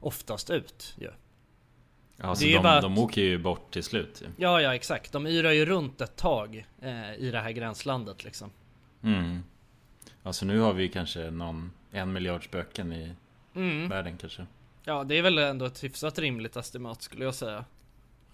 oftast 0.00 0.50
ut 0.50 0.94
ju. 0.98 1.10
Ja, 2.16 2.34
så 2.34 2.44
Det 2.44 2.50
är 2.52 2.56
de, 2.56 2.62
bara 2.62 2.80
de 2.80 2.98
åker 2.98 3.20
ju 3.22 3.38
bort 3.38 3.70
till 3.72 3.82
slut 3.84 4.22
ju. 4.22 4.26
Ja, 4.36 4.60
ja 4.60 4.74
exakt. 4.74 5.12
De 5.12 5.26
yrar 5.26 5.50
ju 5.50 5.64
runt 5.66 6.00
ett 6.00 6.16
tag 6.16 6.66
eh, 6.82 7.14
i 7.14 7.30
det 7.30 7.40
här 7.40 7.50
gränslandet 7.50 8.24
liksom. 8.24 8.50
Mm. 9.02 9.42
Alltså 10.22 10.44
nu 10.46 10.58
har 10.60 10.72
vi 10.72 10.88
kanske 10.88 11.30
någon, 11.30 11.72
en 11.92 12.12
miljard 12.12 12.44
spöken 12.44 12.92
i 12.92 13.12
Mm. 13.54 13.88
världen 13.88 14.18
kanske. 14.18 14.46
Ja, 14.84 15.04
det 15.04 15.18
är 15.18 15.22
väl 15.22 15.38
ändå 15.38 15.64
ett 15.64 15.84
hyfsat 15.84 16.18
rimligt 16.18 16.56
estimat 16.56 17.02
skulle 17.02 17.24
jag 17.24 17.34
säga. 17.34 17.64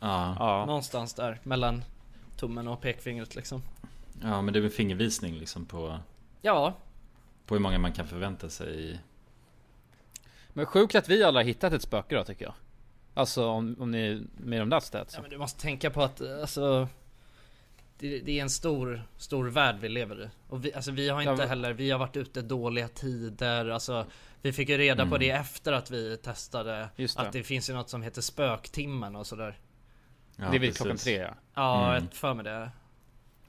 Ja. 0.00 0.36
Ja. 0.38 0.64
Någonstans 0.66 1.14
där, 1.14 1.40
mellan 1.42 1.84
tummen 2.36 2.68
och 2.68 2.80
pekfingret 2.80 3.34
liksom. 3.36 3.62
Ja, 4.22 4.42
men 4.42 4.52
det 4.54 4.58
är 4.58 4.60
väl 4.60 4.70
fingervisning 4.70 5.34
liksom 5.34 5.66
på, 5.66 5.98
Ja, 6.42 6.74
på 7.46 7.54
hur 7.54 7.60
många 7.60 7.78
man 7.78 7.92
kan 7.92 8.06
förvänta 8.06 8.50
sig 8.50 8.80
i... 8.84 8.98
Men 10.52 10.66
sjukt 10.66 10.94
att 10.94 11.08
vi 11.08 11.24
alla 11.24 11.38
har 11.40 11.44
hittat 11.44 11.72
ett 11.72 11.82
spöke 11.82 12.14
då 12.16 12.24
tycker 12.24 12.44
jag. 12.44 12.54
Alltså 13.14 13.46
om, 13.46 13.76
om 13.78 13.90
ni, 13.90 14.22
med 14.36 14.60
de 14.60 14.68
där 14.70 14.80
stats. 14.80 15.14
ja 15.14 15.20
men 15.22 15.30
du 15.30 15.38
måste 15.38 15.60
tänka 15.60 15.90
på 15.90 16.02
att 16.02 16.20
eh, 16.20 16.40
alltså 16.40 16.88
det, 17.98 18.18
det 18.20 18.38
är 18.38 18.42
en 18.42 18.50
stor, 18.50 19.02
stor 19.16 19.44
värld 19.48 19.76
vi 19.80 19.88
lever 19.88 20.22
i. 20.24 20.28
Och 20.48 20.64
vi, 20.64 20.74
alltså 20.74 20.90
vi 20.90 21.08
har 21.08 21.22
Ja, 21.22 21.30
inte 21.30 21.42
men- 21.42 21.48
heller, 21.48 21.72
vi 21.72 21.90
har 21.90 21.98
varit 21.98 22.16
ute 22.16 22.42
dåliga 22.42 22.88
tider, 22.88 23.68
alltså 23.68 24.06
Vi 24.42 24.52
fick 24.52 24.68
ju 24.68 24.78
reda 24.78 25.02
på 25.02 25.06
Mm. 25.16 25.20
det 25.20 25.30
efter 25.30 25.72
att 25.72 25.90
vi 25.90 26.16
testade 26.16 26.88
det. 26.96 27.08
Att 27.16 27.32
det 27.32 27.42
finns 27.42 27.70
ju 27.70 27.74
något 27.74 27.88
som 27.90 28.02
heter 28.02 28.20
spöktimmen 28.22 29.16
och 29.16 29.26
sådär 29.26 29.58
Ja, 30.36 30.44
det 30.50 30.56
är 30.56 30.58
vid 30.58 30.60
precis. 30.60 30.76
klockan 30.76 30.96
tre 30.96 31.16
ja. 31.16 31.34
Ja, 31.54 31.90
Mm. 31.92 32.04
jag 32.04 32.14
för 32.14 32.34
mig 32.34 32.44
det 32.44 32.70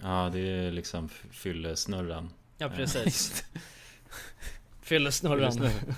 Ja, 0.02 0.30
det 0.34 0.40
är 0.40 0.72
liksom 0.72 1.10
fyllesnurran. 1.32 2.30
Ja 2.58 2.70
precis 2.70 3.44
Fyllesnurran. 4.82 5.52
Fyllesnurran. 5.52 5.96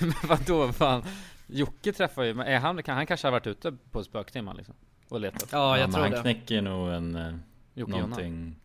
Men 0.00 0.28
vadå 0.28 0.72
fan? 0.72 1.02
Jocke 1.46 1.92
träffar 1.92 2.22
ju, 2.22 2.34
men 2.34 2.46
är 2.46 2.58
han, 2.58 2.82
kan, 2.82 2.96
han 2.96 3.06
kanske 3.06 3.26
har 3.26 3.32
varit 3.32 3.46
ute 3.46 3.76
på 3.90 4.04
spöktimman 4.04 4.56
liksom? 4.56 4.74
Och 5.08 5.20
letat? 5.20 5.48
Ja, 5.52 5.78
jag 5.78 5.82
men 5.90 5.92
tror 5.92 6.02
han 6.02 6.10
det. 6.12 6.20
knäcker 6.20 6.62
nog 6.62 6.88
en... 6.88 7.16
eh, 7.16 7.34
Jocke 7.74 7.92
någonting... 7.92 8.56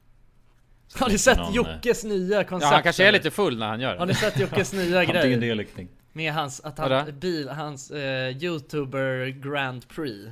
Har 0.96 1.10
ni 1.10 1.18
sett 1.18 1.38
någon, 1.38 1.48
eh, 1.48 1.56
Jockes 1.56 2.04
nya 2.04 2.44
koncept? 2.44 2.70
Ja 2.70 2.76
han 2.76 2.84
kanske 2.84 3.08
är 3.08 3.12
lite 3.12 3.32
full 3.32 3.58
när 3.60 3.68
han 3.68 3.80
gör 3.80 3.94
det. 3.94 4.00
Har 4.00 4.06
ni 4.06 4.14
sett 4.14 4.40
Jockes 4.40 4.74
nya 4.74 5.00
Antingen 5.00 5.22
grej? 5.22 5.38
det 5.38 5.50
eller 5.50 5.64
knäck. 5.64 5.88
Med 6.14 6.34
hans, 6.34 6.60
att 6.60 6.78
han, 6.78 7.20
bil, 7.20 7.50
hans 7.50 7.92
eh, 7.92 8.38
youtuber 8.44 9.28
Grand 9.28 9.88
Prix 9.88 10.20
Ja, 10.26 10.32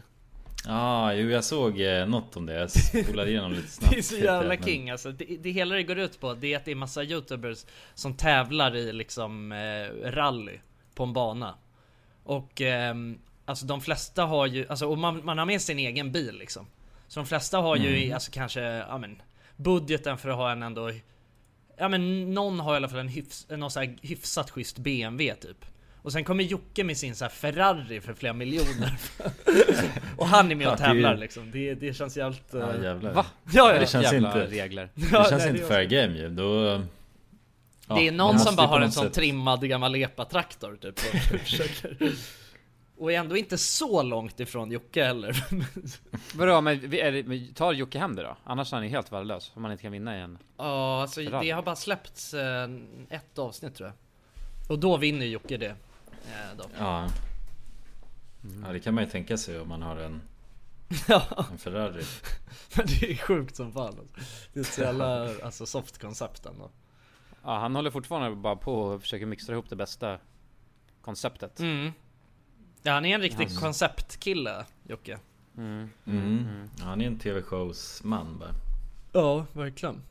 ah, 0.67 1.11
jo 1.13 1.29
jag 1.29 1.43
såg 1.43 1.81
eh, 1.81 2.07
något 2.07 2.37
om 2.37 2.45
det. 2.45 2.53
Jag 2.53 2.71
spolade 2.71 3.29
igenom 3.29 3.51
lite 3.53 3.67
snabbt. 3.71 3.93
Det 3.93 3.97
är 3.99 4.01
så 4.01 4.15
jävla 4.17 4.47
Men- 4.49 4.63
king 4.63 4.89
alltså. 4.89 5.11
Det, 5.11 5.25
det 5.39 5.51
hela 5.51 5.75
det 5.75 5.83
går 5.83 5.99
ut 5.99 6.19
på 6.19 6.33
det 6.33 6.53
är 6.53 6.57
att 6.57 6.65
det 6.65 6.71
är 6.71 6.75
massa 6.75 7.03
youtubers 7.03 7.65
som 7.93 8.13
tävlar 8.13 8.75
i 8.75 8.93
liksom 8.93 9.51
eh, 9.51 10.11
rally 10.11 10.59
på 10.95 11.03
en 11.03 11.13
bana. 11.13 11.55
Och 12.23 12.61
ehm, 12.61 13.19
alltså 13.45 13.65
de 13.65 13.81
flesta 13.81 14.25
har 14.25 14.45
ju, 14.45 14.67
alltså 14.69 14.85
och 14.87 14.97
man, 14.97 15.25
man 15.25 15.37
har 15.37 15.45
med 15.45 15.61
sin 15.61 15.79
egen 15.79 16.11
bil 16.11 16.35
liksom. 16.39 16.67
Så 17.07 17.19
de 17.19 17.25
flesta 17.25 17.57
har 17.57 17.75
ju 17.75 17.97
Mm. 18.03 18.13
alltså 18.13 18.31
kanske, 18.31 18.61
ja 18.61 18.97
men 18.97 19.21
budgeten 19.55 20.17
för 20.17 20.29
att 20.29 20.35
ha 20.35 20.51
en 20.51 20.63
ändå 20.63 20.91
Ja 21.77 21.89
men 21.89 22.33
någon 22.33 22.59
har 22.59 22.73
i 22.73 22.75
alla 22.77 22.89
fall 22.89 22.99
en 22.99 23.07
hyfs, 23.07 23.47
någon 23.49 23.71
så 23.71 23.79
här 23.79 23.97
hyfsat 24.01 24.49
schysst 24.51 24.77
BMW 24.77 25.35
typ. 25.41 25.65
Och 26.01 26.11
sen 26.11 26.23
kommer 26.23 26.43
Jocke 26.43 26.83
med 26.83 26.97
sin 26.97 27.15
så 27.15 27.25
här 27.25 27.29
Ferrari 27.29 28.01
för 28.01 28.13
flera 28.13 28.33
miljoner. 28.33 28.93
och 30.17 30.27
han 30.27 30.51
är 30.51 30.55
med 30.55 30.67
och 30.67 30.77
tävlar 30.77 31.17
liksom. 31.17 31.51
Det, 31.51 31.73
det 31.73 31.93
känns 31.93 32.17
jävligt... 32.17 32.53
eh, 32.53 32.59
Ja 32.59 32.83
jävlar. 32.83 33.13
Va? 33.13 33.25
Ja, 33.53 33.73
ja. 33.73 33.79
det 33.79 33.87
känns 33.87 34.11
Jävla 34.13 34.27
inte... 34.27 34.45
regler. 34.55 34.89
Det 34.95 35.07
Ja, 35.11 35.25
känns 35.29 35.41
nej, 35.43 35.49
inte 35.49 35.61
det 35.61 35.65
är 35.65 35.67
fair 35.67 35.83
game 36.07 36.17
ju. 36.17 36.29
Då... 36.29 36.81
ja, 37.87 37.95
det 37.95 38.07
är 38.07 38.11
någon 38.11 38.39
som 38.39 38.55
bara 38.55 38.67
har 38.67 38.81
en 38.81 38.91
sån 38.91 39.03
sätt- 39.03 39.13
trimmad 39.13 39.67
gammal 39.69 39.95
epatraktor 39.95 40.77
typ 40.81 40.99
och 40.99 41.19
försöker 41.39 41.97
Och 42.97 43.11
är 43.11 43.17
ändå 43.19 43.37
inte 43.37 43.57
så 43.57 44.01
långt 44.03 44.39
ifrån 44.39 44.71
Jocke 44.71 45.03
heller 45.05 45.45
Vadå, 46.35 46.61
men, 46.61 46.89
det, 46.89 47.27
men 47.27 47.53
tar 47.53 47.73
Jocke 47.73 47.99
hem 47.99 48.15
det 48.15 48.23
då? 48.23 48.37
Annars 48.43 48.73
är 48.73 48.77
han 48.77 48.83
ju 48.85 48.89
helt 48.91 49.11
värdelös, 49.11 49.51
om 49.55 49.61
man 49.61 49.71
inte 49.71 49.81
kan 49.81 49.91
vinna 49.91 50.15
igen. 50.15 50.37
Ja, 50.57 51.01
alltså 51.01 51.21
Ferrari. 51.23 51.45
det 51.45 51.51
har 51.51 51.61
bara 51.63 51.75
släppts 51.75 52.33
eh, 52.33 52.69
ett 53.09 53.39
avsnitt 53.39 53.75
tror 53.75 53.89
jag 53.89 53.95
Och 54.71 54.79
då 54.79 54.97
vinner 54.97 55.25
Jocke 55.25 55.57
det 55.57 55.75
då. 56.57 56.63
Ja. 56.77 57.09
Ja 58.65 58.71
det 58.73 58.79
kan 58.79 58.93
man 58.93 59.03
ju 59.03 59.09
tänka 59.09 59.37
sig 59.37 59.59
om 59.59 59.69
man 59.69 59.81
har 59.81 59.95
en, 59.97 60.21
en 61.51 61.57
Ferrari. 61.57 62.03
men 62.77 62.85
det 62.85 63.11
är 63.11 63.15
sjukt 63.17 63.55
som 63.55 63.71
fan 63.71 63.87
alltså. 63.87 64.05
Det 64.53 64.59
är 64.59 64.63
så 64.63 64.81
jävla 64.81 65.29
alltså, 65.43 65.65
soft 65.65 65.97
koncept 65.97 66.45
ändå 66.45 66.71
Ja, 67.43 67.59
han 67.59 67.75
håller 67.75 67.91
fortfarande 67.91 68.35
bara 68.35 68.55
på 68.55 68.73
och 68.81 69.01
försöker 69.01 69.25
mixa 69.25 69.51
ihop 69.51 69.69
det 69.69 69.75
bästa 69.75 70.17
konceptet. 71.01 71.59
mm. 71.59 71.91
Ja 72.83 72.91
han 72.93 73.05
är 73.05 73.15
en 73.15 73.21
riktig 73.21 73.45
Hans- 73.47 73.59
konceptkille 73.59 74.65
Jocke 74.83 75.19
Mm. 75.57 75.89
Mm. 76.05 76.69
Ja, 76.79 76.83
han 76.85 77.01
är 77.01 77.07
en 77.07 77.19
TV-showsman 77.19 78.39
bara. 78.39 78.51
Ja, 79.13 79.45
verkligen 79.53 80.01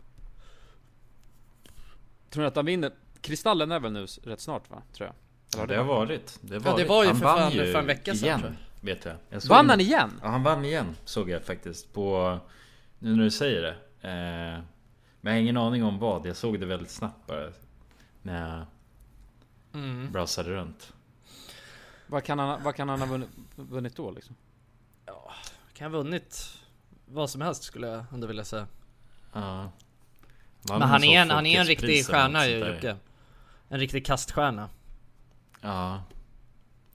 Tror 2.31 2.43
ni 2.43 2.49
att 2.49 2.57
han 2.57 2.65
vinner? 2.67 2.93
Kristallen 3.21 3.73
är 3.73 3.81
väl 3.81 3.93
nu 3.93 4.07
rätt 4.23 4.41
snart 4.41 4.71
va? 4.71 4.83
Tror 4.93 5.07
jag. 5.07 5.15
Eller 5.55 5.63
Ja, 5.63 5.67
det 5.67 5.77
har 5.77 5.85
varit. 5.85 6.39
Det, 6.41 6.55
har 6.55 6.61
Ja, 6.61 6.71
det 6.71 6.73
varit. 6.73 6.89
var 6.89 7.03
ju 7.03 7.09
han 7.09 7.19
för 7.19 7.25
vann 7.25 7.39
fan- 7.39 7.53
ju 7.53 7.73
för 7.73 7.79
en 7.79 7.87
vecka 7.87 8.15
sedan, 8.15 8.41
igen, 8.41 8.57
vet 8.81 9.05
jag. 9.05 9.15
jag 9.31 9.43
såg 9.43 9.51
Vann 9.51 9.65
en- 9.65 9.71
han 9.71 9.81
igen? 9.81 10.21
Ja, 10.23 10.29
han 10.29 10.43
vann 10.43 10.65
igen 10.65 10.97
såg 11.05 11.31
jag 11.31 11.43
faktiskt 11.43 11.93
på... 11.93 12.39
Nu 12.99 13.17
när 13.17 13.25
du 13.25 13.31
säger 13.31 13.63
det. 13.63 13.75
Eh, 14.09 14.65
men 15.21 15.33
jag 15.33 15.33
har 15.33 15.41
ingen 15.41 15.57
aning 15.57 15.85
om 15.85 15.99
vad. 15.99 16.27
Jag 16.27 16.37
såg 16.37 16.61
det 16.61 16.67
väldigt 16.67 16.91
snabbt 16.91 17.27
bara. 17.27 17.53
När 18.23 18.49
jag 18.51 18.67
mm. 19.81 20.13
browsade 20.13 20.51
runt. 20.51 20.93
Vad 22.07 22.25
kan 22.25 22.39
han, 22.39 22.63
vad 22.63 22.75
kan 22.75 22.89
han 22.89 23.01
ha 23.01 23.07
vunnit, 23.07 23.29
vunnit 23.57 23.97
då 23.97 24.11
liksom? 24.11 24.37
Kan 25.73 25.93
ha 25.93 25.99
vunnit 25.99 26.59
vad 27.07 27.31
som 27.31 27.41
helst 27.41 27.63
skulle 27.63 27.87
jag 27.87 28.05
ändå 28.13 28.27
vilja 28.27 28.45
säga 28.45 28.67
Ja. 29.33 29.71
Men 30.63 30.83
han 30.83 31.05
är, 31.05 31.21
en, 31.21 31.31
han 31.31 31.47
är 31.47 31.61
en 31.61 31.67
riktig 31.67 32.07
stjärna 32.07 32.47
ju. 32.47 32.59
Jocke 32.59 32.97
En 33.69 33.79
riktig 33.79 34.07
kaststjärna 34.07 34.69
Ja. 35.61 36.03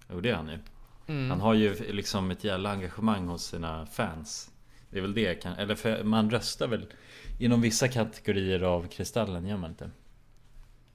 Jo 0.09 0.21
det 0.21 0.29
är 0.29 0.35
han 0.35 0.47
ju. 0.49 0.59
Mm. 1.07 1.29
Han 1.29 1.41
har 1.41 1.53
ju 1.53 1.91
liksom 1.91 2.31
ett 2.31 2.43
jävla 2.43 2.71
engagemang 2.71 3.27
hos 3.27 3.43
sina 3.45 3.85
fans. 3.85 4.51
Det 4.89 4.97
är 4.97 5.01
väl 5.01 5.13
det 5.13 5.35
kan, 5.41 5.53
eller 5.53 5.75
för 5.75 6.03
man 6.03 6.29
röstar 6.31 6.67
väl 6.67 6.85
inom 7.39 7.61
vissa 7.61 7.87
kategorier 7.87 8.61
av 8.61 8.87
Kristallen 8.87 9.45
gör 9.45 9.57
man 9.57 9.69
inte? 9.69 9.89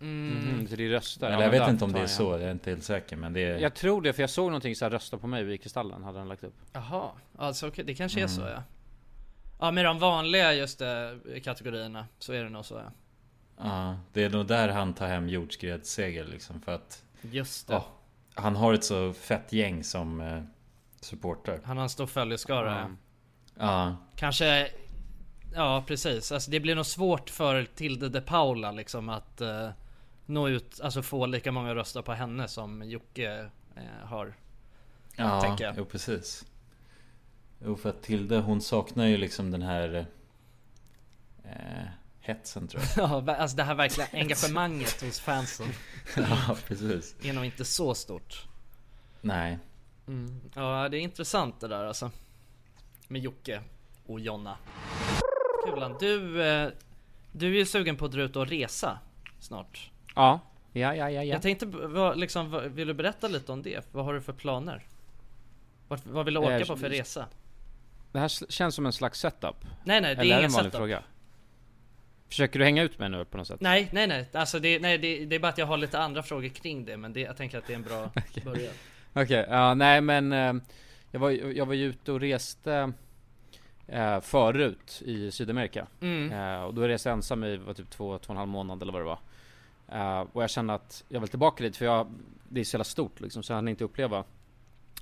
Mhm, 0.00 0.66
så 0.68 0.76
det 0.76 0.84
är 0.84 0.88
röster? 0.88 1.26
Eller 1.26 1.36
Ja, 1.36 1.42
jag 1.42 1.50
vet 1.50 1.68
inte 1.68 1.84
om 1.84 1.92
det 1.92 2.00
är 2.00 2.06
så, 2.06 2.22
jag 2.32 2.42
är 2.42 2.50
inte 2.52 2.70
helt 2.70 2.84
säker 2.84 3.16
men 3.16 3.32
det 3.32 3.40
är... 3.40 3.58
Jag 3.58 3.74
tror 3.74 4.02
det, 4.02 4.12
för 4.12 4.22
jag 4.22 4.30
såg 4.30 4.46
någonting 4.46 4.76
så 4.76 4.84
här 4.84 4.90
rösta 4.90 5.18
på 5.18 5.26
mig 5.26 5.52
i 5.54 5.58
Kristallen, 5.58 6.02
hade 6.02 6.18
han 6.18 6.28
lagt 6.28 6.44
upp. 6.44 6.54
Jaha, 6.72 7.10
alltså 7.38 7.70
det 7.70 7.94
kanske 7.94 8.18
är 8.18 8.22
Mm. 8.22 8.28
så 8.28 8.40
ja 8.40 8.62
Ja 9.60 9.70
med 9.70 9.84
de 9.84 9.98
vanliga 9.98 10.54
just 10.54 10.78
det, 10.78 11.18
kategorierna 11.44 12.06
så 12.18 12.32
är 12.32 12.44
det 12.44 12.50
nog 12.50 12.64
så 12.64 12.74
ja 12.74 12.92
Ja, 13.64 13.96
det 14.12 14.24
är 14.24 14.30
nog 14.30 14.46
där 14.46 14.68
han 14.68 14.94
tar 14.94 15.06
hem 15.08 15.28
jordskredsseger 15.28 16.24
liksom 16.24 16.60
för 16.60 16.74
att 16.74 17.04
Just 17.22 17.66
det 17.66 17.72
ja, 17.74 17.86
Han 18.34 18.56
har 18.56 18.74
ett 18.74 18.84
så 18.84 19.12
fett 19.12 19.52
gäng 19.52 19.84
som 19.84 20.20
eh, 20.20 20.42
supportar 21.00 21.60
Han 21.64 21.76
har 21.76 21.84
en 21.84 21.90
stor 21.90 22.06
följeskara 22.06 22.70
Ja. 22.70 22.88
ja. 23.54 23.88
Ja, 23.88 23.96
Kanske 24.16 24.70
Ja 25.54 25.84
precis, 25.86 26.32
alltså 26.32 26.50
det 26.50 26.60
blir 26.60 26.74
nog 26.74 26.86
svårt 26.86 27.30
för 27.30 27.64
Tilde 27.64 28.08
de 28.08 28.20
Paula 28.20 28.72
liksom 28.72 29.08
att 29.08 29.40
eh, 29.40 29.68
Nå 30.26 30.48
ut, 30.48 30.80
alltså 30.80 31.02
få 31.02 31.26
lika 31.26 31.52
många 31.52 31.74
röster 31.74 32.02
på 32.02 32.12
henne 32.12 32.48
som 32.48 32.82
Jocke 32.82 33.50
eh, 33.76 34.06
har 34.06 34.34
ja 35.16 35.56
jag. 35.60 35.74
jo 35.76 35.84
precis 35.84 36.46
Jo 37.64 37.76
för 37.76 37.88
att 37.90 38.02
Tilde 38.02 38.38
hon 38.38 38.60
saknar 38.60 39.06
ju 39.06 39.16
liksom 39.16 39.50
den 39.50 39.62
här 39.62 40.06
eh, 41.44 41.77
Hetsen 42.28 42.68
tror 42.68 42.82
jag 42.96 43.10
Ja, 43.26 43.34
alltså 43.34 43.56
det 43.56 43.62
här 43.62 43.74
verkliga 43.74 44.06
engagemanget 44.12 45.02
hos 45.02 45.20
fansen 45.20 45.66
Ja 46.16 46.56
precis 46.66 47.14
är 47.22 47.32
nog 47.32 47.44
inte 47.44 47.64
så 47.64 47.94
stort 47.94 48.46
Nej 49.20 49.58
mm. 50.06 50.40
Ja 50.54 50.88
det 50.88 50.96
är 50.96 51.00
intressant 51.00 51.60
det 51.60 51.68
där 51.68 51.84
alltså 51.84 52.10
Med 53.08 53.22
Jocke 53.22 53.60
och 54.06 54.20
Jonna 54.20 54.56
Kulan, 55.64 55.96
du, 56.00 56.42
eh, 56.42 56.68
du 57.32 57.46
är 57.46 57.58
ju 57.58 57.66
sugen 57.66 57.96
på 57.96 58.04
att 58.04 58.12
dra 58.12 58.22
ut 58.22 58.36
och 58.36 58.46
resa 58.46 58.98
snart 59.40 59.90
Ja. 60.14 60.40
Ja, 60.72 60.94
ja, 60.94 61.10
ja, 61.10 61.10
ja. 61.10 61.22
Jag 61.22 61.42
tänkte, 61.42 61.66
vad, 61.66 62.18
liksom, 62.18 62.50
vad, 62.50 62.64
vill 62.64 62.88
du 62.88 62.94
berätta 62.94 63.28
lite 63.28 63.52
om 63.52 63.62
det? 63.62 63.86
Vad 63.92 64.04
har 64.04 64.14
du 64.14 64.20
för 64.20 64.32
planer? 64.32 64.86
Vart, 65.88 66.06
vad 66.06 66.24
vill 66.24 66.34
du 66.34 66.40
åka 66.40 66.58
Eh, 66.58 66.66
på 66.66 66.76
för 66.76 66.88
resa? 66.88 67.26
Det 68.12 68.18
här 68.18 68.50
känns 68.50 68.74
som 68.74 68.86
en 68.86 68.92
slags 68.92 69.20
setup. 69.20 69.56
Nej 69.84 70.00
nej, 70.00 70.14
det 70.14 70.20
Eller 70.20 70.34
är 70.34 70.38
ingen 70.38 70.50
setup 70.50 70.74
fråga? 70.74 71.02
Försöker 72.28 72.58
du 72.58 72.64
hänga 72.64 72.82
ut 72.82 72.98
mig 72.98 73.08
nu 73.08 73.24
på 73.24 73.36
något 73.36 73.46
sätt? 73.46 73.60
Nej 73.60 73.88
nej 73.92 74.06
nej, 74.06 74.28
alltså 74.32 74.58
det, 74.58 74.78
nej, 74.78 74.98
det, 74.98 75.24
det 75.24 75.36
är 75.36 75.40
bara 75.40 75.48
att 75.48 75.58
jag 75.58 75.66
har 75.66 75.76
lite 75.76 75.98
andra 75.98 76.22
frågor 76.22 76.48
kring 76.48 76.84
det 76.84 76.96
men 76.96 77.12
det, 77.12 77.20
jag 77.20 77.36
tänker 77.36 77.58
att 77.58 77.66
det 77.66 77.72
är 77.72 77.76
en 77.76 77.82
bra 77.82 78.10
början 78.44 78.72
Okej, 79.12 79.46
ja 79.50 79.74
nej 79.74 80.00
men 80.00 80.32
eh, 80.32 80.54
jag, 81.10 81.20
var, 81.20 81.30
jag 81.30 81.66
var 81.66 81.74
ju 81.74 81.84
ute 81.84 82.12
och 82.12 82.20
reste 82.20 82.92
eh, 83.86 84.20
förut 84.20 85.02
i 85.04 85.30
Sydamerika. 85.30 85.86
Mm. 86.00 86.32
Eh, 86.32 86.62
och 86.62 86.74
då 86.74 86.82
reste 86.82 87.08
jag 87.08 87.16
ensam 87.16 87.44
i 87.44 87.56
var 87.56 87.74
typ 87.74 87.90
två, 87.90 88.18
två 88.18 88.24
och 88.26 88.30
en 88.30 88.36
halv 88.36 88.48
månad 88.48 88.82
eller 88.82 88.92
vad 88.92 89.02
det 89.02 89.06
var. 89.06 89.18
Och 90.32 90.42
jag 90.42 90.50
kände 90.50 90.74
att 90.74 91.04
jag 91.08 91.20
vill 91.20 91.28
tillbaka 91.28 91.64
dit 91.64 91.76
för 91.76 91.84
jag, 91.84 92.06
det 92.48 92.60
är 92.60 92.64
så 92.64 92.74
jävla 92.74 92.84
stort 92.84 93.20
liksom 93.20 93.42
så 93.42 93.52
jag 93.52 93.56
hann 93.56 93.68
inte 93.68 93.84
uppleva 93.84 94.24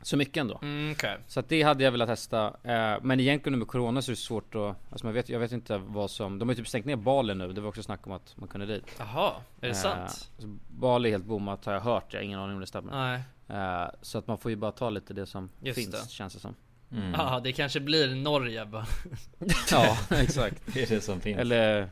så 0.03 0.17
mycket 0.17 0.37
ändå. 0.37 0.59
Mm, 0.63 0.93
okej. 0.93 1.17
Så 1.27 1.41
att 1.41 1.49
det 1.49 1.63
hade 1.63 1.85
jag 1.85 1.93
velat 1.93 2.09
testa. 2.09 2.47
Eh, 2.63 2.97
men 3.03 3.21
egentligen 3.21 3.59
med 3.59 3.69
Corona 3.69 4.03
så 4.03 4.11
är 4.11 4.13
det 4.13 4.21
svårt 4.21 4.55
att, 4.55 4.77
alltså 4.93 5.07
man 5.07 5.15
vet, 5.15 5.29
jag 5.29 5.39
vet 5.41 5.53
inte 5.53 5.79
vad 5.79 6.11
som, 6.11 6.39
de 6.39 6.49
har 6.49 6.55
ju 6.55 6.57
typ 6.57 6.69
stängt 6.69 6.87
ner 6.87 6.97
Bali 6.97 7.35
nu, 7.35 7.53
det 7.53 7.61
var 7.61 7.69
också 7.69 7.83
snack 7.83 8.07
om 8.07 8.13
att 8.13 8.37
man 8.37 8.49
kunde 8.49 8.67
dit. 8.67 8.85
Jaha, 8.99 9.33
är 9.61 9.67
det 9.67 9.69
Eh, 9.69 9.75
sant? 9.75 10.31
Bali 10.69 11.09
är 11.09 11.13
helt 11.13 11.25
bommat 11.25 11.65
har 11.65 11.73
jag 11.73 11.81
hört, 11.81 12.05
jag 12.13 12.21
har 12.21 12.25
ingen 12.25 12.41
aning 12.41 12.55
om 12.55 12.61
det 12.61 12.67
stämmer. 12.67 12.93
Nej. 12.93 13.23
Eh, 13.49 13.89
så 14.03 14.19
att 14.19 14.27
man 14.27 14.39
får 14.39 14.51
ju 14.51 14.57
bara 14.57 14.73
ta 14.73 14.91
lite 14.91 15.15
det 15.15 15.27
som 15.27 15.49
Just 15.61 15.79
finns, 15.79 15.91
det. 16.05 16.11
känns 16.11 16.35
det 16.35 16.41
som. 16.41 16.55
Mm. 16.93 17.13
Ja 17.13 17.41
det 17.45 17.53
kanske 17.53 17.81
blir 17.81 18.15
Norge 18.15 18.65
bara 18.67 18.87
ja, 19.71 19.99
exakt. 20.11 20.63
Det 20.75 20.83
är 20.83 20.87
det 20.95 21.01
som 21.01 21.21
finns 21.21 21.39
Eller, 21.39 21.91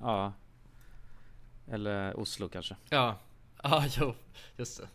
ja. 0.00 0.32
Eller 1.70 2.20
Oslo 2.20 2.48
kanske. 2.48 2.76
Ja, 2.90 3.18
ja 3.62 3.84
jo, 3.88 4.14
just 4.56 4.80
det 4.80 4.86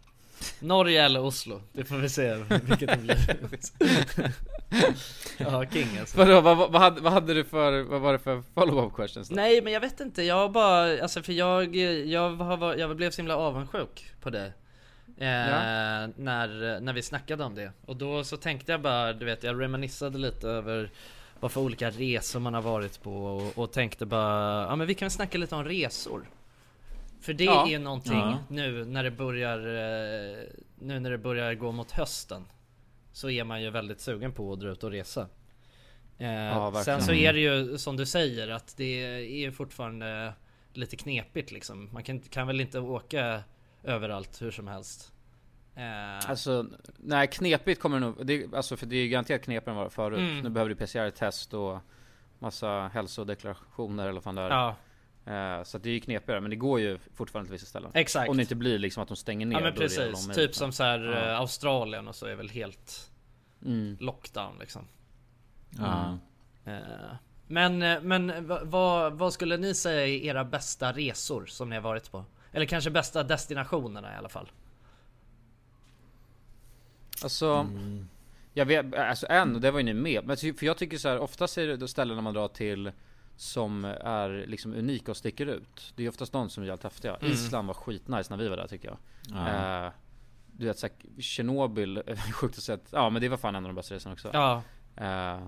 Norge 0.60 1.04
eller 1.06 1.22
Oslo, 1.22 1.62
det 1.74 1.84
får 1.86 1.96
vi 1.96 2.10
se 2.10 2.34
vilket 2.64 2.90
det 2.90 2.98
blir. 2.98 3.18
Ja, 5.38 5.66
king 5.66 5.98
alltså. 6.00 6.18
Vadå, 6.18 6.42
vad, 6.42 6.58
vad, 6.58 6.72
vad, 6.72 6.82
hade, 6.82 7.02
vad 7.02 7.14
hade 7.14 7.34
du 7.34 7.44
för, 7.44 7.82
vad 7.82 8.02
var 8.02 8.14
det 8.14 8.20
för 8.20 8.44
follow-up 8.54 8.96
questions 8.96 9.30
då? 9.30 9.36
Nej 9.36 9.62
men 9.62 9.74
jag 9.74 9.82
vet 9.82 10.00
inte, 10.00 10.24
jag 10.24 10.52
bara, 10.52 11.02
alltså 11.02 11.24
för 11.24 11.34
jag, 11.34 11.76
jag, 11.76 12.36
har, 12.36 12.76
jag 12.76 12.96
blev 12.96 13.12
så 13.12 13.18
himla 13.22 13.36
avundsjuk 13.38 14.06
på 14.22 14.30
dig 14.30 14.54
eh, 15.18 15.28
Ja. 15.28 16.08
när, 16.16 16.80
när 16.80 16.94
vi 16.94 17.02
snackade 17.02 17.44
om 17.44 17.56
det. 17.56 17.72
Och 17.86 17.96
då 17.96 18.24
så 18.24 18.38
tänkte 18.38 18.72
jag 18.72 18.82
bara, 18.82 19.14
du 19.14 19.26
vet 19.26 19.44
jag 19.44 19.62
reminissade 19.62 20.18
lite 20.18 20.48
över 20.48 20.92
vad 21.40 21.52
för 21.52 21.62
olika 21.62 21.90
resor 21.90 22.40
man 22.40 22.54
har 22.54 22.62
varit 22.62 23.04
på 23.04 23.26
och, 23.26 23.58
och 23.58 23.72
tänkte 23.72 24.06
bara, 24.06 24.64
ja 24.70 24.76
men 24.76 24.88
vi 24.88 24.94
kan 24.94 25.06
väl 25.06 25.12
snacka 25.12 25.38
lite 25.38 25.56
om 25.56 25.64
resor 25.64 26.30
För 27.22 27.34
det 27.34 27.44
Ja. 27.44 27.66
är 27.68 27.70
ju 27.72 27.80
någonting 27.80 28.14
Ja. 28.14 28.38
nu 28.50 28.86
när 28.86 29.04
det 29.04 29.12
börjar 29.12 29.58
eh, 29.60 30.44
Nu 30.80 31.00
när 31.00 31.12
det 31.12 31.18
börjar 31.18 31.54
gå 31.54 31.72
mot 31.72 31.92
hösten 31.92 32.46
Så 33.12 33.30
är 33.30 33.44
man 33.44 33.62
ju 33.62 33.70
väldigt 33.70 34.00
sugen 34.02 34.32
på 34.32 34.54
att 34.54 34.60
dra 34.60 34.70
ut 34.70 34.84
och 34.84 34.92
resa 34.92 35.28
eh, 36.18 36.32
Ja. 36.34 36.82
Sen 36.86 37.02
så 37.02 37.12
är 37.14 37.34
det 37.34 37.40
ju 37.40 37.78
som 37.78 37.98
du 37.98 38.06
säger 38.06 38.48
att 38.50 38.78
det 38.78 39.04
är 39.04 39.20
ju 39.40 39.52
fortfarande 39.52 40.34
lite 40.74 40.96
knepigt 40.96 41.52
liksom 41.52 41.90
Man 41.94 42.04
kan, 42.04 42.20
kan 42.20 42.48
väl 42.48 42.62
inte 42.62 42.80
åka 42.80 43.44
överallt 43.84 44.42
hur 44.42 44.52
som 44.52 44.68
helst 44.68 45.14
eh, 45.76 46.30
Alltså, 46.30 46.66
nej 46.98 47.28
knepigt 47.28 47.82
kommer 47.82 48.00
det 48.00 48.06
nog, 48.06 48.26
det, 48.26 48.54
alltså 48.54 48.78
för 48.78 48.86
det 48.86 48.96
är 48.96 49.02
ju 49.02 49.10
garanterat 49.10 49.42
knepigare 49.44 49.72
än 49.72 49.76
vad 49.76 49.84
det 49.86 49.98
var 49.98 50.10
förut. 50.10 50.20
Mm. 50.20 50.40
Nu 50.40 50.50
behöver 50.50 50.70
du 50.70 50.76
PCR-test 50.76 51.54
och 51.54 51.80
massa 52.40 52.88
hälsodeklarationer 52.94 54.04
eller 54.04 54.14
vad 54.14 54.24
fan 54.24 54.36
det 54.36 54.42
är. 54.42 54.50
Ja. 54.50 54.76
Eh, 55.30 55.64
Så 55.64 55.78
det 55.78 55.90
är 55.90 55.94
ju 55.94 56.00
knepigare, 56.00 56.42
men 56.42 56.50
det 56.50 56.56
går 56.56 56.80
ju 56.80 57.00
fortfarande 57.16 57.48
till 57.48 57.52
vissa 57.54 57.66
ställen. 57.66 57.92
Exakt. 57.94 58.30
Om 58.30 58.38
det 58.38 58.42
inte 58.44 58.56
blir 58.56 58.80
liksom 58.80 59.04
att 59.04 59.08
de 59.10 59.18
stänger 59.18 59.46
ner. 59.46 59.56
Ja 59.58 59.64
men 59.64 59.74
precis, 59.74 60.28
typ 60.36 60.56
som 60.56 60.72
så 60.72 60.84
här 60.84 61.00
Ja. 61.00 61.32
eh, 61.34 61.40
Australien 61.40 62.08
och 62.08 62.16
så 62.16 62.26
är 62.26 62.36
väl 62.36 62.50
helt 62.50 63.12
Mm. 63.66 63.98
lockdown 64.00 64.60
liksom 64.60 64.88
Ja. 65.70 66.18
Eh, 66.66 66.78
Men, 67.48 67.80
men 68.08 68.48
va- 68.48 68.62
vad, 68.64 69.14
vad 69.14 69.34
skulle 69.34 69.58
ni 69.58 69.74
säga 69.76 70.08
är 70.08 70.26
era 70.26 70.44
bästa 70.46 70.92
resor 70.92 71.46
som 71.46 71.70
ni 71.70 71.76
har 71.76 71.82
varit 71.84 72.12
på? 72.12 72.26
Eller 72.52 72.66
kanske 72.66 72.90
bästa 72.90 73.24
destinationerna 73.24 74.14
i 74.14 74.18
alla 74.18 74.30
fall? 74.30 74.52
Alltså, 77.24 77.68
jag 78.54 78.66
vet, 78.66 78.96
alltså 78.96 79.26
en, 79.30 79.56
och 79.56 79.62
det 79.62 79.72
var 79.72 79.80
ju 79.80 79.86
ni 79.86 79.94
med. 79.94 80.26
Men 80.26 80.38
för 80.38 80.66
jag 80.66 80.78
tycker 80.78 80.98
så 80.98 81.10
här, 81.10 81.20
oftast 81.20 81.58
är 81.58 81.68
det 81.78 81.88
ställen 81.88 82.24
man 82.24 82.34
drar 82.34 82.48
till 82.48 82.92
som 83.40 83.86
är 83.86 84.46
liksom 84.48 84.74
unika 84.74 85.12
och 85.12 85.18
sticker 85.18 85.46
ut. 85.46 85.94
Det 85.96 86.06
är 86.06 86.10
oftast 86.10 86.32
de 86.32 86.50
som 86.50 86.64
är 86.64 86.68
jävligt 86.68 86.84
häftiga. 86.84 87.16
Mm. 87.16 87.32
Island 87.34 87.68
var 87.68 87.74
skitnice 87.74 88.28
när 88.30 88.38
vi 88.38 88.48
var 88.50 88.58
där 88.58 88.68
tycker 88.68 88.88
jag. 88.88 88.98
Ja. 89.30 89.86
Eh, 89.86 89.92
du 90.58 90.66
vet 90.66 90.80
såhär, 90.80 90.96
Tjernobyl, 91.22 92.04
sjukt 92.34 92.58
att 92.58 92.64
säga 92.64 92.76
att- 92.76 92.90
Ja 92.92 93.10
men 93.10 93.22
det 93.22 93.30
var 93.30 93.38
fan 93.38 93.56
en 93.56 93.66
av 93.66 93.70
de 93.70 93.76
bästa 93.76 93.96
resorna 93.96 94.14
också. 94.14 94.30
Ja. 94.34 94.56
Eh, 94.96 95.40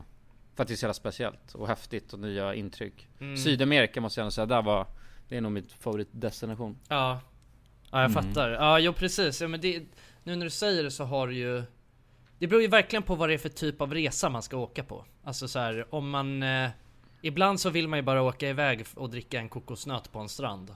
för 0.55 0.63
att 0.63 0.67
det 0.67 0.73
är 0.73 0.75
så 0.75 0.85
jävla 0.85 0.93
speciellt 0.93 1.53
och 1.55 1.67
häftigt 1.67 2.13
och 2.13 2.19
nya 2.19 2.53
intryck. 2.55 3.07
Mm. 3.19 3.37
Sydamerika 3.37 4.01
måste 4.01 4.19
jag 4.19 4.23
ändå 4.25 4.31
säga, 4.31 4.45
där 4.45 4.61
var 4.61 4.87
Det 5.29 5.37
är 5.37 5.41
nog 5.41 5.51
mitt 5.51 5.71
favoritdestination. 5.71 6.77
Ja 6.87 7.19
Ja 7.91 8.01
jag 8.01 8.11
Mm. 8.11 8.23
fattar, 8.23 8.49
ja 8.49 8.79
jo 8.79 8.93
precis, 8.93 9.41
ja, 9.41 9.47
men 9.47 9.61
det, 9.61 9.83
nu 10.23 10.35
när 10.35 10.45
du 10.45 10.49
säger 10.49 10.83
det 10.83 10.91
så 10.91 11.03
har 11.03 11.27
du 11.27 11.35
ju 11.35 11.63
Det 12.39 12.47
beror 12.47 12.61
ju 12.61 12.67
verkligen 12.67 13.03
på 13.03 13.15
vad 13.15 13.29
det 13.29 13.33
är 13.33 13.37
för 13.37 13.49
typ 13.49 13.81
av 13.81 13.93
resa 13.93 14.29
man 14.29 14.41
ska 14.43 14.57
åka 14.57 14.83
på 14.83 15.05
Alltså 15.23 15.47
så 15.47 15.59
här, 15.59 15.95
om 15.95 16.09
man 16.09 16.43
eh, 16.43 16.69
Ibland 17.21 17.59
så 17.59 17.69
vill 17.69 17.87
man 17.87 17.99
ju 17.99 18.03
bara 18.03 18.21
åka 18.21 18.49
iväg 18.49 18.85
och 18.95 19.09
dricka 19.09 19.39
en 19.39 19.49
kokosnöt 19.49 20.11
på 20.11 20.19
en 20.19 20.29
strand 20.29 20.75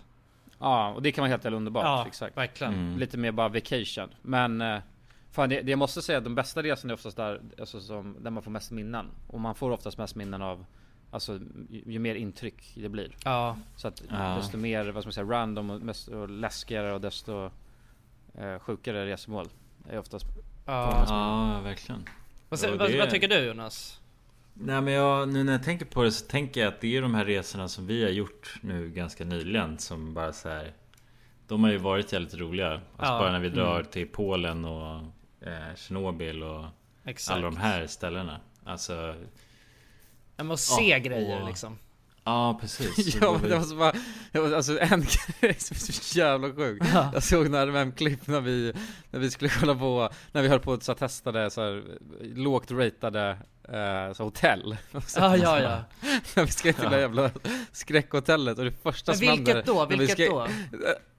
Ja, 0.59 0.89
och 0.93 1.01
det 1.01 1.11
kan 1.11 1.21
vara 1.21 1.29
helt 1.29 1.43
jävla 1.43 1.57
underbart. 1.57 1.83
Ja, 1.83 2.07
exakt. 2.07 2.37
verkligen. 2.37 2.73
Mm. 2.73 2.97
Lite 2.99 3.17
mer 3.17 3.31
bara 3.31 3.49
vacation. 3.49 4.09
Men 4.21 4.61
eh, 4.61 4.79
fan, 5.31 5.49
det, 5.49 5.61
det 5.61 5.71
jag 5.71 5.79
måste 5.79 6.01
säga, 6.01 6.19
de 6.21 6.35
bästa 6.35 6.63
resorna 6.63 6.91
är 6.93 6.95
oftast 6.95 7.17
där, 7.17 7.41
alltså, 7.59 7.81
som, 7.81 8.17
där 8.19 8.31
man 8.31 8.43
får 8.43 8.51
mest 8.51 8.71
minnen. 8.71 9.05
Och 9.27 9.39
man 9.39 9.55
får 9.55 9.71
oftast 9.71 9.97
mest 9.97 10.15
minnen 10.15 10.41
av 10.41 10.65
Alltså 11.11 11.39
ju, 11.69 11.83
ju 11.85 11.99
mer 11.99 12.15
intryck 12.15 12.73
det 12.75 12.89
blir. 12.89 13.15
Ja. 13.23 13.57
Så 13.75 13.87
att 13.87 14.03
Ja. 14.09 14.35
desto 14.35 14.57
mer, 14.57 14.85
vad 14.91 15.03
ska 15.03 15.07
man 15.07 15.13
säga, 15.13 15.39
random 15.39 15.69
och, 15.69 15.81
mest, 15.81 16.07
och 16.07 16.29
läskigare 16.29 16.93
och 16.93 17.01
desto 17.01 17.51
eh, 18.33 18.59
sjukare 18.59 19.05
resmål. 19.05 19.47
Är 19.89 19.99
oftast 19.99 20.25
Ja. 20.65 21.05
Ja, 21.07 21.61
verkligen. 21.63 22.05
Vad, 22.49 22.59
vad, 22.77 22.91
vad 22.97 23.09
tycker 23.09 23.27
du 23.27 23.39
Jonas? 23.39 24.01
Nej 24.57 24.81
men 24.81 24.93
jag, 24.93 25.29
nu 25.29 25.43
när 25.43 25.51
jag 25.51 25.63
tänker 25.63 25.85
på 25.85 26.03
det 26.03 26.11
så 26.11 26.25
tänker 26.25 26.61
jag 26.61 26.67
att 26.67 26.81
det 26.81 26.97
är 26.97 27.01
de 27.01 27.15
här 27.15 27.25
resorna 27.25 27.67
som 27.67 27.87
vi 27.87 28.03
har 28.03 28.09
gjort 28.09 28.55
nu 28.61 28.89
ganska 28.89 29.25
nyligen 29.25 29.77
som 29.77 30.13
bara 30.13 30.33
så 30.33 30.49
här. 30.49 30.73
De 31.47 31.63
har 31.63 31.71
ju 31.71 31.77
varit 31.77 32.13
jävligt 32.13 32.33
roliga. 32.35 32.71
Alltså 32.71 33.13
Ja. 33.13 33.19
bara 33.19 33.31
när 33.31 33.39
vi 33.39 33.49
drar 33.49 33.75
Mm. 33.79 33.91
till 33.91 34.07
Polen 34.07 34.65
och 34.65 34.95
eh, 35.41 35.75
Tjernobyl 35.75 36.43
och 36.43 36.65
Exakt. 37.05 37.35
alla 37.37 37.45
de 37.45 37.57
här 37.57 37.87
ställena. 37.87 38.39
Alltså... 38.65 39.15
Jag 40.37 40.45
måste 40.45 40.71
se 40.73 40.89
Ja, 40.89 40.97
grejer 40.97 41.41
och- 41.41 41.47
liksom 41.47 41.77
Ja 42.23 42.57
precis. 42.61 43.11
Så 43.13 43.17
Ja 43.21 43.31
var 43.31 43.39
men 43.39 43.49
det 43.49 43.57
måste 43.57 43.75
bara, 43.75 43.93
det 44.31 44.39
var, 44.39 44.51
alltså 44.53 44.79
en 44.79 45.01
grej 45.41 45.53
som 45.59 45.75
är 45.75 45.91
så 45.91 46.17
jävla 46.19 46.51
sjuk. 46.53 46.81
Ja. 46.93 47.11
Jag 47.13 47.23
såg 47.23 47.49
några 47.49 47.65
RMM-klipp 47.65 48.27
när 48.27 48.41
vi, 48.41 48.73
när 49.11 49.19
vi 49.19 49.31
skulle 49.31 49.49
kolla 49.59 49.75
på, 49.75 50.09
när 50.31 50.41
vi 50.41 50.47
höll 50.47 50.59
på 50.59 50.73
att 50.73 50.83
så 50.83 50.91
här, 50.91 50.97
testade 50.99 51.49
så 51.51 51.61
här, 51.61 51.83
lågt 52.21 52.71
ratade 52.71 53.37
eh, 53.73 54.13
så 54.13 54.23
hotell. 54.23 54.77
Så- 55.07 55.19
Ja, 55.19 55.37
ja, 55.37 55.59
ja. 55.61 55.83
när 56.35 56.45
vi 56.45 56.51
ska 56.51 56.73
till 56.73 56.89
det 56.89 56.99
jävla 56.99 57.31
skräckhotellet 57.71 58.57
och 58.59 58.65
det 58.65 58.71
första 58.83 59.11
Men 59.11 59.17
som 59.19 59.27
vilket 59.27 59.55
händer 59.55 59.73
då? 59.73 59.79
när 59.79 59.87
vi 59.87 59.97
Vilket 59.97 60.25
ska- 60.27 60.33
då? 60.35 60.47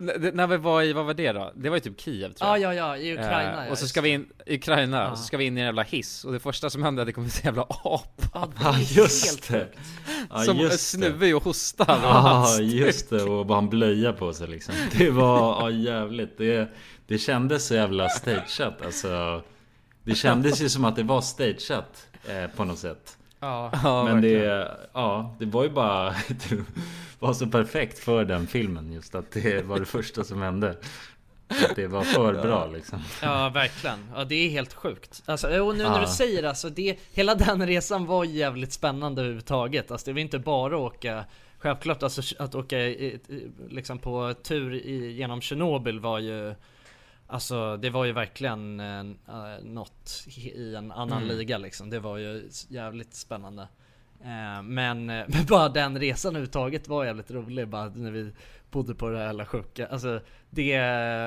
N- 0.00 0.30
När 0.34 0.46
vi 0.46 0.56
var 0.56 0.82
i, 0.82 0.92
vad 0.92 1.04
var 1.04 1.14
det 1.14 1.32
då? 1.32 1.52
Det 1.54 1.68
var 1.68 1.76
ju 1.76 1.80
typ 1.80 2.00
Kiev 2.00 2.32
tror 2.32 2.50
jag. 2.50 2.58
Ja, 2.60 2.74
ja, 2.74 2.96
ja, 2.96 2.96
i 2.96 3.12
Ukraina, 3.12 3.60
Eh, 3.60 3.64
ja, 3.66 3.70
och 3.70 3.78
så 3.78 3.88
ska 3.88 4.00
vi 4.00 4.08
in, 4.08 4.26
i 4.46 4.54
Ukraina, 4.56 5.10
och 5.10 5.18
så 5.18 5.24
ska 5.24 5.36
vi 5.36 5.44
in 5.44 5.58
i 5.58 5.60
en 5.60 5.64
jävla 5.66 5.82
hiss 5.82 6.24
och 6.24 6.32
det 6.32 6.40
första 6.40 6.70
som 6.70 6.82
händer 6.82 7.00
är 7.00 7.04
att 7.04 7.06
det 7.06 7.12
kommer 7.12 7.26
en 7.28 7.44
jävla 7.44 7.62
apa. 7.68 8.48
Ja 8.60 8.78
just 8.80 9.48
det. 9.48 9.68
Som 10.44 10.60
är 10.60 10.68
snuvig 10.70 11.36
och 11.36 11.42
hostar. 11.44 11.98
Ja 12.02 12.08
hans 12.12 12.60
just 12.60 13.10
det 13.10 13.22
och 13.22 13.46
bara 13.46 13.58
en 13.58 13.68
blöja 13.68 14.12
på 14.12 14.32
sig 14.32 14.48
liksom. 14.48 14.74
Det 14.98 15.10
var, 15.10 15.60
ja 15.60 15.70
jävligt. 15.70 16.38
Det, 16.38 16.68
det 17.06 17.18
kändes 17.18 17.66
så 17.66 17.74
jävla 17.74 18.08
stageat 18.08 18.82
alltså. 18.84 19.42
Det 20.04 20.14
kändes 20.14 20.60
ju 20.60 20.68
som 20.68 20.84
att 20.84 20.96
det 20.96 21.02
var 21.02 21.20
stageat 21.20 22.05
eh, 22.28 22.50
på 22.56 22.64
något 22.64 22.78
sätt. 22.78 23.18
Ja. 23.40 23.70
Ja, 23.84 24.04
Men 24.04 24.20
det, 24.22 24.68
ja, 24.92 25.36
det 25.38 25.46
var 25.46 25.62
ju 25.64 25.70
bara, 25.70 26.10
det 26.28 26.64
var 27.18 27.32
så 27.32 27.46
perfekt 27.46 27.98
för 27.98 28.24
den 28.24 28.46
filmen 28.46 28.92
just 28.92 29.14
att 29.14 29.30
det 29.32 29.64
var 29.66 29.78
det 29.78 29.84
första 29.84 30.24
som 30.24 30.42
hände. 30.42 30.76
Att 31.48 31.76
det 31.76 31.86
var 31.86 32.02
för 32.02 32.32
bra 32.42 32.66
liksom. 32.66 32.98
Ja 33.22 33.48
verkligen, 33.54 33.98
ja 34.14 34.24
det 34.24 34.34
är 34.34 34.50
helt 34.50 34.74
sjukt 34.74 35.22
Alltså 35.26 35.60
och 35.60 35.76
nu 35.76 35.82
när 35.84 35.94
Ja. 35.94 36.00
du 36.00 36.06
säger 36.06 36.42
alltså 36.42 36.70
det 36.70 36.96
Hela 37.14 37.34
den 37.34 37.66
resan 37.66 38.06
var 38.06 38.24
jävligt 38.24 38.72
spännande 38.72 39.20
överhuvudtaget 39.22 39.90
Alltså 39.90 40.06
det 40.06 40.12
var 40.12 40.20
inte 40.20 40.38
bara 40.38 40.74
att 40.74 40.80
åka 40.94 41.24
Självklart 41.58 42.02
alltså 42.02 42.22
att 42.38 42.54
åka 42.54 42.78
i, 42.78 43.04
i- 43.28 43.50
liksom 43.68 43.98
på 43.98 44.34
tur 44.42 44.74
i, 44.74 45.12
genom 45.12 45.40
Tjernobyl 45.40 46.00
var 46.00 46.18
ju 46.18 46.54
Alltså 47.28 47.76
det 47.76 47.90
var 47.90 48.04
ju 48.04 48.12
verkligen 48.12 48.80
eh, 48.80 49.00
eh, 49.00 49.62
något 49.62 50.24
i 50.36 50.74
en 50.74 50.92
annan 50.92 51.22
Mm. 51.22 51.36
liga 51.36 51.58
liksom 51.58 51.90
Det 51.90 51.98
var 52.00 52.16
ju 52.18 52.48
jävligt 52.68 53.14
spännande 53.14 53.62
eh, 54.24 54.62
men, 54.62 55.10
eh, 55.10 55.24
bara 55.48 55.68
den 55.68 55.98
resan 56.00 56.30
överhuvudtaget 56.30 56.88
var 56.88 57.04
jävligt 57.04 57.30
rolig 57.30 57.68
bara 57.68 57.88
när 57.88 58.10
vi 58.10 58.32
bodde 58.70 58.94
på 58.94 59.08
det 59.08 59.18
här 59.18 59.24
jävla 59.26 59.46
sjuka 59.46 59.86
Alltså 59.86 60.20
det 60.50 60.74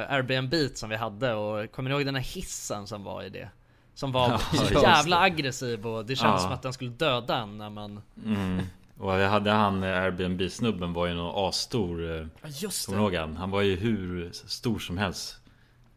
Airbnb 0.10 0.54
som 0.76 0.90
vi 0.90 0.96
hade 0.96 1.34
och 1.34 1.72
kommer 1.72 1.90
ni 1.90 1.96
ihåg 1.96 2.06
den 2.06 2.16
här 2.16 2.22
hissen 2.22 2.88
som 2.88 3.04
var 3.04 3.24
i 3.24 3.30
det? 3.30 3.50
Som 3.94 4.12
var 4.12 4.30
Ja, 4.32 4.40
så 4.40 4.74
jävla 4.74 5.20
aggressiv 5.20 5.88
och 5.88 6.06
det 6.06 6.16
kändes 6.16 6.42
Ja. 6.42 6.44
som 6.44 6.52
att 6.52 6.62
den 6.62 6.74
skulle 6.74 6.92
döda 6.92 7.38
en 7.38 7.58
när 7.58 7.70
man 7.70 8.02
Mm. 8.26 8.62
Och 8.98 9.20
vi 9.20 9.26
hade 9.26 9.52
han 9.52 9.84
eh, 9.84 9.90
Airbnb-snubben 10.02 10.94
var 10.94 11.08
ju 11.08 11.14
någon 11.14 11.50
asstor 11.50 12.20
eh, 12.20 12.28
just 12.62 12.90
det. 12.90 13.18
Han 13.38 13.52
var 13.52 13.62
ju 13.62 13.76
hur 13.76 14.30
stor 14.34 14.80
som 14.80 14.98
helst 14.98 15.39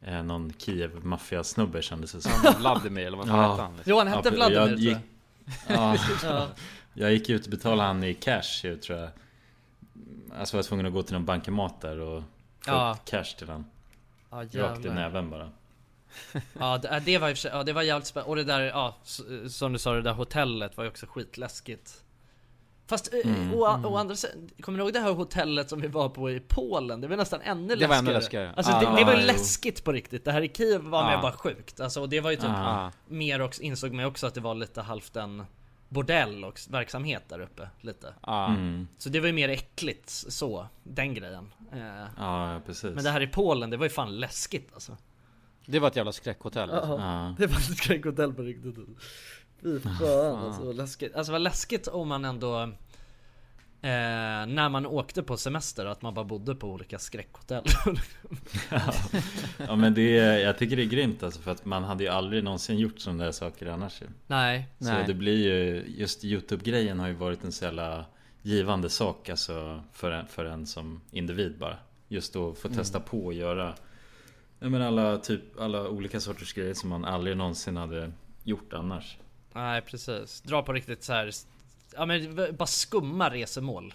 eh, 0.06 0.22
Någon 0.22 0.52
Kiev 0.58 1.04
maffiasnubbe 1.04 1.82
kändes 1.82 2.12
det 2.12 2.20
som. 2.22 2.32
Ja, 2.44 2.54
Vladimir, 2.58 3.06
eller 3.06 3.16
vad 3.16 3.26
fan 3.28 3.50
hette 3.50 3.62
han, 3.62 3.76
liksom? 3.76 3.90
Jo, 3.90 3.98
han 3.98 4.08
hette 4.08 4.30
pre- 4.30 4.34
Vladimir, 4.34 4.60
jag 4.60 4.78
gick, 4.78 4.98
ja, 5.68 5.96
Ja. 6.22 6.48
Jag 6.94 7.12
gick 7.12 7.28
ut 7.30 7.44
och 7.44 7.50
betalade 7.50 7.86
han 7.88 8.04
i 8.04 8.14
cash 8.14 8.60
ju, 8.64 8.76
tror 8.76 8.98
jag. 8.98 9.08
Alltså 10.38 10.56
jag 10.56 10.62
var 10.62 10.68
tvungen 10.68 10.86
att 10.86 10.92
gå 10.92 11.02
till 11.02 11.12
någon 11.14 11.24
bankomat 11.24 11.80
där 11.80 11.98
och 12.00 12.22
få 12.22 12.70
Ja. 12.70 12.98
cash 13.04 13.24
till 13.38 13.48
han. 13.48 13.64
Ja, 14.30 14.44
Rakt 14.62 14.84
i 14.84 14.90
näven 14.90 15.30
bara. 15.30 15.50
Ja 16.58 16.78
det, 16.78 17.02
det 17.04 17.18
var 17.18 17.46
ja 17.52 17.62
det 17.64 17.72
var 17.72 17.82
jävligt 17.82 18.06
spännande 18.06 18.30
och 18.30 18.36
det 18.36 18.44
där, 18.44 18.60
ja 18.60 18.96
som 19.48 19.72
du 19.72 19.78
sa 19.78 19.92
det 19.92 20.02
där 20.02 20.12
hotellet 20.12 20.76
var 20.76 20.84
ju 20.84 20.90
också 20.90 21.06
skitläskigt 21.08 22.02
Fast 22.92 23.14
eh, 23.14 23.20
Mm. 23.30 23.54
å, 23.54 23.80
å 23.84 23.96
andra 23.96 24.16
sidan, 24.16 24.48
kommer 24.60 24.78
du 24.78 24.84
ihåg 24.84 24.92
det 24.92 25.00
här 25.00 25.12
hotellet 25.12 25.70
som 25.70 25.80
vi 25.80 25.88
var 25.88 26.08
på 26.08 26.30
i 26.30 26.40
Polen? 26.40 27.00
Det 27.00 27.08
var 27.08 27.16
nästan 27.16 27.40
ännu 27.40 27.60
läskigare 27.62 27.80
Det 27.80 27.86
var 27.86 27.96
ännu 27.96 28.12
läskigare. 28.12 28.52
Alltså 28.56 28.72
Ah, 28.72 28.80
det, 28.80 28.98
det 28.98 29.04
var 29.04 29.14
ju 29.14 29.26
läskigt 29.26 29.84
på 29.84 29.92
riktigt, 29.92 30.24
det 30.24 30.32
här 30.32 30.42
i 30.42 30.48
Kiev 30.48 30.80
var 30.80 31.04
mer 31.04 31.16
Ah. 31.16 31.22
bara 31.22 31.32
sjukt 31.32 31.80
Alltså 31.80 32.00
och 32.00 32.08
det 32.08 32.20
var 32.20 32.30
ju 32.30 32.36
typ 32.36 32.50
Ah. 32.50 32.90
mer 33.08 33.40
också, 33.42 33.62
insåg 33.62 33.92
man 33.92 34.04
också 34.04 34.26
att 34.26 34.34
det 34.34 34.40
var 34.40 34.54
lite 34.54 34.80
halvt 34.80 35.16
en 35.16 35.42
bordell 35.88 36.44
och 36.44 36.60
verksamhet 36.70 37.22
där 37.28 37.40
uppe 37.40 37.68
lite 37.80 38.14
Ah. 38.20 38.46
Mm. 38.48 38.88
Så 38.98 39.08
det 39.08 39.20
var 39.20 39.26
ju 39.26 39.32
mer 39.32 39.48
äckligt 39.48 40.08
så, 40.10 40.66
den 40.82 41.14
grejen 41.14 41.52
eh, 41.72 42.06
Ja 42.18 42.60
precis 42.66 42.94
Men 42.94 43.04
det 43.04 43.10
här 43.10 43.20
i 43.20 43.26
Polen, 43.26 43.70
det 43.70 43.76
var 43.76 43.86
ju 43.86 43.90
fan 43.90 44.20
läskigt 44.20 44.70
alltså 44.74 44.96
Det 45.66 45.78
var 45.78 45.88
ett 45.88 45.96
jävla 45.96 46.12
skräckhotell. 46.12 46.68
Ja, 46.72 46.82
Ja. 46.88 47.34
det 47.38 47.46
var 47.46 47.56
ett 47.56 47.76
skräckhotell 47.76 48.32
på 48.34 48.42
riktigt 48.42 48.78
Fy 49.62 49.80
fan 49.80 49.96
Fan. 49.96 50.36
alltså, 50.46 50.64
vad 50.64 50.76
läskigt 50.76 51.14
Alltså 51.14 51.32
vad 51.32 51.40
läskigt 51.40 51.88
om 51.88 52.08
man 52.08 52.24
ändå 52.24 52.62
eh, 52.62 52.68
När 54.46 54.68
man 54.68 54.86
åkte 54.86 55.22
på 55.22 55.36
semester 55.36 55.86
att 55.86 56.02
man 56.02 56.14
bara 56.14 56.24
bodde 56.24 56.54
på 56.54 56.66
olika 56.68 56.98
skräckhotell 56.98 57.64
Ja 59.58 59.76
men 59.76 59.94
det 59.94 60.18
är, 60.18 60.38
jag 60.38 60.58
tycker 60.58 60.76
det 60.76 60.82
är 60.82 60.86
grymt 60.86 61.22
alltså 61.22 61.40
för 61.40 61.50
att 61.50 61.64
man 61.64 61.84
hade 61.84 62.04
ju 62.04 62.10
aldrig 62.10 62.44
någonsin 62.44 62.78
gjort 62.78 63.00
sådana 63.00 63.24
där 63.24 63.32
saker 63.32 63.66
annars 63.66 64.02
ju. 64.02 64.06
Nej. 64.26 64.68
Så 64.78 64.84
Nej. 64.84 65.04
det 65.06 65.14
blir 65.14 65.36
ju, 65.36 65.84
just 65.96 66.24
Youtube-grejen 66.24 66.98
har 66.98 67.08
ju 67.08 67.14
varit 67.14 67.44
en 67.44 67.52
så 67.52 67.64
jävla 67.64 68.04
givande 68.42 68.90
sak 68.90 69.28
alltså 69.28 69.82
för 69.92 70.10
en, 70.10 70.26
för 70.26 70.44
en 70.44 70.66
som 70.66 71.00
individ 71.10 71.58
bara. 71.58 71.76
Just 72.08 72.32
då 72.32 72.54
få 72.54 72.68
Mm. 72.68 72.78
testa 72.78 73.00
på 73.00 73.24
och 73.24 73.34
göra 73.34 73.74
ja, 74.58 74.68
men 74.68 74.82
alla, 74.82 75.18
typ, 75.18 75.60
alla 75.60 75.88
olika 75.88 76.20
sorters 76.20 76.52
grejer 76.52 76.74
som 76.74 76.88
man 76.90 77.04
aldrig 77.04 77.36
någonsin 77.36 77.76
hade 77.76 78.12
gjort 78.44 78.72
annars. 78.72 79.18
Nej 79.54 79.80
precis, 79.80 80.40
dra 80.40 80.62
på 80.62 80.72
riktigt 80.72 81.02
så 81.02 81.12
här. 81.12 81.30
Ja 81.94 82.06
men 82.06 82.36
bara 82.56 82.66
skumma 82.66 83.30
resemål. 83.30 83.94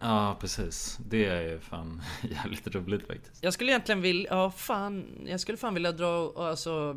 Ja 0.00 0.36
precis, 0.40 0.98
det 1.08 1.26
är 1.26 1.40
ju 1.42 1.60
fan 1.60 2.02
jävligt 2.22 2.66
roligt 2.74 3.06
faktiskt. 3.06 3.44
Jag 3.44 3.54
skulle 3.54 3.72
egentligen 3.72 4.00
vilja, 4.00 4.30
ja 4.30 4.50
fan, 4.50 5.06
jag 5.26 5.40
skulle 5.40 5.58
fan 5.58 5.74
vilja 5.74 5.92
dra, 5.92 6.32
alltså 6.36 6.96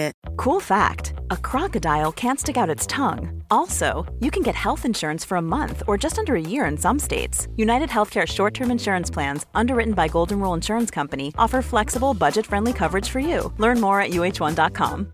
Cool 0.37 0.59
fact 0.59 1.13
a 1.29 1.37
crocodile 1.37 2.11
can't 2.11 2.39
stick 2.39 2.57
out 2.57 2.75
its 2.75 2.87
tongue. 2.87 3.43
Also, 3.49 4.11
you 4.19 4.31
can 4.31 4.43
get 4.43 4.55
health 4.55 4.85
insurance 4.85 5.25
for 5.25 5.37
a 5.37 5.41
month 5.41 5.83
or 5.87 5.97
just 5.97 6.19
under 6.19 6.35
a 6.35 6.41
year 6.53 6.65
in 6.65 6.77
some 6.77 6.99
states. 6.99 7.47
United 7.55 7.89
Healthcare 7.89 8.27
short 8.27 8.53
term 8.53 8.71
insurance 8.71 9.09
plans, 9.11 9.45
underwritten 9.53 9.93
by 9.93 10.07
Golden 10.07 10.39
Rule 10.39 10.53
Insurance 10.55 10.91
Company, 10.91 11.33
offer 11.37 11.61
flexible, 11.61 12.13
budget 12.13 12.45
friendly 12.45 12.73
coverage 12.73 13.09
for 13.09 13.19
you. 13.19 13.53
Learn 13.57 13.79
more 13.79 14.01
at 14.01 14.11
uh1.com. 14.11 15.13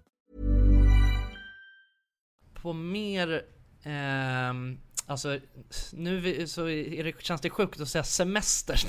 på 2.67 2.73
mer, 2.73 3.41
ehm, 3.83 4.77
alltså 5.05 5.39
nu 5.91 6.47
så 6.47 6.69
är 6.69 7.03
det, 7.03 7.21
känns 7.21 7.41
det 7.41 7.49
sjukt 7.49 7.81
att 7.81 7.89
säga 7.89 8.03
semester, 8.03 8.79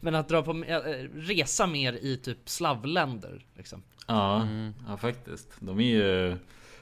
men 0.00 0.14
att 0.14 0.28
dra 0.28 0.42
på, 0.42 0.64
eh, 0.64 0.78
resa 1.14 1.66
mer 1.66 1.92
i 1.92 2.16
typ 2.16 2.48
slavländer 2.48 3.46
liksom. 3.56 3.82
Ja, 4.08 4.46
ja 4.88 4.96
faktiskt. 4.96 5.48
De 5.60 5.80
är 5.80 5.84
ju... 5.84 6.36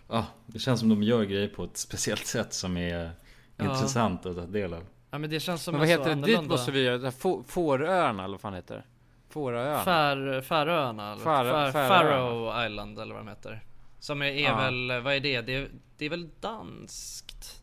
Ja, 0.09 0.27
det 0.47 0.59
känns 0.59 0.81
som 0.81 0.89
de 0.89 1.03
gör 1.03 1.25
grejer 1.25 1.49
på 1.49 1.65
ett 1.65 1.77
speciellt 1.77 2.27
sätt 2.27 2.53
som 2.55 2.77
är 2.77 3.11
Ja. 3.57 3.65
intressant 3.65 4.27
att 4.27 4.37
ta 4.37 4.47
del 4.47 4.75
av. 4.75 4.83
Ja 5.11 5.19
men 5.19 5.31
det 5.31 5.41
känns 5.41 5.63
som 5.63 5.73
Men 5.73 5.79
vad 5.81 5.89
heter 5.89 6.15
det? 6.15 6.23
Dit 6.23 6.49
måste 6.49 6.73
vi 6.73 6.83
göra, 6.83 7.11
Fåröarna 7.47 8.25
eller 8.25 8.33
vad 8.33 8.41
fan 8.41 8.55
heter 8.55 8.75
det? 8.77 8.83
Fåröarna? 9.29 9.79
Fär, 9.85 10.41
Färöarna? 10.41 11.17
Fär- 11.17 11.73
Fär, 11.73 11.89
Färöarna. 11.89 12.67
Island 12.67 12.99
eller 12.99 13.15
vad 13.15 13.25
de 13.25 13.29
heter. 13.29 13.63
Som 13.99 14.23
är, 14.23 14.27
är 14.27 14.45
Ja. 14.45 14.57
väl, 14.57 15.03
vad 15.03 15.15
är 15.15 15.21
det? 15.21 15.41
det? 15.41 15.55
är- 15.55 15.69
Det 15.99 16.05
är 16.07 16.11
väl 16.11 16.29
danskt? 16.41 17.63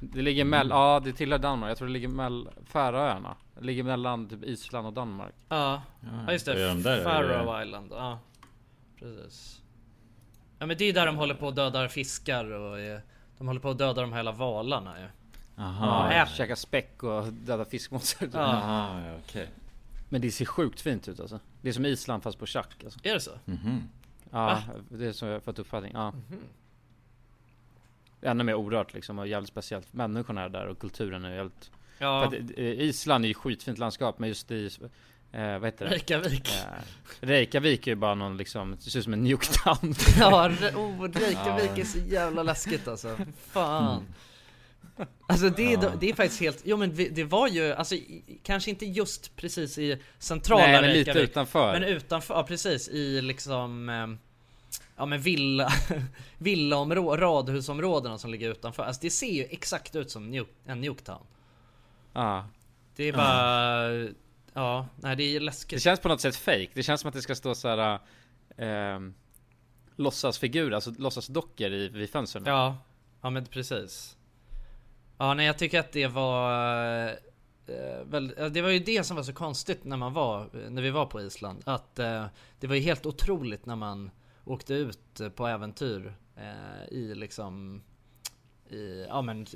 Det 0.00 0.22
ligger 0.22 0.44
mellan, 0.44 0.78
ja 0.78 1.00
det 1.04 1.12
tillhör 1.12 1.38
Danmark, 1.38 1.70
jag 1.70 1.78
tror 1.78 1.86
det 1.88 1.92
ligger 1.92 2.08
mellan 2.08 2.48
Färöarna 2.66 3.34
Det 3.58 3.64
ligger 3.64 3.82
mellan 3.82 4.28
typ 4.28 4.44
Island 4.44 4.86
och 4.86 4.92
Danmark 4.92 5.34
Ja, 5.48 5.82
ja 6.26 6.32
just 6.32 6.46
det. 6.46 7.02
Faroe 7.04 7.64
Island, 7.64 7.88
ja. 7.90 8.18
Precis. 8.98 9.60
Ja 10.58 10.66
men 10.66 10.76
det 10.78 10.84
är 10.84 10.92
där 10.92 11.06
de 11.06 11.16
håller 11.16 11.34
på 11.34 11.46
och 11.46 11.54
dödar 11.54 11.88
fiskar 11.88 12.44
och 12.52 12.80
eh, 12.80 13.00
de 13.38 13.46
håller 13.46 13.60
på 13.60 13.70
att 13.70 13.78
döda 13.78 14.00
de 14.00 14.10
här 14.12 14.18
hela 14.18 14.32
valarna 14.32 15.00
ju. 15.00 15.06
Ja, 15.56 16.14
Ja, 16.14 16.26
käka 16.26 16.56
späck 16.56 17.02
och 17.02 17.32
döda 17.32 17.64
fiskmåsar 17.64 18.28
Ja. 18.32 18.38
Aha, 18.40 19.00
ja, 19.06 19.14
okej. 19.28 19.48
Men 20.08 20.20
det 20.20 20.30
ser 20.30 20.44
sjukt 20.44 20.80
fint 20.80 21.08
ut 21.08 21.20
alltså 21.20 21.40
Det 21.62 21.68
är 21.68 21.72
som 21.72 21.86
Island 21.86 22.22
fast 22.22 22.38
på 22.38 22.46
schack 22.46 22.84
alltså. 22.84 22.98
Är 23.02 23.14
det 23.14 23.20
så? 23.20 23.30
Mhm. 23.44 23.82
Ja, 24.30 24.38
Va? 24.46 24.62
det 24.88 25.06
är 25.06 25.12
så 25.12 25.26
jag 25.26 25.32
har 25.32 25.40
fått 25.40 25.58
uppfattning, 25.58 25.92
ja 25.94 26.10
Mhm. 26.10 26.38
Ännu 28.22 28.44
mer 28.44 28.54
orört 28.54 28.94
liksom 28.94 29.18
och 29.18 29.26
jävligt 29.28 29.48
speciellt 29.48 29.92
Människorna 29.92 30.42
är 30.42 30.48
där 30.48 30.66
och 30.66 30.78
kulturen 30.78 31.24
är 31.24 31.34
jävligt 31.34 31.70
Ja. 31.98 32.20
För 32.30 32.36
att, 32.36 32.50
eh, 32.56 32.64
Island 32.64 33.24
är 33.24 33.28
ju 33.28 33.34
skitfint 33.34 33.78
landskap 33.78 34.18
men 34.18 34.28
just 34.28 34.50
i 34.50 34.70
eh, 35.34 35.58
vad 35.58 35.64
heter 35.64 35.84
det? 35.84 35.90
Reykjavik. 35.90 36.48
Eh, 36.48 36.82
Reykjavik 37.20 37.86
är 37.86 37.90
ju 37.90 37.94
bara 37.96 38.14
någon 38.14 38.36
liksom, 38.36 38.76
det 38.84 38.90
ser 38.90 38.98
ut 38.98 39.04
som 39.04 39.12
en 39.12 39.24
Nuketown 39.24 39.94
Ja, 40.18 40.50
oh, 40.76 41.02
Reykjavik 41.02 41.78
är 41.78 41.84
så 41.84 41.98
jävla 41.98 42.42
läskigt 42.42 42.88
alltså. 42.88 43.16
Fan. 43.50 44.02
Alltså 45.26 45.48
det, 45.48 45.72
är, 45.74 45.82
Ja. 45.82 45.92
det 46.00 46.10
är 46.10 46.14
faktiskt 46.14 46.40
helt, 46.40 46.62
jo 46.64 46.76
men 46.76 46.94
det 46.94 47.24
var 47.24 47.48
ju, 47.48 47.72
alltså 47.72 47.96
kanske 48.42 48.70
inte 48.70 48.86
just 48.86 49.36
precis 49.36 49.78
i 49.78 49.98
centrala 50.18 50.62
Nej, 50.62 50.80
men 50.80 50.90
lite 50.90 51.10
Reykjavik, 51.10 51.30
utanför. 51.30 51.72
Men 51.72 51.82
utanför, 51.82 52.34
ja 52.34 52.42
precis 52.42 52.88
i 52.88 53.20
liksom 53.22 53.88
ehm, 53.88 54.18
Ja 54.96 55.06
men 55.06 55.20
villa, 55.20 55.68
villaområden, 56.38 57.20
radhusområdena 57.20 58.18
som 58.18 58.30
ligger 58.30 58.50
utanför. 58.50 58.82
Alltså 58.82 59.02
det 59.02 59.10
ser 59.10 59.32
ju 59.32 59.44
exakt 59.44 59.96
ut 59.96 60.10
som 60.10 60.44
en 60.66 60.80
Nuketown. 60.80 61.26
Ja 62.12 62.48
Det 62.96 63.04
är 63.04 63.12
bara, 63.12 64.08
ja, 64.54 64.88
nej 64.96 65.16
det 65.16 65.36
är 65.36 65.40
läskigt. 65.40 65.76
Det 65.76 65.80
känns 65.80 66.00
på 66.00 66.08
något 66.08 66.20
sätt 66.20 66.36
fake. 66.36 66.68
Det 66.74 66.82
känns 66.82 67.00
som 67.00 67.08
att 67.08 67.14
det 67.14 67.22
ska 67.22 67.34
stå 67.34 67.54
så 67.54 67.68
här 67.68 67.98
eh, 68.56 69.00
låtsasfigurer, 69.96 70.74
alltså 70.74 70.92
låtsasdockor 70.98 71.72
i, 71.72 71.88
vid 71.88 72.10
fönstren. 72.10 72.44
Ja, 72.46 72.78
ja 73.22 73.30
men 73.30 73.46
precis. 73.46 74.16
Ja 75.18 75.34
nej 75.34 75.46
jag 75.46 75.58
tycker 75.58 75.80
att 75.80 75.92
det 75.92 76.06
var 76.06 77.08
eh, 77.66 78.04
väl, 78.04 78.34
ja, 78.38 78.48
Det 78.48 78.62
var 78.62 78.70
ju 78.70 78.78
det 78.78 79.04
som 79.04 79.16
var 79.16 79.22
så 79.22 79.32
konstigt 79.32 79.84
när 79.84 79.96
man 79.96 80.12
var, 80.12 80.48
när 80.70 80.82
vi 80.82 80.90
var 80.90 81.06
på 81.06 81.20
Island. 81.20 81.62
Att 81.66 81.98
eh, 81.98 82.26
det 82.60 82.66
var 82.66 82.74
ju 82.74 82.80
helt 82.80 83.06
otroligt 83.06 83.66
när 83.66 83.76
man 83.76 84.10
åkte 84.44 84.74
ut 84.74 85.20
på 85.34 85.46
äventyr 85.46 86.14
eh, 86.36 86.88
i 86.92 87.14
liksom 87.14 87.82
i, 88.68 89.06
ja 89.08 89.22
men 89.22 89.46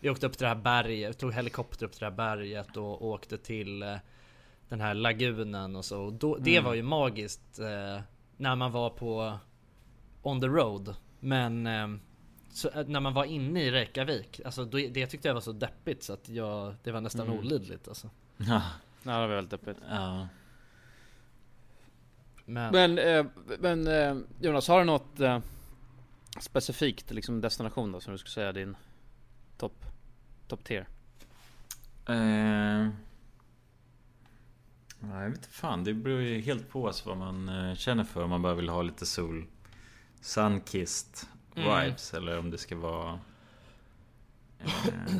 vi 0.00 0.10
åkte 0.10 0.26
upp 0.26 0.32
till 0.32 0.42
det 0.42 0.48
här 0.48 0.54
berget, 0.54 1.18
tog 1.18 1.32
helikopter 1.32 1.86
upp 1.86 1.92
till 1.92 2.00
det 2.00 2.06
här 2.06 2.16
berget 2.16 2.76
och 2.76 3.04
åkte 3.04 3.38
till 3.38 3.82
eh, 3.82 3.96
den 4.70 4.80
här 4.80 4.94
lagunen 4.94 5.76
och 5.76 5.84
så. 5.84 6.00
Och 6.02 6.12
då, 6.12 6.36
det 6.36 6.50
Mm. 6.56 6.64
var 6.64 6.74
ju 6.74 6.82
magiskt 6.82 7.58
eh, 7.58 8.00
när 8.36 8.56
man 8.56 8.72
var 8.72 8.90
på 8.90 9.38
on 10.22 10.40
the 10.40 10.46
road. 10.46 10.94
Men 11.20 11.66
eh, 11.66 11.88
så, 12.52 12.68
eh, 12.68 12.86
när 12.86 13.00
man 13.00 13.14
var 13.14 13.24
inne 13.24 13.62
i 13.62 13.70
Reykjavik, 13.70 14.40
alltså 14.44 14.64
då, 14.64 14.78
det 14.78 15.06
tyckte 15.06 15.28
jag 15.28 15.34
var 15.34 15.40
så 15.40 15.52
deppigt 15.52 16.02
så 16.02 16.12
att 16.12 16.28
jag, 16.28 16.74
det 16.82 16.92
var 16.92 17.00
nästan 17.00 17.26
Mm. 17.26 17.38
olidligt 17.38 17.88
alltså. 17.88 18.10
Ja. 18.36 18.62
Det 19.02 19.08
var 19.10 19.26
väldigt 19.26 19.52
öppet. 19.52 19.76
Ja. 19.90 20.28
Men, 22.44 22.72
Men, 22.72 22.98
eh, 22.98 23.26
men 23.58 23.86
eh, 23.86 24.16
Jonas, 24.40 24.68
har 24.68 24.78
du 24.78 24.84
något 24.84 25.20
eh, 25.20 25.38
specifikt 26.40 27.10
liksom 27.10 27.40
destination 27.40 27.92
då 27.92 28.00
som 28.00 28.12
du 28.12 28.18
skulle 28.18 28.30
säga 28.32 28.48
är 28.48 28.52
din 28.52 28.76
topp 29.58 29.84
top 30.48 30.64
tier? 30.64 30.86
Eh, 35.02 35.08
nej, 35.08 35.22
jag 35.22 35.28
vet 35.30 35.38
inte 35.38 35.48
fan. 35.48 35.84
Det 35.84 35.94
beror 35.94 36.20
ju 36.20 36.40
helt 36.40 36.68
på 36.68 36.86
alltså 36.86 37.08
vad 37.08 37.18
man 37.18 37.48
eh, 37.48 37.74
känner 37.74 38.04
för. 38.04 38.22
Om 38.24 38.30
man 38.30 38.42
bara 38.42 38.54
vill 38.54 38.68
ha 38.68 38.82
lite 38.82 39.06
sol. 39.06 39.46
Sunkissed 40.20 41.28
Mm. 41.56 41.84
vibes. 41.84 42.14
Eller 42.14 42.38
om 42.38 42.50
det 42.50 42.58
ska 42.58 42.76
vara... 42.76 43.18
Eh, 44.58 44.70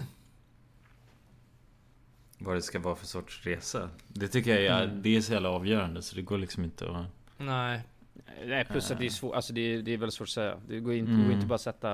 vad 2.39 2.57
det 2.57 2.62
ska 2.62 2.78
vara 2.78 2.95
för 2.97 3.07
sorts 3.07 3.47
resa. 3.47 3.91
Det 4.09 4.28
tycker 4.28 4.51
jag 4.61 4.78
är, 4.81 4.85
Mm. 4.85 5.03
det 5.03 5.16
är 5.16 5.20
så 5.20 5.33
jävla 5.33 5.49
avgörande. 5.51 6.03
Så 6.03 6.16
det 6.16 6.22
går 6.22 6.39
liksom 6.39 6.64
inte 6.64 6.91
att... 6.91 7.07
Nej. 7.39 7.81
Nej 8.45 8.64
plus 8.64 8.91
att 8.91 8.99
det 8.99 9.07
är 9.07 9.11
svårt, 9.11 9.35
alltså 9.35 9.53
det 9.53 9.61
är, 9.61 9.83
det 9.83 9.91
är 9.93 9.97
väldigt 9.99 10.14
svårt 10.14 10.26
att 10.28 10.33
säga. 10.33 10.57
Det 10.68 10.81
går 10.81 10.95
inte, 10.95 11.12
Mm. 11.12 11.24
går 11.24 11.33
inte 11.35 11.47
bara 11.47 11.55
att 11.55 11.61
sätta 11.61 11.93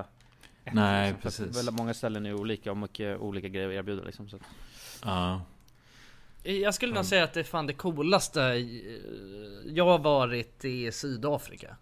ett, 0.64 0.74
Nej, 0.74 1.08
liksom, 1.12 1.22
precis. 1.22 1.58
Väldigt 1.58 1.74
många 1.74 1.94
ställen 1.94 2.26
är 2.26 2.34
olika 2.34 2.70
och 2.70 2.76
mycket 2.76 3.18
olika 3.18 3.48
grejer 3.48 3.68
att 3.68 3.74
erbjuda 3.74 4.02
liksom. 4.04 4.28
Så. 4.28 4.38
Ja. 5.04 5.40
Jag 6.46 6.74
skulle 6.74 6.94
nog 6.94 7.04
säga 7.04 7.24
att 7.24 7.32
det 7.32 7.40
är 7.40 7.44
fan 7.44 7.66
det 7.66 7.72
coolaste 7.72 8.42
eh, 8.42 8.64
jag 9.66 9.84
har 9.84 9.98
varit 9.98 10.64
i 10.64 10.92
Sydafrika. 10.92 11.76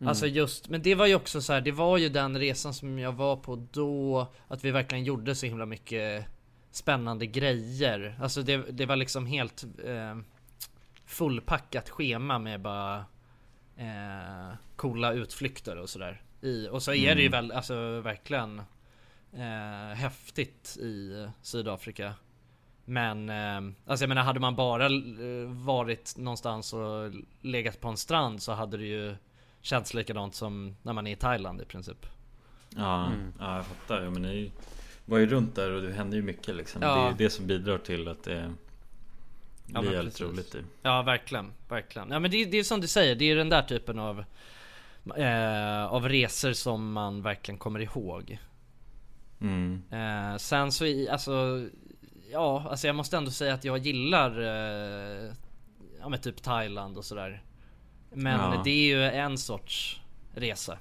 Mm. 0.00 0.08
Alltså 0.08 0.26
just, 0.26 0.68
men 0.68 0.82
det 0.82 0.94
var 0.94 1.06
ju 1.06 1.14
också 1.14 1.40
så 1.40 1.52
här, 1.52 1.60
det 1.60 1.72
var 1.72 1.98
ju 1.98 2.08
den 2.08 2.38
resan 2.38 2.74
som 2.74 2.98
jag 2.98 3.12
var 3.12 3.36
på 3.36 3.66
då, 3.72 4.26
att 4.48 4.64
vi 4.64 4.70
verkligen 4.70 5.04
gjorde 5.04 5.34
så 5.34 5.46
himla 5.46 5.66
mycket 5.66 6.24
spännande 6.70 7.26
grejer. 7.26 8.18
Alltså 8.22 8.42
det, 8.42 8.56
det 8.56 8.86
var 8.86 8.96
liksom 8.96 9.26
helt 9.26 9.64
eh, 9.84 10.18
fullpackat 11.06 11.90
schema 11.90 12.38
med 12.38 12.60
bara 12.60 13.04
eh, 13.76 14.54
coola 14.76 15.12
utflykter 15.12 15.76
och 15.76 15.90
sådär. 15.90 16.22
Och 16.70 16.82
så 16.82 16.92
är 16.92 17.14
det 17.14 17.22
ju 17.22 17.26
Mm. 17.28 17.32
väl, 17.48 17.52
alltså 17.52 18.00
verkligen 18.00 18.58
eh, 19.32 19.94
häftigt 19.96 20.76
i 20.80 21.26
Sydafrika. 21.42 22.14
Men 22.90 23.28
eh, 23.28 23.72
alltså 23.86 24.02
jag 24.02 24.08
menar 24.08 24.22
hade 24.22 24.40
man 24.40 24.54
bara 24.56 24.86
eh, 24.86 25.46
varit 25.46 26.14
någonstans 26.16 26.72
och 26.72 27.10
legat 27.40 27.80
på 27.80 27.88
en 27.88 27.96
strand 27.96 28.42
så 28.42 28.52
hade 28.52 28.76
det 28.76 28.86
ju 28.86 29.16
känts 29.60 29.94
likadant 29.94 30.34
som 30.34 30.76
när 30.82 30.92
man 30.92 31.06
är 31.06 31.12
i 31.12 31.16
Thailand 31.16 31.60
i 31.60 31.64
princip. 31.64 32.06
Ja, 32.76 33.06
Mm. 33.06 33.32
ja 33.38 33.56
jag 33.56 33.66
fattar. 33.66 34.02
Ja, 34.02 34.10
men 34.10 34.22
ni 34.22 34.52
var 35.04 35.18
ju 35.18 35.26
runt 35.26 35.54
där 35.54 35.70
och 35.70 35.82
det 35.82 35.92
hände 35.92 36.16
ju 36.16 36.22
mycket 36.22 36.54
liksom. 36.56 36.82
Ja. 36.82 36.94
Det 36.94 37.00
är 37.00 37.08
ju 37.10 37.16
det 37.16 37.30
som 37.30 37.46
bidrar 37.46 37.78
till 37.78 38.08
att 38.08 38.22
det 38.24 38.52
Ja, 39.66 39.80
blir 39.80 39.82
men 39.90 39.92
jävligt 39.92 40.14
precis. 40.18 40.26
roligt. 40.32 40.52
Typ. 40.52 40.64
Ja 40.82 41.02
verkligen, 41.02 41.52
verkligen. 41.68 42.10
Ja 42.10 42.18
men 42.18 42.30
det, 42.30 42.44
det 42.44 42.58
är 42.58 42.64
som 42.64 42.80
du 42.80 42.86
säger, 42.86 43.14
det 43.14 43.24
är 43.30 43.36
den 43.36 43.48
där 43.48 43.62
typen 43.62 43.98
av 43.98 44.24
eh, 45.16 45.84
Av 45.92 46.08
resor 46.08 46.52
som 46.52 46.92
man 46.92 47.22
verkligen 47.22 47.58
kommer 47.58 47.80
ihåg. 47.80 48.38
Mm. 49.40 49.82
Eh, 49.90 50.36
sen 50.36 50.72
så 50.72 50.84
i, 50.86 51.08
alltså 51.08 51.66
Ja, 52.32 52.64
alltså 52.70 52.86
jag 52.86 52.96
måste 52.96 53.16
ändå 53.16 53.30
säga 53.30 53.54
att 53.54 53.64
jag 53.64 53.78
gillar 53.78 54.40
eh, 54.40 55.32
Ja 56.00 56.08
men 56.08 56.20
typ 56.20 56.42
Thailand 56.42 56.98
och 56.98 57.04
sådär. 57.04 57.42
Men 58.12 58.40
Ja. 58.40 58.60
det 58.64 58.70
är 58.70 58.86
ju 58.96 59.04
en 59.04 59.38
sorts 59.38 60.00
resa. 60.34 60.78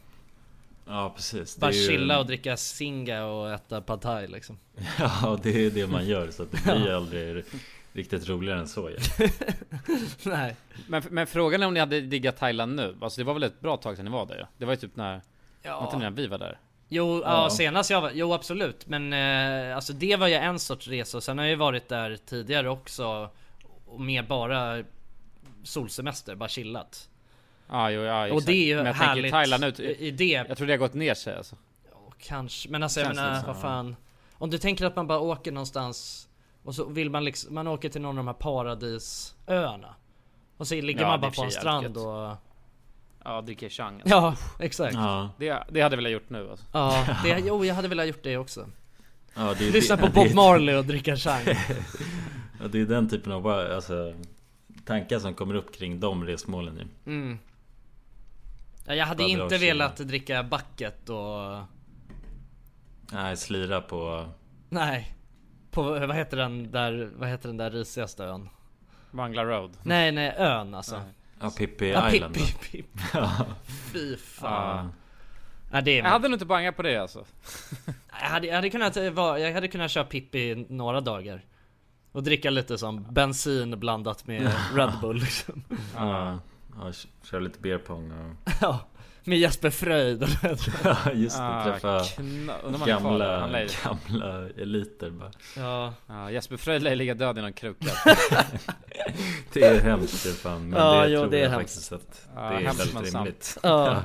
Ja 0.88 1.14
precis. 1.16 1.56
Det 1.56 1.62
Bara 1.62 1.72
ju- 1.72 1.88
chilla 1.88 2.20
och 2.20 2.26
dricka 2.26 2.58
singa 2.58 3.26
och 3.26 3.52
äta 3.52 3.82
pad 3.82 4.02
thai 4.02 4.28
liksom. 4.28 4.58
Ja, 5.00 5.40
det 5.44 5.66
är 5.66 5.72
det 5.72 5.88
man 5.88 6.08
gör 6.08 6.32
så 6.32 6.44
att 6.44 6.52
det 6.52 6.64
blir 6.64 6.86
ju 6.86 6.96
aldrig 6.96 7.44
riktigt 7.94 8.30
roligare 8.30 8.60
än 8.60 8.68
så 8.68 8.90
ju. 8.90 8.98
Nej. 10.24 10.56
Men, 10.88 11.04
men 11.10 11.28
frågan 11.28 11.64
är 11.64 11.68
om 11.68 11.74
ni 11.74 11.80
hade 11.80 12.02
diggat 12.02 12.38
Thailand 12.38 12.76
nu? 12.76 12.96
Alltså 13.02 13.22
det 13.22 13.26
var 13.26 13.34
väl 13.34 13.44
ett 13.44 13.60
bra 13.62 13.78
tag 13.78 13.96
sedan 13.96 14.06
ni 14.06 14.12
var 14.12 14.26
där 14.26 14.38
ja? 14.38 14.48
Det 14.58 14.66
var 14.66 14.74
ju 14.74 14.78
typ 14.80 14.96
när... 14.96 15.22
Ja. 15.62 15.84
Inte 15.86 15.98
när 15.98 16.12
vi 16.12 16.28
var 16.28 16.38
där? 16.38 16.60
Jo, 16.92 17.22
ja. 17.26 17.44
Ja. 17.44 17.50
senast 17.50 17.90
jag 17.90 18.02
var, 18.02 18.12
jo 18.14 18.34
absolut. 18.34 18.88
Men 18.88 19.14
eh, 19.14 19.76
alltså 19.76 19.94
det 19.94 20.16
var 20.16 20.28
ju 20.28 20.34
en 20.34 20.60
sorts 20.60 20.88
resa 20.88 21.18
och 21.18 21.24
sen 21.24 21.38
har 21.38 21.46
jag 21.46 21.50
ju 21.50 21.56
varit 21.56 21.90
där 21.90 22.18
tidigare 22.26 22.70
också. 22.70 23.30
Med 23.98 24.28
bara 24.28 24.84
solsemester, 25.64 26.36
bara 26.36 26.50
chillat. 26.50 27.10
Ja, 27.70 27.92
jo, 27.92 28.02
ja, 28.02 28.34
Och 28.34 28.44
det 28.44 28.52
är 28.54 28.66
ju 28.66 28.76
Men 28.76 28.86
jag 28.86 28.94
härligt 28.94 29.32
Thailand 29.32 29.64
ut, 29.64 29.80
i- 29.80 30.12
det. 30.12 30.26
Jag 30.48 30.58
tror 30.58 30.68
det 30.68 30.74
har 30.74 30.78
gått 30.78 30.94
ner 30.94 31.14
sig 31.14 31.36
alltså. 31.38 31.56
Kanske, 32.20 32.70
men 32.70 32.84
alltså 32.84 33.00
jag 33.00 33.16
menar, 33.16 33.42
så, 33.42 33.48
vad 33.48 33.62
fan. 33.62 33.96
Om 34.34 34.50
du 34.50 34.58
tänker 34.58 34.86
att 34.86 34.96
man 34.96 35.08
bara 35.08 35.20
åker 35.20 35.52
någonstans 35.52 36.28
och 36.64 36.76
så 36.76 36.86
vill 36.86 37.10
man 37.10 37.24
liksom, 37.26 37.54
man 37.54 37.68
åker 37.68 37.90
till 37.90 38.02
någon 38.02 38.10
av 38.10 38.16
de 38.26 38.28
här 38.28 38.34
paradisöarna. 38.34 39.96
Och 40.58 40.68
så 40.68 40.76
ligger 40.76 41.02
Ja, 41.02 41.08
man 41.08 41.22
bara 41.22 41.32
på 41.32 41.44
en 41.44 41.52
strand 41.52 41.98
och... 41.98 42.36
Ja, 43.24 43.42
dricker 43.42 43.70
chang 43.70 44.02
Ja, 44.06 44.36
exakt. 44.60 44.94
Ja. 44.94 45.30
Det, 45.38 45.64
det 45.70 45.82
hade 45.82 45.94
jag 45.94 45.98
velat 45.98 46.12
gjort 46.12 46.30
nu 46.30 46.50
alltså. 46.50 46.66
Ja, 46.72 47.06
det, 47.24 47.40
jo 47.46 47.66
jag 47.66 47.76
hade 47.76 47.88
velat 47.88 48.08
gjort 48.08 48.24
det 48.24 48.38
också. 48.38 48.70
Ja, 49.36 49.56
det 49.60 49.72
Lyssna 49.72 49.96
det- 49.96 50.02
på 50.02 50.10
Bob 50.12 50.34
Marley 50.34 50.76
och 50.76 50.86
dricka 50.86 51.16
chang. 51.16 51.44
ja, 52.62 52.68
det 52.68 52.82
är 52.82 52.86
den 52.86 53.10
typen 53.10 53.32
av 53.32 53.48
alltså, 53.48 54.14
tankar 54.86 55.20
som 55.20 55.34
kommer 55.34 55.56
upp 55.56 55.76
kring 55.76 56.00
de 56.00 56.26
resmålen 56.26 56.78
ju. 56.78 57.14
Mm. 57.14 57.40
Ja, 58.86 58.96
jag 58.96 59.06
hade 59.06 59.24
inte 59.24 59.58
velat 59.58 59.98
dricka 59.98 60.44
bucket 60.44 61.10
och... 61.10 61.64
Nej, 63.12 63.38
slira 63.38 63.82
på... 63.82 64.30
Nej. 64.70 65.16
På, 65.72 65.82
vad 65.84 66.16
heter 66.16 66.38
den 66.38 66.72
där, 66.72 67.10
vad 67.16 67.30
heter 67.30 67.48
den 67.48 67.58
där 67.58 67.72
risigaste 67.72 68.24
ön? 68.24 68.50
Bangla 69.12 69.46
Road. 69.46 69.78
Nej, 69.84 70.12
nej, 70.12 70.34
ön 70.38 70.76
alltså. 70.76 71.02
Ja, 71.40 71.50
Pippi 71.50 71.90
Ja, 71.90 72.14
Island 72.14 72.34
Pippi. 72.34 72.54
Pippi. 72.72 72.88
Ja. 73.14 73.46
Fy 73.94 74.18
fan. 74.18 74.86
Ja. 74.86 74.92
Ja, 75.72 75.82
det 75.82 76.00
är 76.00 76.04
Jag 76.04 76.10
hade 76.10 76.28
nog 76.28 76.36
inte 76.36 76.46
bangat 76.46 76.76
på 76.76 76.82
det 76.82 76.98
alltså. 76.98 77.26
Jag 78.22 78.30
hade, 78.30 78.48
jag 78.48 78.56
hade 78.56 78.70
kunnat 78.70 78.98
eh, 78.98 79.04
jag 79.04 79.54
hade 79.54 79.68
kunnat 79.68 79.92
köra 79.92 80.04
Pippi 80.04 80.66
några 80.70 81.02
dagar. 81.02 81.46
Och 82.12 82.24
dricka 82.24 82.50
lite 82.50 82.78
som 82.78 83.14
bensin 83.14 83.80
blandat 83.80 84.28
med 84.28 84.52
Red 84.76 84.94
Bull 85.02 85.18
liksom. 85.18 85.64
Ja, 85.96 86.40
ja 86.76 86.92
kör 87.24 87.40
lite 87.40 87.60
beer 87.60 87.78
pong 87.78 88.12
och... 88.12 88.52
Ja, 88.62 88.80
med 89.30 89.38
Jesper 89.38 89.70
Fröjd 89.70 90.24
och 90.24 90.30
Ja 90.84 90.98
just 91.14 91.38
det, 91.38 91.44
Ah, 91.44 91.64
träffa 91.64 92.04
gamla, 92.86 93.50
gamla 93.84 94.50
eliter 94.58 95.10
bara. 95.10 95.32
Ja. 95.58 95.94
ja 96.08 96.32
Jesper 96.32 96.58
Fröjd 96.58 96.84
lär 96.84 96.96
ligga 96.96 97.14
död 97.14 97.38
i 97.38 97.42
någon 97.42 97.54
kruka. 97.54 97.88
Det 99.54 99.64
är 99.64 99.82
hemskt 99.82 100.24
det 100.24 100.34
fan, 100.34 100.70
men 100.70 100.80
Ja, 100.80 101.02
det 101.02 101.10
jo, 101.10 101.20
tror 101.20 101.32
det 101.32 101.38
är 101.40 101.44
jag 101.44 101.50
hemskt. 101.50 101.74
faktiskt 101.74 101.92
att 101.92 102.28
Ja, 102.36 102.42
det 102.42 102.56
är 102.56 102.74
väldigt 102.74 103.16
rimligt. 103.16 103.58
Ja. 103.64 104.04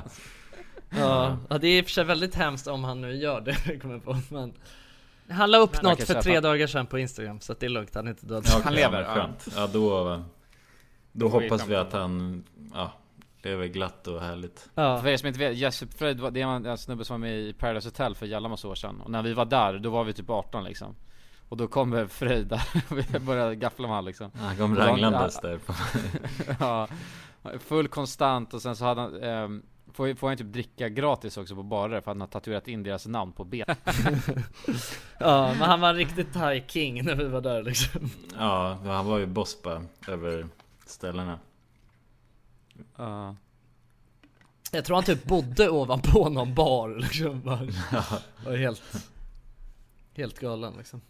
Ja. 0.90 1.36
ja, 1.48 1.58
det 1.58 1.68
är 1.68 1.78
i 1.78 1.80
och 1.82 1.84
för 1.84 1.92
sig 1.92 2.04
väldigt 2.04 2.34
hemskt 2.34 2.66
om 2.66 2.84
han 2.84 3.00
nu 3.00 3.16
gör 3.16 3.40
det, 3.40 3.78
kommer 3.82 3.98
på. 3.98 4.18
Men 4.28 4.52
han 5.28 5.50
la 5.50 5.58
upp 5.58 5.82
Men 5.82 5.90
något 5.90 6.02
för 6.04 6.22
tre 6.22 6.40
dagar 6.40 6.66
sedan 6.66 6.86
på 6.86 6.98
Instagram, 6.98 7.40
så 7.40 7.52
att 7.52 7.60
det 7.60 7.66
är 7.66 7.70
lugnt, 7.70 7.94
han 7.94 8.06
är 8.06 8.10
inte 8.10 8.26
död. 8.26 8.44
Ja, 8.46 8.52
okej, 8.52 8.64
Han 8.64 8.74
lever, 8.74 9.02
ja. 9.02 9.14
skönt. 9.14 9.48
Ja 9.56 9.66
då, 9.72 10.22
då 11.12 11.28
hoppas 11.28 11.66
vi 11.68 11.74
att 11.74 11.92
han, 11.92 12.44
ja, 12.74 12.92
lever 13.44 13.66
glatt 13.66 14.06
och 14.06 14.20
härligt. 14.20 14.68
Ja. 14.74 14.98
För 15.02 15.08
er 15.08 15.16
som 15.16 15.28
inte 15.28 15.40
vet, 15.40 15.56
Jesper 15.56 15.86
Fröjd 15.86 16.20
var, 16.20 16.30
det 16.30 16.40
är 16.40 16.46
en 16.68 16.78
snubbe 16.78 17.04
som 17.04 17.20
var 17.20 17.28
med 17.28 17.38
i 17.38 17.52
Paradise 17.52 17.88
Hotel 17.88 18.14
för 18.14 18.26
jävla 18.26 18.48
massa 18.48 18.68
år 18.68 18.74
sedan. 18.74 19.00
Och 19.00 19.10
när 19.10 19.22
vi 19.22 19.32
var 19.32 19.44
där, 19.44 19.78
då 19.78 19.90
var 19.90 20.04
vi 20.04 20.12
typ 20.12 20.30
18 20.30 20.64
liksom. 20.64 20.96
Och 21.48 21.56
då 21.56 21.66
kommer 21.68 22.06
Fröjd 22.06 22.46
där 22.46 22.62
och 22.90 22.98
vi 23.14 23.18
började 23.18 23.54
gaffla 23.54 23.86
med 23.86 23.96
han 23.96 24.04
liksom. 24.04 24.30
Han 24.34 24.56
kom 24.56 24.76
ranglandes 24.76 25.40
ja, 25.42 25.48
där. 25.48 25.58
på- 25.58 25.74
ja, 26.64 26.88
full 27.58 27.88
konstant 27.88 28.54
och 28.54 28.62
sen 28.62 28.76
så 28.76 28.84
hade 28.84 29.00
han, 29.00 29.22
ehm, 29.22 29.62
får, 29.92 30.14
får 30.14 30.28
han 30.28 30.36
typ 30.36 30.52
dricka 30.52 30.88
gratis 30.88 31.36
också 31.36 31.54
på 31.54 31.62
barer 31.62 31.90
för 31.90 31.98
att 31.98 32.06
han 32.16 32.20
har 32.20 32.28
tatuerat 32.28 32.68
in 32.68 32.82
deras 32.82 33.06
namn 33.06 33.32
på 33.32 33.44
ben. 33.44 33.66
Ja, 35.18 35.48
men 35.58 35.62
han 35.62 35.80
var 35.80 35.94
riktigt 35.94 36.32
thai 36.32 36.64
king 36.68 37.04
när 37.04 37.14
vi 37.14 37.24
var 37.24 37.40
där 37.40 37.62
liksom. 37.62 38.10
Ja, 38.38 38.78
han 38.84 39.06
var 39.06 39.18
ju 39.18 39.26
boss 39.26 39.62
bara 39.62 39.82
över 40.08 40.46
ställena. 40.86 41.38
Ja. 42.96 43.36
Jag 44.72 44.84
tror 44.84 44.94
han 44.96 45.04
typ 45.04 45.24
bodde 45.24 45.70
ovanpå 45.70 46.28
någon 46.28 46.54
bar 46.54 46.88
liksom. 46.88 47.40
Bara, 47.40 47.58
var 48.46 48.56
helt, 48.56 48.82
helt 50.16 50.38
galen 50.40 50.74
liksom. 50.78 51.00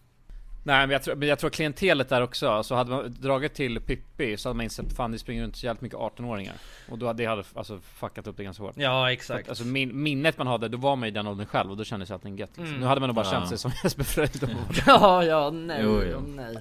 Nej 0.66 0.80
men 0.86 0.90
jag 0.90 1.02
tror, 1.02 1.14
men 1.14 1.28
jag 1.28 1.38
tror 1.38 1.50
klientelet 1.50 2.08
där 2.08 2.22
också, 2.22 2.62
så 2.62 2.74
hade 2.74 2.90
man 2.90 3.16
dragit 3.20 3.54
till 3.54 3.80
Pippi 3.80 4.36
så 4.36 4.48
hade 4.48 4.56
man 4.56 4.64
insett 4.64 4.96
fan 4.96 5.12
det 5.12 5.18
springer 5.18 5.42
runt 5.42 5.56
så 5.56 5.66
jävligt 5.66 5.80
mycket 5.82 5.98
18-åringar 5.98 6.54
Och 6.90 6.98
då 6.98 7.06
hade 7.06 7.22
det 7.22 7.28
hade 7.28 7.44
alltså 7.54 7.78
fuckat 7.78 8.26
upp 8.26 8.36
det 8.36 8.44
ganska 8.44 8.62
hårt 8.62 8.74
Ja, 8.76 9.12
exakt. 9.12 9.42
att, 9.42 9.48
Alltså 9.48 9.64
min, 9.64 10.02
minnet 10.02 10.38
man 10.38 10.46
hade, 10.46 10.68
då 10.68 10.78
var 10.78 10.96
man 10.96 11.08
i 11.08 11.10
den 11.10 11.26
åldern 11.26 11.46
själv 11.46 11.70
och 11.70 11.76
då 11.76 11.84
kändes 11.84 12.10
allting 12.10 12.36
gött 12.38 12.48
liksom. 12.48 12.66
Mm. 12.66 12.80
Nu 12.80 12.86
hade 12.86 13.00
man 13.00 13.08
nog 13.08 13.16
bara 13.16 13.26
Ja. 13.26 13.30
känt 13.30 13.48
sig 13.48 13.58
som 13.58 13.70
Jesper 13.84 14.04
Fröjd 14.04 14.48
Ja, 14.86 15.24
ja, 15.24 15.50
nej, 15.50 15.80
Jo, 15.82 16.02
jo. 16.12 16.20
nej. 16.20 16.56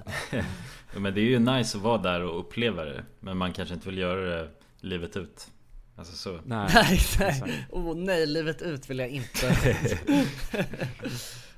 Men 0.96 1.14
det 1.14 1.20
är 1.20 1.24
ju 1.30 1.38
nice 1.38 1.76
att 1.78 1.84
vara 1.84 1.98
där 1.98 2.20
och 2.22 2.38
uppleva 2.40 2.84
det. 2.84 3.04
Men 3.20 3.36
man 3.36 3.52
kanske 3.52 3.74
inte 3.74 3.88
vill 3.88 3.98
göra 3.98 4.20
det 4.20 4.48
livet 4.84 5.16
ut. 5.16 5.50
Alltså 5.96 6.16
så. 6.16 6.40
Nej, 6.44 6.68
Nej, 6.74 7.00
nej. 7.40 7.66
Oh 7.70 7.96
nej, 7.96 8.26
livet 8.26 8.62
ut 8.62 8.90
vill 8.90 8.98
jag 8.98 9.08
inte. 9.08 9.56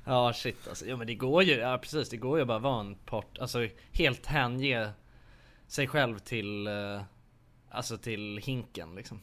ja 0.05 0.33
shit 0.33 0.67
alltså. 0.67 0.85
Jo 0.87 0.97
men 0.97 1.07
det 1.07 1.15
går 1.15 1.43
ju, 1.43 1.53
ja 1.53 1.77
precis. 1.77 2.09
Det 2.09 2.17
går 2.17 2.39
ju 2.39 2.45
bara 2.45 2.59
vara 2.59 2.79
en 2.79 2.95
part, 2.95 3.37
alltså 3.39 3.67
helt 3.91 4.25
hänge 4.25 4.89
sig 5.67 5.87
själv 5.87 6.19
till, 6.19 6.67
eh, 6.67 7.01
alltså 7.69 7.97
till 7.97 8.37
hinken 8.43 8.95
liksom. 8.95 9.19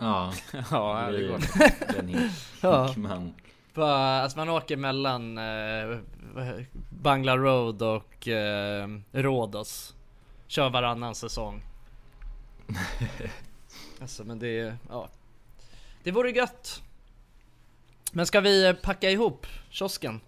Ja, 0.00 0.32
Ja, 0.70 1.08
det 1.12 1.26
går. 1.28 1.40
Den 1.92 2.08
hink, 2.08 2.32
Ja. 2.62 2.86
hinkman. 2.86 3.34
Bara, 3.74 4.22
alltså 4.22 4.38
man 4.38 4.48
åker 4.48 4.76
mellan 4.76 5.38
eh, 5.38 5.98
Bangla 6.90 7.36
Road 7.36 7.82
och 7.82 8.28
eh, 8.28 8.88
Rhodos. 9.12 9.94
Kör 10.46 10.70
varannan 10.70 11.14
säsong. 11.14 11.62
Alltså 14.00 14.24
men 14.24 14.38
det, 14.38 14.76
ja. 14.88 15.08
Det 16.02 16.10
vore 16.10 16.30
gött. 16.30 16.82
Men 18.12 18.26
ska 18.26 18.40
vi 18.40 18.66
eh, 18.66 18.72
packa 18.72 19.10
ihop 19.10 19.46
kiosken? 19.70 20.20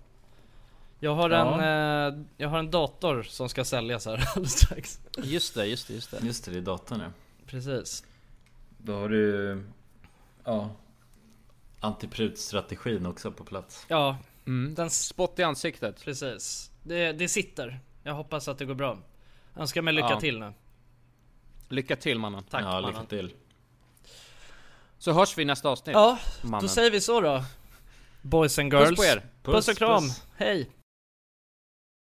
Jag 1.00 1.14
har, 1.14 1.30
Ja. 1.30 1.62
en, 1.62 2.18
eh, 2.18 2.24
jag 2.36 2.48
har 2.48 2.58
en 2.58 2.70
dator 2.70 3.22
som 3.22 3.48
ska 3.48 3.64
säljas 3.64 4.06
här 4.06 4.28
alldeles 4.34 4.52
strax. 4.52 5.00
Just 5.16 5.54
det, 5.54 5.66
just 5.66 5.88
det, 5.88 5.94
just 5.94 6.10
det 6.10 6.18
Just 6.26 6.44
det, 6.44 6.50
det 6.50 6.58
är 6.58 6.62
datorn 6.62 7.00
ja. 7.00 7.10
Precis. 7.46 8.04
Då 8.78 8.94
har 8.94 9.08
du 9.08 9.64
Ja 10.44 10.70
Antiprutstrategin 11.80 13.06
också 13.06 13.32
på 13.32 13.44
plats. 13.44 13.84
Ja, 13.88 14.16
mm. 14.46 14.74
den 14.74 14.90
Spott 14.90 15.38
i 15.38 15.42
ansiktet 15.42 16.04
precis. 16.04 16.70
Det, 16.82 17.12
det 17.12 17.28
sitter. 17.28 17.80
Jag 18.02 18.14
hoppas 18.14 18.48
att 18.48 18.58
det 18.58 18.64
går 18.64 18.74
bra. 18.74 18.98
Önskar 19.56 19.82
mig 19.82 19.94
lycka 19.94 20.08
Ja. 20.10 20.20
till 20.20 20.38
nu. 20.38 20.52
Lycka 21.68 21.96
till 21.96 22.18
mannen 22.18 22.42
Tack 22.50 22.62
ja, 22.64 22.80
lycka 22.80 22.92
mannen. 22.92 23.06
till. 23.06 23.32
Så 24.98 25.12
hörs 25.12 25.38
vi 25.38 25.44
nästa 25.44 25.68
avsnitt 25.68 25.94
Ja, 25.94 26.18
mannen. 26.42 26.60
då 26.62 26.68
säger 26.68 26.90
vi 26.90 27.00
så 27.00 27.20
då. 27.20 27.44
Boys 28.22 28.58
and 28.58 28.72
girls. 28.72 28.88
Puss 28.88 28.96
på 28.98 29.04
er 29.04 29.22
Puss, 29.42 29.68
och 29.68 29.76
kram. 29.76 30.02
Puss. 30.02 30.22
Hej. 30.36 30.70